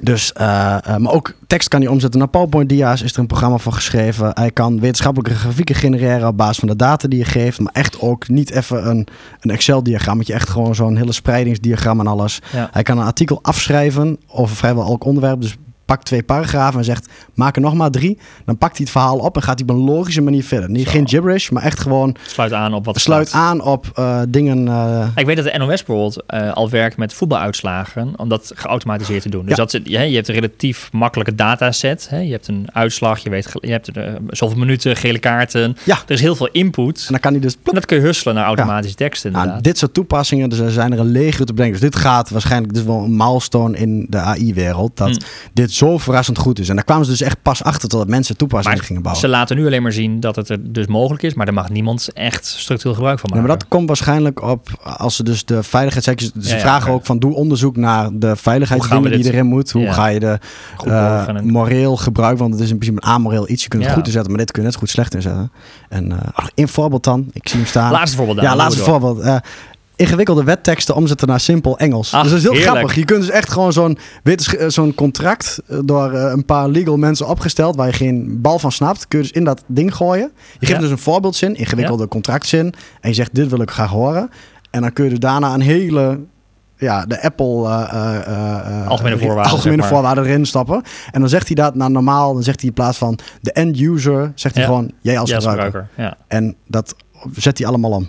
Dus, 0.00 0.32
eh, 0.32 0.76
eh, 0.86 0.96
maar 0.96 1.12
ook 1.12 1.34
tekst 1.46 1.68
kan 1.68 1.80
hij 1.80 1.90
omzetten 1.90 2.18
naar 2.18 2.28
PowerPoint-dia's. 2.28 3.02
Is 3.02 3.12
er 3.12 3.18
een 3.18 3.26
programma 3.26 3.58
voor 3.58 3.72
geschreven. 3.72 4.30
Hij 4.34 4.50
kan 4.50 4.80
wetenschappelijke 4.80 5.38
grafieken 5.38 5.74
genereren 5.74 6.28
op 6.28 6.36
basis 6.36 6.58
van 6.58 6.68
de 6.68 6.76
data 6.76 7.08
die 7.08 7.18
je 7.18 7.24
geeft. 7.24 7.60
Maar 7.60 7.72
echt 7.72 8.00
ook 8.00 8.28
niet 8.28 8.50
even 8.50 8.88
een, 8.88 9.06
een 9.40 9.50
Excel-diagrammetje. 9.50 10.32
Echt 10.34 10.48
gewoon 10.48 10.74
zo'n 10.74 10.96
hele 10.96 11.12
spreidingsdiagram 11.12 12.00
en 12.00 12.06
alles. 12.06 12.40
Ja. 12.52 12.68
Hij 12.72 12.82
kan 12.82 12.98
een 12.98 13.06
artikel 13.06 13.38
afschrijven 13.42 14.18
over 14.26 14.56
vrijwel 14.56 14.84
elk 14.84 15.04
onderwerp. 15.04 15.40
Dus 15.40 15.56
pakt 15.90 16.04
twee 16.04 16.22
paragrafen 16.22 16.78
en 16.78 16.84
zegt, 16.84 17.08
maak 17.34 17.56
er 17.56 17.62
nog 17.62 17.74
maar 17.74 17.90
drie. 17.90 18.18
Dan 18.44 18.58
pakt 18.58 18.76
hij 18.76 18.80
het 18.84 18.90
verhaal 18.90 19.18
op 19.18 19.36
en 19.36 19.42
gaat 19.42 19.58
hij 19.58 19.68
op 19.68 19.74
een 19.76 19.84
logische 19.84 20.20
manier 20.20 20.44
verder. 20.44 20.70
Niet, 20.70 20.84
Zo. 20.84 20.90
geen 20.90 21.08
gibberish, 21.08 21.48
maar 21.50 21.62
echt 21.62 21.80
gewoon 21.80 22.16
Sluit 22.26 22.52
aan 22.52 22.74
op 22.74 22.84
wat 22.84 22.94
er 22.94 23.00
sluit 23.00 23.28
staat. 23.28 23.40
aan 23.42 23.62
op 23.62 23.90
eh, 23.94 24.20
dingen... 24.28 24.68
eh, 24.68 25.06
Ik 25.14 25.26
weet 25.26 25.36
dat 25.36 25.44
de 25.44 25.58
NOS 25.58 25.84
bijvoorbeeld 25.84 26.22
eh, 26.26 26.52
al 26.52 26.70
werkt 26.70 26.96
met 26.96 27.12
voetbaluitslagen 27.14 28.12
om 28.16 28.28
dat 28.28 28.52
geautomatiseerd 28.54 29.22
te 29.22 29.28
doen. 29.28 29.46
Dus 29.46 29.56
Ja. 29.56 29.64
dat, 29.64 29.80
ja, 29.84 30.00
je 30.00 30.14
hebt 30.14 30.28
een 30.28 30.34
relatief 30.34 30.88
makkelijke 30.92 31.34
dataset. 31.34 32.06
Hè? 32.10 32.18
Je 32.18 32.30
hebt 32.30 32.48
een 32.48 32.68
uitslag, 32.72 33.18
je 33.18 33.30
weet 33.30 33.52
je 33.60 33.70
hebt 33.70 33.90
zoveel 34.28 34.58
minuten, 34.58 34.96
gele 34.96 35.18
kaarten. 35.18 35.76
Ja. 35.84 35.94
Er 36.06 36.14
is 36.14 36.20
heel 36.20 36.36
veel 36.36 36.48
input. 36.52 36.98
en 37.06 37.06
dan 37.12 37.20
kan 37.20 37.32
hij 37.32 37.40
dus... 37.40 37.56
En 37.64 37.74
dat 37.74 37.86
kun 37.86 37.96
je 37.96 38.02
husselen 38.02 38.34
naar 38.34 38.44
automatische 38.44 38.96
teksten 38.96 39.32
Nou, 39.32 39.60
dit 39.60 39.78
soort 39.78 39.94
toepassingen, 39.94 40.48
dus 40.48 40.58
er 40.58 40.70
zijn 40.70 40.92
er 40.92 40.98
een 40.98 41.10
legio 41.12 41.44
te 41.44 41.52
bedenken. 41.52 41.80
Dus 41.80 41.90
dit 41.90 42.00
gaat 42.00 42.30
waarschijnlijk, 42.30 42.72
is 42.76 42.82
wel 42.82 43.02
een 43.04 43.16
milestone 43.16 43.78
in 43.78 44.06
de 44.08 44.18
AI-wereld. 44.18 44.96
Dat 44.96 45.08
Hmm. 45.08 45.18
dit 45.52 45.72
zo 45.80 45.98
verrassend 45.98 46.38
goed 46.38 46.58
is. 46.58 46.68
En 46.68 46.74
daar 46.74 46.84
kwamen 46.84 47.04
ze 47.04 47.10
dus 47.10 47.20
echt 47.20 47.42
pas 47.42 47.62
achter 47.62 47.88
totdat 47.88 48.08
mensen 48.08 48.36
toepassingen 48.36 48.78
gingen 48.82 49.02
bouwen. 49.02 49.22
Ze 49.24 49.28
laten 49.28 49.56
nu 49.56 49.66
alleen 49.66 49.82
maar 49.82 49.92
zien 49.92 50.20
dat 50.20 50.36
het 50.36 50.48
er 50.48 50.72
dus 50.72 50.86
mogelijk 50.86 51.22
is, 51.22 51.34
maar 51.34 51.46
daar 51.46 51.54
mag 51.54 51.68
niemand 51.68 52.08
echt 52.12 52.46
structureel 52.46 52.94
gebruik 52.94 53.18
van 53.18 53.28
Ja, 53.30 53.34
maken. 53.36 53.48
maar 53.50 53.58
dat 53.58 53.68
komt 53.68 53.86
waarschijnlijk 53.86 54.42
op 54.42 54.68
als 54.82 55.16
ze 55.16 55.22
dus 55.22 55.44
de 55.44 55.62
veiligheidshekjes... 55.62 56.32
Ze 56.32 56.48
Ja, 56.48 56.54
ja, 56.54 56.60
vragen 56.60 56.92
ook 56.92 57.06
van 57.06 57.18
doe 57.18 57.34
onderzoek 57.34 57.76
naar 57.76 58.08
de 58.12 58.36
veiligheidsdingen 58.36 59.10
die 59.12 59.24
erin 59.32 59.46
moet. 59.46 59.70
Hoe 59.70 59.92
ga 59.92 60.06
je 60.06 60.20
de 60.20 60.38
eh, 60.86 61.28
moreel 61.42 61.96
gebruik, 61.96 62.38
want 62.38 62.52
het 62.52 62.62
is 62.62 62.70
in 62.70 62.78
principe 62.78 63.06
een 63.06 63.12
amoreel 63.12 63.48
iets. 63.48 63.62
Je 63.62 63.68
kunt 63.68 63.84
het 63.84 63.92
goed 63.92 64.06
inzetten, 64.06 64.30
maar 64.30 64.40
dit 64.40 64.50
kun 64.50 64.62
je 64.62 64.68
net 64.68 64.76
goed 64.78 64.90
slecht 64.90 65.14
inzetten. 65.14 65.52
En 65.88 66.12
eh 66.12 66.46
in 66.54 66.68
voorbeeld 66.68 67.04
dan, 67.04 67.28
ik 67.32 67.48
zie 67.48 67.58
hem 67.58 67.68
staan. 67.68 67.92
Laatste 67.92 68.16
voorbeeld 68.16 68.38
dan. 68.38 68.46
Ja, 68.46 68.56
laatste 68.56 68.82
voorbeeld. 68.82 69.20
Eh, 69.20 69.36
ingewikkelde 70.00 70.44
wetteksten 70.44 70.94
omzetten 70.94 71.28
naar 71.28 71.40
simpel 71.40 71.78
Engels. 71.78 72.14
Ach, 72.14 72.22
dus 72.22 72.30
dat 72.30 72.38
is 72.40 72.44
heel 72.44 72.52
heerlijk. 72.54 72.76
grappig. 72.76 72.96
Je 72.96 73.04
kunt 73.04 73.20
dus 73.20 73.30
echt 73.30 73.50
gewoon 73.52 73.72
zo'n 73.72 73.98
eh, 74.22 74.68
zo'n 74.68 74.94
contract 74.94 75.60
eh, 75.66 75.78
door 75.84 76.12
eh, 76.12 76.32
een 76.32 76.44
paar 76.44 76.68
legal 76.68 76.96
mensen 76.96 77.26
opgesteld 77.28 77.76
waar 77.76 77.86
je 77.86 77.92
geen 77.92 78.40
bal 78.40 78.58
van 78.58 78.72
snapt, 78.72 79.08
kun 79.08 79.18
je 79.18 79.24
dus 79.24 79.34
in 79.34 79.44
dat 79.44 79.62
ding 79.66 79.94
gooien. 79.94 80.30
Je 80.58 80.66
geeft 80.66 80.72
Ja. 80.72 80.78
dus 80.78 80.90
een 80.90 80.98
voorbeeldzin, 80.98 81.54
ingewikkelde 81.56 82.08
contractzin, 82.08 82.74
en 83.00 83.08
je 83.08 83.14
zegt 83.14 83.34
dit 83.34 83.48
wil 83.48 83.60
ik 83.60 83.70
graag 83.70 83.90
horen. 83.90 84.30
En 84.70 84.80
dan 84.80 84.92
kun 84.92 85.04
je 85.04 85.10
dus 85.10 85.18
daarna 85.18 85.54
een 85.54 85.60
hele 85.60 86.20
ja, 86.76 87.06
de 87.06 87.22
Apple 87.22 87.68
Algemene 88.88 89.18
voorwaarden, 89.18 89.52
algemene 89.52 89.58
zeg 89.60 89.76
maar. 89.76 89.88
voorwaarden 89.88 90.24
erin 90.24 90.46
stappen. 90.46 90.82
En 91.10 91.20
dan 91.20 91.28
zegt 91.28 91.46
hij 91.46 91.54
dat 91.56 91.74
nou 91.74 91.90
normaal, 91.90 92.32
dan 92.34 92.42
zegt 92.42 92.60
hij 92.60 92.68
in 92.68 92.74
plaats 92.74 92.98
van 92.98 93.18
de 93.40 93.52
end 93.52 93.80
user, 93.80 94.32
zegt 94.34 94.54
hij 94.54 94.64
Ja. 94.64 94.70
gewoon 94.70 94.90
jij 95.00 95.18
als 95.18 95.30
Ja, 95.30 95.36
als 95.36 95.44
gebruiker. 95.44 95.88
gebruiker. 95.96 96.18
Ja. 96.28 96.36
En 96.38 96.56
dat 96.66 96.94
zet 97.34 97.58
hij 97.58 97.66
allemaal 97.66 97.90
om. 97.90 98.08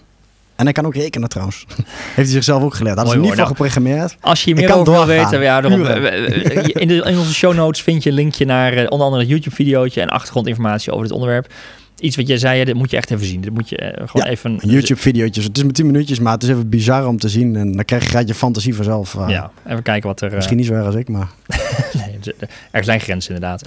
En 0.61 0.67
hij 0.67 0.75
kan 0.75 0.85
ook 0.85 0.95
rekenen 0.95 1.29
trouwens. 1.29 1.65
Heeft 1.67 2.15
hij 2.15 2.25
zichzelf 2.25 2.63
ook 2.63 2.73
geleerd. 2.75 2.95
Dat 2.95 3.05
is 3.07 3.11
Mooi 3.15 3.23
er 3.23 3.29
niet 3.29 3.37
hoor. 3.39 3.47
voor 3.47 3.55
geprogrammeerd. 3.65 4.15
Als 4.21 4.43
je 4.43 4.55
meer 4.55 4.73
over 4.75 4.93
wil 4.93 5.05
weten, 5.05 5.41
ja, 5.41 5.61
daarom, 5.61 5.85
in, 5.85 6.87
de, 6.87 6.95
in 6.95 7.17
onze 7.17 7.33
show 7.33 7.53
notes 7.55 7.81
vind 7.81 8.03
je 8.03 8.09
een 8.09 8.15
linkje 8.15 8.45
naar 8.45 8.73
eh, 8.73 8.85
onder 8.89 9.05
andere 9.05 9.21
het 9.21 9.31
YouTube-videootje 9.31 10.01
en 10.01 10.09
achtergrondinformatie 10.09 10.91
over 10.91 11.03
dit 11.03 11.13
onderwerp. 11.13 11.53
Iets 11.99 12.15
wat 12.15 12.27
jij 12.27 12.37
zei, 12.37 12.63
dit 12.63 12.75
moet 12.75 12.91
je 12.91 12.97
echt 12.97 13.11
even 13.11 13.25
zien. 13.25 13.41
Dit 13.41 13.53
moet 13.53 13.69
je 13.69 13.77
eh, 13.77 14.07
gewoon 14.07 14.25
Ja, 14.25 14.31
even... 14.31 14.51
Een 14.61 14.69
YouTube-videootjes. 14.69 15.43
Het 15.43 15.57
is 15.57 15.63
maar 15.63 15.71
10 15.73 15.85
minuutjes, 15.85 16.19
maar 16.19 16.33
het 16.33 16.43
is 16.43 16.49
even 16.49 16.69
bizar 16.69 17.07
om 17.07 17.17
te 17.17 17.29
zien. 17.29 17.55
En 17.55 17.71
dan 17.71 17.85
krijg 17.85 18.03
je, 18.03 18.09
gaat 18.09 18.27
je 18.27 18.33
fantasie 18.33 18.75
vanzelf. 18.75 19.15
eh, 19.15 19.25
Ja, 19.29 19.51
even 19.67 19.83
kijken 19.83 20.07
wat 20.09 20.21
er... 20.21 20.31
Misschien 20.33 20.57
niet 20.57 20.65
zo 20.65 20.73
erg 20.73 20.85
als 20.85 20.95
ik, 20.95 21.09
maar... 21.09 21.27
nee, 21.93 22.35
er- 22.71 22.83
zijn 22.83 22.99
grenzen 22.99 23.33
inderdaad. 23.35 23.63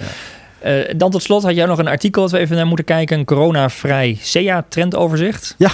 Dan 0.96 1.10
tot 1.10 1.22
slot 1.22 1.42
had 1.42 1.54
jij 1.54 1.66
nog 1.66 1.78
een 1.78 1.88
artikel 1.88 2.22
dat 2.22 2.30
we 2.30 2.38
even 2.38 2.56
naar 2.56 2.66
moeten 2.66 2.84
kijken. 2.84 3.18
Een 3.18 3.24
corona-vrij 3.24 4.18
SEA-trendoverzicht. 4.22 5.54
Ja, 5.58 5.70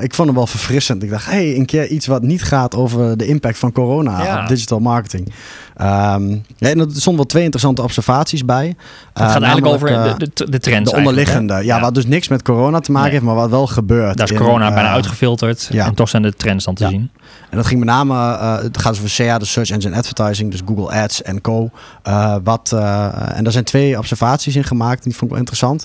ik 0.00 0.14
vond 0.14 0.28
hem 0.28 0.36
wel 0.36 0.46
verfrissend. 0.46 1.02
Ik 1.02 1.10
dacht, 1.10 1.26
hey, 1.26 1.56
een 1.56 1.66
keer 1.66 1.86
iets 1.86 2.06
wat 2.06 2.22
niet 2.22 2.42
gaat 2.42 2.74
over 2.74 3.16
de 3.16 3.26
impact 3.26 3.58
van 3.58 3.72
corona 3.72 4.24
Ja. 4.24 4.40
op 4.42 4.48
digital 4.48 4.78
marketing. 4.78 5.32
Ehm 5.76 6.30
ja, 6.56 6.68
en 6.68 6.78
er 6.78 6.86
stonden 6.90 7.16
wel 7.16 7.24
twee 7.24 7.42
interessante 7.42 7.82
observaties 7.82 8.44
bij. 8.44 8.66
Het 8.66 8.76
Eh, 9.12 9.22
gaat 9.30 9.42
eigenlijk 9.42 9.64
namelijk, 9.64 10.00
over 10.06 10.12
eh, 10.12 10.18
de, 10.18 10.30
de, 10.34 10.50
de 10.50 10.58
trends 10.58 10.90
de 10.90 10.96
onderliggende. 10.96 11.52
eigenlijk? 11.52 11.78
Ja, 11.80 11.84
wat 11.86 11.94
dus 11.94 12.06
niks 12.06 12.28
met 12.28 12.42
corona 12.42 12.80
te 12.80 12.90
maken 12.92 13.06
Nee. 13.10 13.12
heeft, 13.20 13.24
maar 13.32 13.40
wat 13.40 13.50
wel 13.50 13.66
gebeurt. 13.66 14.16
Daar 14.16 14.26
is 14.26 14.32
in, 14.32 14.38
corona 14.38 14.68
eh, 14.68 14.74
bijna 14.74 14.90
uitgefilterd. 14.90 15.68
ja. 15.72 15.86
En 15.86 15.94
toch 15.94 16.08
zijn 16.08 16.22
de 16.22 16.32
trends 16.32 16.64
dan 16.64 16.74
te 16.74 16.84
Ja. 16.84 16.90
zien. 16.90 17.10
En 17.50 17.56
dat 17.56 17.66
ging 17.66 17.78
met 17.80 17.88
name, 17.88 18.14
eh, 18.14 18.58
het 18.62 18.78
gaat 18.78 18.96
over 18.96 19.10
SEA, 19.10 19.38
de 19.38 19.44
Search 19.44 19.70
Engine 19.70 19.96
Advertising, 19.96 20.50
dus 20.50 20.60
Google 20.66 21.00
Ads 21.02 21.22
en 21.22 21.40
Co. 21.40 21.70
Eh, 22.02 22.36
wat, 22.44 22.72
eh, 22.72 23.08
en 23.36 23.42
daar 23.44 23.52
zijn 23.52 23.64
twee 23.64 23.98
observaties 23.98 24.56
in 24.56 24.64
gemaakt, 24.64 25.02
die 25.02 25.12
vond 25.12 25.22
ik 25.22 25.28
wel 25.28 25.38
interessant. 25.38 25.84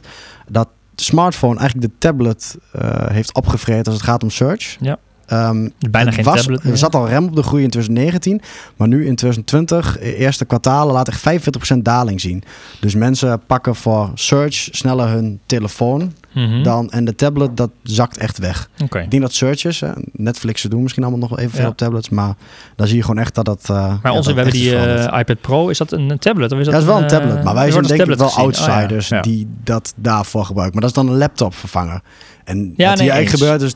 Dat 0.50 0.68
de 0.98 1.04
smartphone 1.04 1.60
eigenlijk 1.60 1.88
de 1.92 1.98
tablet 2.08 2.58
eh, 2.72 2.90
heeft 3.08 3.34
opgevreten 3.34 3.86
als 3.86 3.94
het 3.96 4.04
gaat 4.04 4.24
om 4.24 4.30
search. 4.30 4.78
Ja. 4.80 4.98
Ehm, 5.26 5.70
Bijna 5.90 6.12
geen 6.12 6.24
was- 6.24 6.40
tablet 6.42 6.64
meer. 6.64 6.72
Er 6.72 6.78
zat 6.78 6.96
al 6.96 7.08
rem 7.08 7.26
op 7.26 7.36
de 7.36 7.44
groei 7.44 7.64
in 7.64 7.70
2019, 7.70 8.42
maar 8.76 8.88
nu 8.88 9.06
in 9.06 9.16
2020, 9.16 9.98
eh, 9.98 10.20
eerste 10.20 10.46
kwartalen, 10.46 10.94
laat 10.94 11.08
echt 11.08 11.20
45% 11.20 11.86
daling 11.86 12.22
zien. 12.22 12.44
Dus 12.80 12.96
mensen 12.96 13.42
pakken 13.48 13.76
voor 13.76 14.12
search 14.14 14.54
sneller 14.72 15.08
hun 15.08 15.40
telefoon 15.46 16.14
Mhm. 16.38 16.64
dan, 16.64 16.90
en 16.90 17.06
de 17.06 17.16
tablet, 17.16 17.58
dat 17.58 17.70
zakt 17.84 18.18
echt 18.18 18.38
weg. 18.38 18.70
Ik 18.78 19.12
denk 19.12 19.22
dat 19.22 19.34
searches, 19.34 19.80
hè, 19.80 19.92
Netflix 20.12 20.62
ze 20.62 20.70
doen 20.70 20.82
misschien 20.82 21.04
allemaal 21.04 21.22
nog 21.22 21.30
wel 21.30 21.40
even 21.40 21.58
veel 21.60 21.70
op 21.70 21.78
tablets, 21.78 22.10
maar 22.10 22.36
dan 22.76 22.88
zie 22.88 22.96
je 22.96 23.02
gewoon 23.04 23.20
echt 23.20 23.36
dat 23.36 23.46
dat. 23.46 23.62
eh, 23.70 23.76
Maar 23.76 24.00
ja, 24.04 24.14
onze, 24.14 24.30
we 24.34 24.36
hebben 24.36 24.54
die 24.60 24.76
eh, 24.76 25.20
iPad 25.20 25.42
Pro. 25.42 25.70
Is 25.70 25.78
dat 25.78 25.92
een 25.92 26.20
tablet? 26.20 26.52
Of 26.52 26.60
is 26.60 26.66
ja, 26.66 26.72
dat 26.72 26.82
dat 26.82 26.82
is 26.82 26.88
wel 26.88 26.98
een 26.98 27.04
eh, 27.04 27.18
tablet, 27.18 27.44
maar 27.44 27.54
wij 27.54 27.72
zijn 27.72 27.84
denk 27.84 28.02
ik 28.02 28.18
wel 28.18 28.30
gezien. 28.30 28.42
Ja. 28.42 28.46
outsiders 28.46 29.12
die 29.22 29.48
dat 29.64 29.94
daarvoor 29.96 30.46
gebruiken. 30.46 30.80
Maar 30.80 30.90
dat 30.90 30.98
is 30.98 31.04
dan 31.04 31.14
een 31.14 31.20
laptop 31.20 31.54
vervangen. 31.56 32.02
En 32.44 32.58
Ja, 32.58 32.90
wat 32.90 32.98
nee, 32.98 33.08
hier 33.08 33.16
eigenlijk 33.16 33.30
gebeurt 33.30 33.62
is 33.62 33.76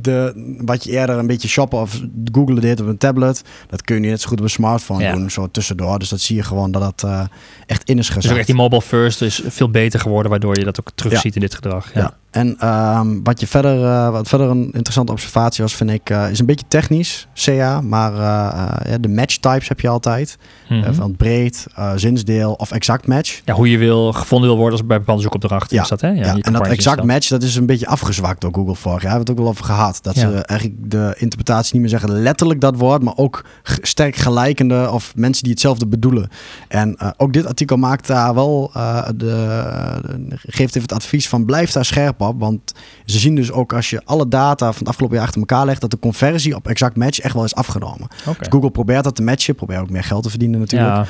de, 0.00 0.32
wat 0.64 0.84
je 0.84 0.90
eerder 0.90 1.18
een 1.18 1.26
beetje 1.26 1.48
shoppen 1.48 1.80
of 1.80 2.00
googlen 2.32 2.60
deed 2.60 2.80
op 2.80 2.86
een 2.86 2.98
tablet, 2.98 3.42
dat 3.68 3.82
kun 3.82 3.94
je 3.94 4.00
nu 4.00 4.08
net 4.08 4.20
zo 4.20 4.28
goed 4.28 4.38
op 4.38 4.44
een 4.44 4.50
smartphone 4.50 5.02
Ja. 5.02 5.12
doen, 5.12 5.30
zo 5.30 5.48
tussendoor. 5.50 5.98
Dus 5.98 6.08
dat 6.08 6.20
zie 6.20 6.36
je 6.36 6.42
gewoon 6.42 6.70
dat 6.70 6.82
dat 6.82 7.10
eh, 7.10 7.20
echt 7.66 7.88
in 7.88 7.98
is 7.98 8.06
Dus 8.06 8.14
gezet. 8.14 8.30
ook 8.32 8.36
echt 8.38 8.46
die 8.46 8.56
mobile 8.56 8.82
first 8.82 9.22
is 9.22 9.42
veel 9.46 9.70
beter 9.70 10.00
geworden, 10.00 10.30
waardoor 10.30 10.58
je 10.58 10.64
dat 10.64 10.80
ook 10.80 10.90
terug 10.94 11.20
ziet 11.20 11.34
in 11.34 11.40
dit 11.40 11.54
gedrag. 11.54 11.94
Ja. 11.94 12.16
En 12.36 12.56
ehm, 12.58 13.22
wat, 13.22 13.40
je 13.40 13.46
verder, 13.46 13.84
eh, 13.84 14.10
wat 14.10 14.28
verder 14.28 14.48
een 14.50 14.64
interessante 14.64 15.12
observatie 15.12 15.62
was, 15.64 15.74
vind 15.74 15.90
ik, 15.90 16.10
eh, 16.10 16.30
is 16.30 16.38
een 16.38 16.46
beetje 16.46 16.66
technisch, 16.68 17.28
CA, 17.34 17.80
maar 17.80 18.12
eh, 18.12 18.90
ja, 18.90 18.98
de 19.00 19.08
match 19.08 19.36
types 19.36 19.68
heb 19.68 19.80
je 19.80 19.88
altijd. 19.88 20.36
Mhm. 20.68 20.92
Van 20.94 21.16
breed, 21.16 21.66
zinsdeel 21.96 22.52
of 22.52 22.70
exact 22.70 23.06
match. 23.06 23.40
ja, 23.44 23.54
hoe 23.54 23.70
je 23.70 23.78
wil 23.78 24.12
gevonden 24.12 24.48
wil 24.48 24.58
worden 24.58 24.78
als 24.78 24.86
bij 24.88 24.98
bepaalde 24.98 25.20
zoekopdrachten. 25.22 25.76
Ja. 25.76 25.82
Is 25.82 25.88
dat, 25.88 26.00
hè? 26.00 26.08
Ja, 26.08 26.36
en 26.40 26.52
dat 26.52 26.66
exact 26.66 27.02
match, 27.04 27.28
dat 27.28 27.42
is 27.42 27.56
een 27.56 27.66
beetje 27.66 27.86
afgezwakt 27.86 28.40
door 28.40 28.54
Google 28.54 28.74
vorig 28.74 29.02
jaar. 29.02 29.10
Hebben 29.12 29.26
we 29.26 29.30
het 29.32 29.40
ook 29.40 29.44
wel 29.46 29.48
over 29.48 29.64
gehad. 29.74 29.98
Dat 30.02 30.14
Ja. 30.14 30.20
ze 30.20 30.42
eigenlijk 30.44 30.90
de 30.90 31.14
interpretatie 31.18 31.72
niet 31.72 31.82
meer 31.90 32.00
zeggen 32.00 32.22
letterlijk 32.22 32.60
dat 32.60 32.76
woord, 32.76 33.02
maar 33.02 33.16
ook 33.16 33.44
sterk 33.82 34.16
gelijkende 34.16 34.90
of 34.92 35.12
mensen 35.16 35.42
die 35.42 35.52
hetzelfde 35.52 35.86
bedoelen. 35.86 36.28
En 36.68 36.96
ook 37.16 37.32
dit 37.32 37.46
artikel 37.46 37.76
maakt 37.76 38.06
daar 38.06 38.34
wel, 38.34 38.70
de, 38.72 39.12
de- 39.16 40.36
geeft 40.46 40.76
even 40.76 40.82
het 40.88 40.92
advies 40.92 41.28
van 41.28 41.44
blijf 41.44 41.70
daar 41.72 41.84
scherp 41.84 42.20
op. 42.20 42.25
Want 42.34 42.72
ze 43.04 43.18
zien 43.18 43.34
dus 43.34 43.52
ook 43.52 43.72
als 43.72 43.90
je 43.90 44.00
alle 44.04 44.28
data 44.28 44.66
van 44.70 44.78
het 44.78 44.88
afgelopen 44.88 45.16
jaar 45.16 45.24
achter 45.26 45.40
elkaar 45.40 45.66
legt, 45.66 45.80
dat 45.80 45.90
de 45.90 45.98
conversie 45.98 46.54
op 46.54 46.68
exact 46.68 46.96
match 46.96 47.18
echt 47.18 47.34
wel 47.34 47.44
is 47.44 47.54
afgenomen. 47.54 48.08
Dus 48.38 48.48
Google 48.48 48.70
probeert 48.70 49.04
dat 49.04 49.14
te 49.14 49.22
matchen, 49.22 49.54
probeert 49.54 49.80
ook 49.80 49.90
meer 49.90 50.04
geld 50.04 50.22
te 50.22 50.30
verdienen 50.30 50.60
natuurlijk. 50.60 50.94
Ja, 50.94 51.06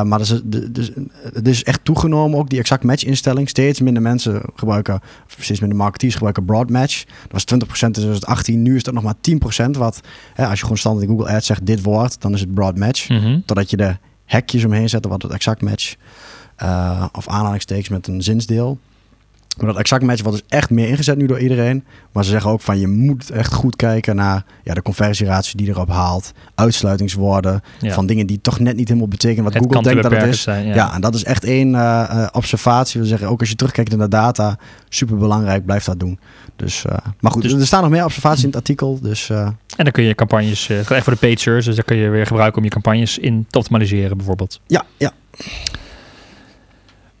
Uh, 0.00 0.02
maar 0.02 0.18
de- 0.44 0.70
dus, 0.72 0.90
het 1.32 1.48
is 1.48 1.64
echt 1.64 1.84
toegenomen, 1.84 2.38
ook 2.38 2.48
die 2.50 2.58
exact 2.58 2.84
match 2.84 3.04
instelling. 3.04 3.48
Steeds 3.48 3.80
minder 3.80 4.02
mensen 4.02 4.42
gebruiken, 4.54 4.94
of 5.26 5.36
steeds 5.44 5.60
minder 5.60 5.78
marketeers 5.78 6.12
gebruiken 6.14 6.44
broad 6.44 6.70
match. 6.70 7.04
Dat 7.04 7.32
was 7.32 7.44
20% 7.44 7.86
in 7.86 7.92
2018, 7.92 8.62
nu 8.62 8.76
is 8.76 8.82
dat 8.82 8.94
nog 8.94 9.02
maar 9.02 9.14
10%. 9.20 9.76
Wat, 9.76 10.00
hè, 10.34 10.44
als 10.46 10.54
je 10.58 10.62
gewoon 10.62 10.78
standaard 10.78 11.08
in 11.08 11.16
Google 11.16 11.34
Ads 11.34 11.46
zegt 11.46 11.66
dit 11.66 11.82
woord, 11.82 12.20
dan 12.20 12.34
is 12.34 12.40
het 12.40 12.54
broad 12.54 12.76
match. 12.78 13.08
Mhm. 13.08 13.38
Totdat 13.46 13.70
je 13.70 13.76
de 13.76 13.96
hekjes 14.24 14.64
omheen 14.64 14.88
zet, 14.88 15.06
wat 15.06 15.22
het 15.22 15.32
exact 15.32 15.62
match. 15.62 15.94
uh, 16.62 17.04
of 17.12 17.28
aanhalingstekens 17.28 17.88
met 17.88 18.06
een 18.06 18.22
zinsdeel. 18.22 18.78
Maar 19.60 19.70
dat 19.70 19.78
exact 19.78 20.02
match 20.02 20.22
wordt 20.22 20.38
dus 20.38 20.58
echt 20.58 20.70
meer 20.70 20.88
ingezet 20.88 21.16
nu 21.16 21.26
door 21.26 21.38
iedereen. 21.40 21.84
Maar 22.12 22.24
ze 22.24 22.30
zeggen 22.30 22.50
ook 22.50 22.60
van 22.60 22.78
je 22.78 22.88
moet 22.88 23.30
echt 23.30 23.52
goed 23.52 23.76
kijken 23.76 24.16
naar 24.16 24.44
ja, 24.64 24.74
de 24.74 24.82
conversieratio 24.82 25.52
die 25.56 25.68
erop 25.68 25.88
haalt. 25.88 26.32
Uitsluitingswoorden 26.54 27.62
Ja. 27.80 27.92
van 27.94 28.06
dingen 28.06 28.26
die 28.26 28.40
toch 28.40 28.58
net 28.58 28.76
niet 28.76 28.88
helemaal 28.88 29.08
betekenen 29.08 29.44
wat 29.44 29.54
Het 29.54 29.62
Google 29.62 29.82
denkt 29.82 30.02
dat 30.02 30.12
het 30.12 30.22
is. 30.24 30.42
zijn, 30.42 30.66
Ja. 30.66 30.74
ja. 30.74 30.94
en 30.94 31.00
dat 31.00 31.14
is 31.14 31.24
echt 31.24 31.44
één 31.44 31.74
eh, 31.74 32.02
eh, 32.10 32.28
observatie. 32.32 33.00
We 33.00 33.06
zeggen 33.06 33.28
ook 33.28 33.40
als 33.40 33.48
je 33.48 33.54
terugkijkt 33.56 33.90
naar 33.90 33.98
de 33.98 34.16
data, 34.16 34.58
super 34.88 35.16
belangrijk, 35.16 35.64
blijf 35.64 35.84
dat 35.84 36.00
doen. 36.00 36.18
Dus, 36.56 36.84
eh, 36.84 36.96
maar 37.20 37.32
goed, 37.32 37.42
Dus- 37.42 37.52
er 37.52 37.66
staan 37.66 37.82
nog 37.82 37.90
meer 37.90 38.04
observaties 38.04 38.40
in 38.42 38.48
het 38.48 38.56
artikel. 38.56 38.98
Dus 39.02 39.30
En 39.30 39.56
dan 39.76 39.90
kun 39.92 40.04
je 40.04 40.14
campagnes, 40.14 40.66
het 40.66 40.86
gaat 40.86 40.96
echt 40.96 41.04
voor 41.04 41.12
de 41.12 41.18
paid 41.18 41.40
search, 41.40 41.64
dus 41.64 41.74
daar 41.74 41.84
kun 41.84 41.96
je 41.96 42.08
weer 42.08 42.26
gebruiken 42.26 42.58
om 42.58 42.64
je 42.64 42.70
campagnes 42.70 43.18
in 43.18 43.46
te 43.50 43.58
optimaliseren 43.58 44.16
bijvoorbeeld. 44.16 44.60
ja, 44.66 44.84
ja. 44.96 45.12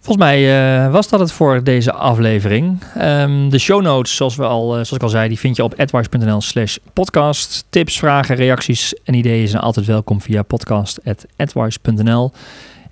Volgens 0.02 0.26
mij 0.26 0.60
eh, 0.84 0.92
was 0.92 1.08
dat 1.08 1.20
het 1.20 1.32
voor 1.32 1.64
deze 1.64 1.92
aflevering. 1.92 2.78
Ehm, 2.96 3.48
de 3.48 3.58
show 3.58 3.82
notes, 3.82 4.16
zoals, 4.16 4.36
we 4.36 4.44
al, 4.44 4.62
eh, 4.62 4.70
zoals 4.70 4.92
ik 4.92 5.02
al 5.02 5.08
zei, 5.08 5.28
die 5.28 5.38
vind 5.38 5.56
je 5.56 5.64
op 5.64 5.74
advice.nl 5.74 6.40
slash 6.40 6.76
podcast. 6.92 7.64
Tips, 7.68 7.98
vragen, 7.98 8.36
reacties 8.36 8.94
en 9.04 9.14
ideeën 9.14 9.48
zijn 9.48 9.62
altijd 9.62 9.86
welkom 9.86 10.20
via 10.20 10.42
podcast.advice.nl. 10.42 12.32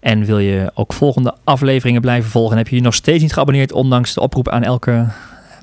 En 0.01 0.25
wil 0.25 0.39
je 0.39 0.71
ook 0.75 0.93
volgende 0.93 1.35
afleveringen 1.45 2.01
blijven 2.01 2.31
volgen, 2.31 2.57
heb 2.57 2.69
je 2.69 2.77
je 2.77 2.83
nog 2.83 2.95
steeds 2.95 3.23
niet 3.23 3.33
geabonneerd, 3.33 3.73
ondanks 3.73 4.15
de 4.15 4.21
oproep 4.21 4.49
aan 4.49 4.63
elke 4.63 5.07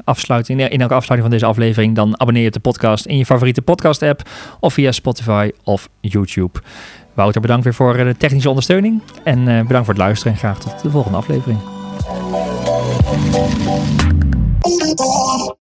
afsluiting, 0.03 0.69
in 0.69 0.81
elke 0.81 0.93
afsluiting 0.93 1.21
van 1.21 1.39
deze 1.39 1.45
aflevering, 1.45 1.95
dan 1.95 2.19
abonneer 2.19 2.41
je 2.41 2.47
op 2.47 2.53
de 2.53 2.59
podcast 2.59 3.05
in 3.05 3.17
je 3.17 3.25
favoriete 3.25 3.61
podcast 3.61 4.01
app 4.01 4.29
of 4.59 4.73
via 4.73 4.91
Spotify 4.91 5.51
of 5.63 5.89
YouTube. 5.99 6.59
Wouter, 7.15 7.41
bedankt 7.41 7.63
weer 7.63 7.73
voor 7.73 7.95
eh, 7.95 8.05
de 8.05 8.17
technische 8.17 8.49
ondersteuning. 8.49 9.01
En 9.23 9.39
eh, 9.39 9.61
bedankt 9.61 9.85
voor 9.85 9.93
het 9.93 10.03
luisteren 10.03 10.33
en 10.33 10.39
graag 10.39 10.59
tot 10.59 10.81
de 10.81 10.89
volgende 10.89 11.17
aflevering. 11.17 11.59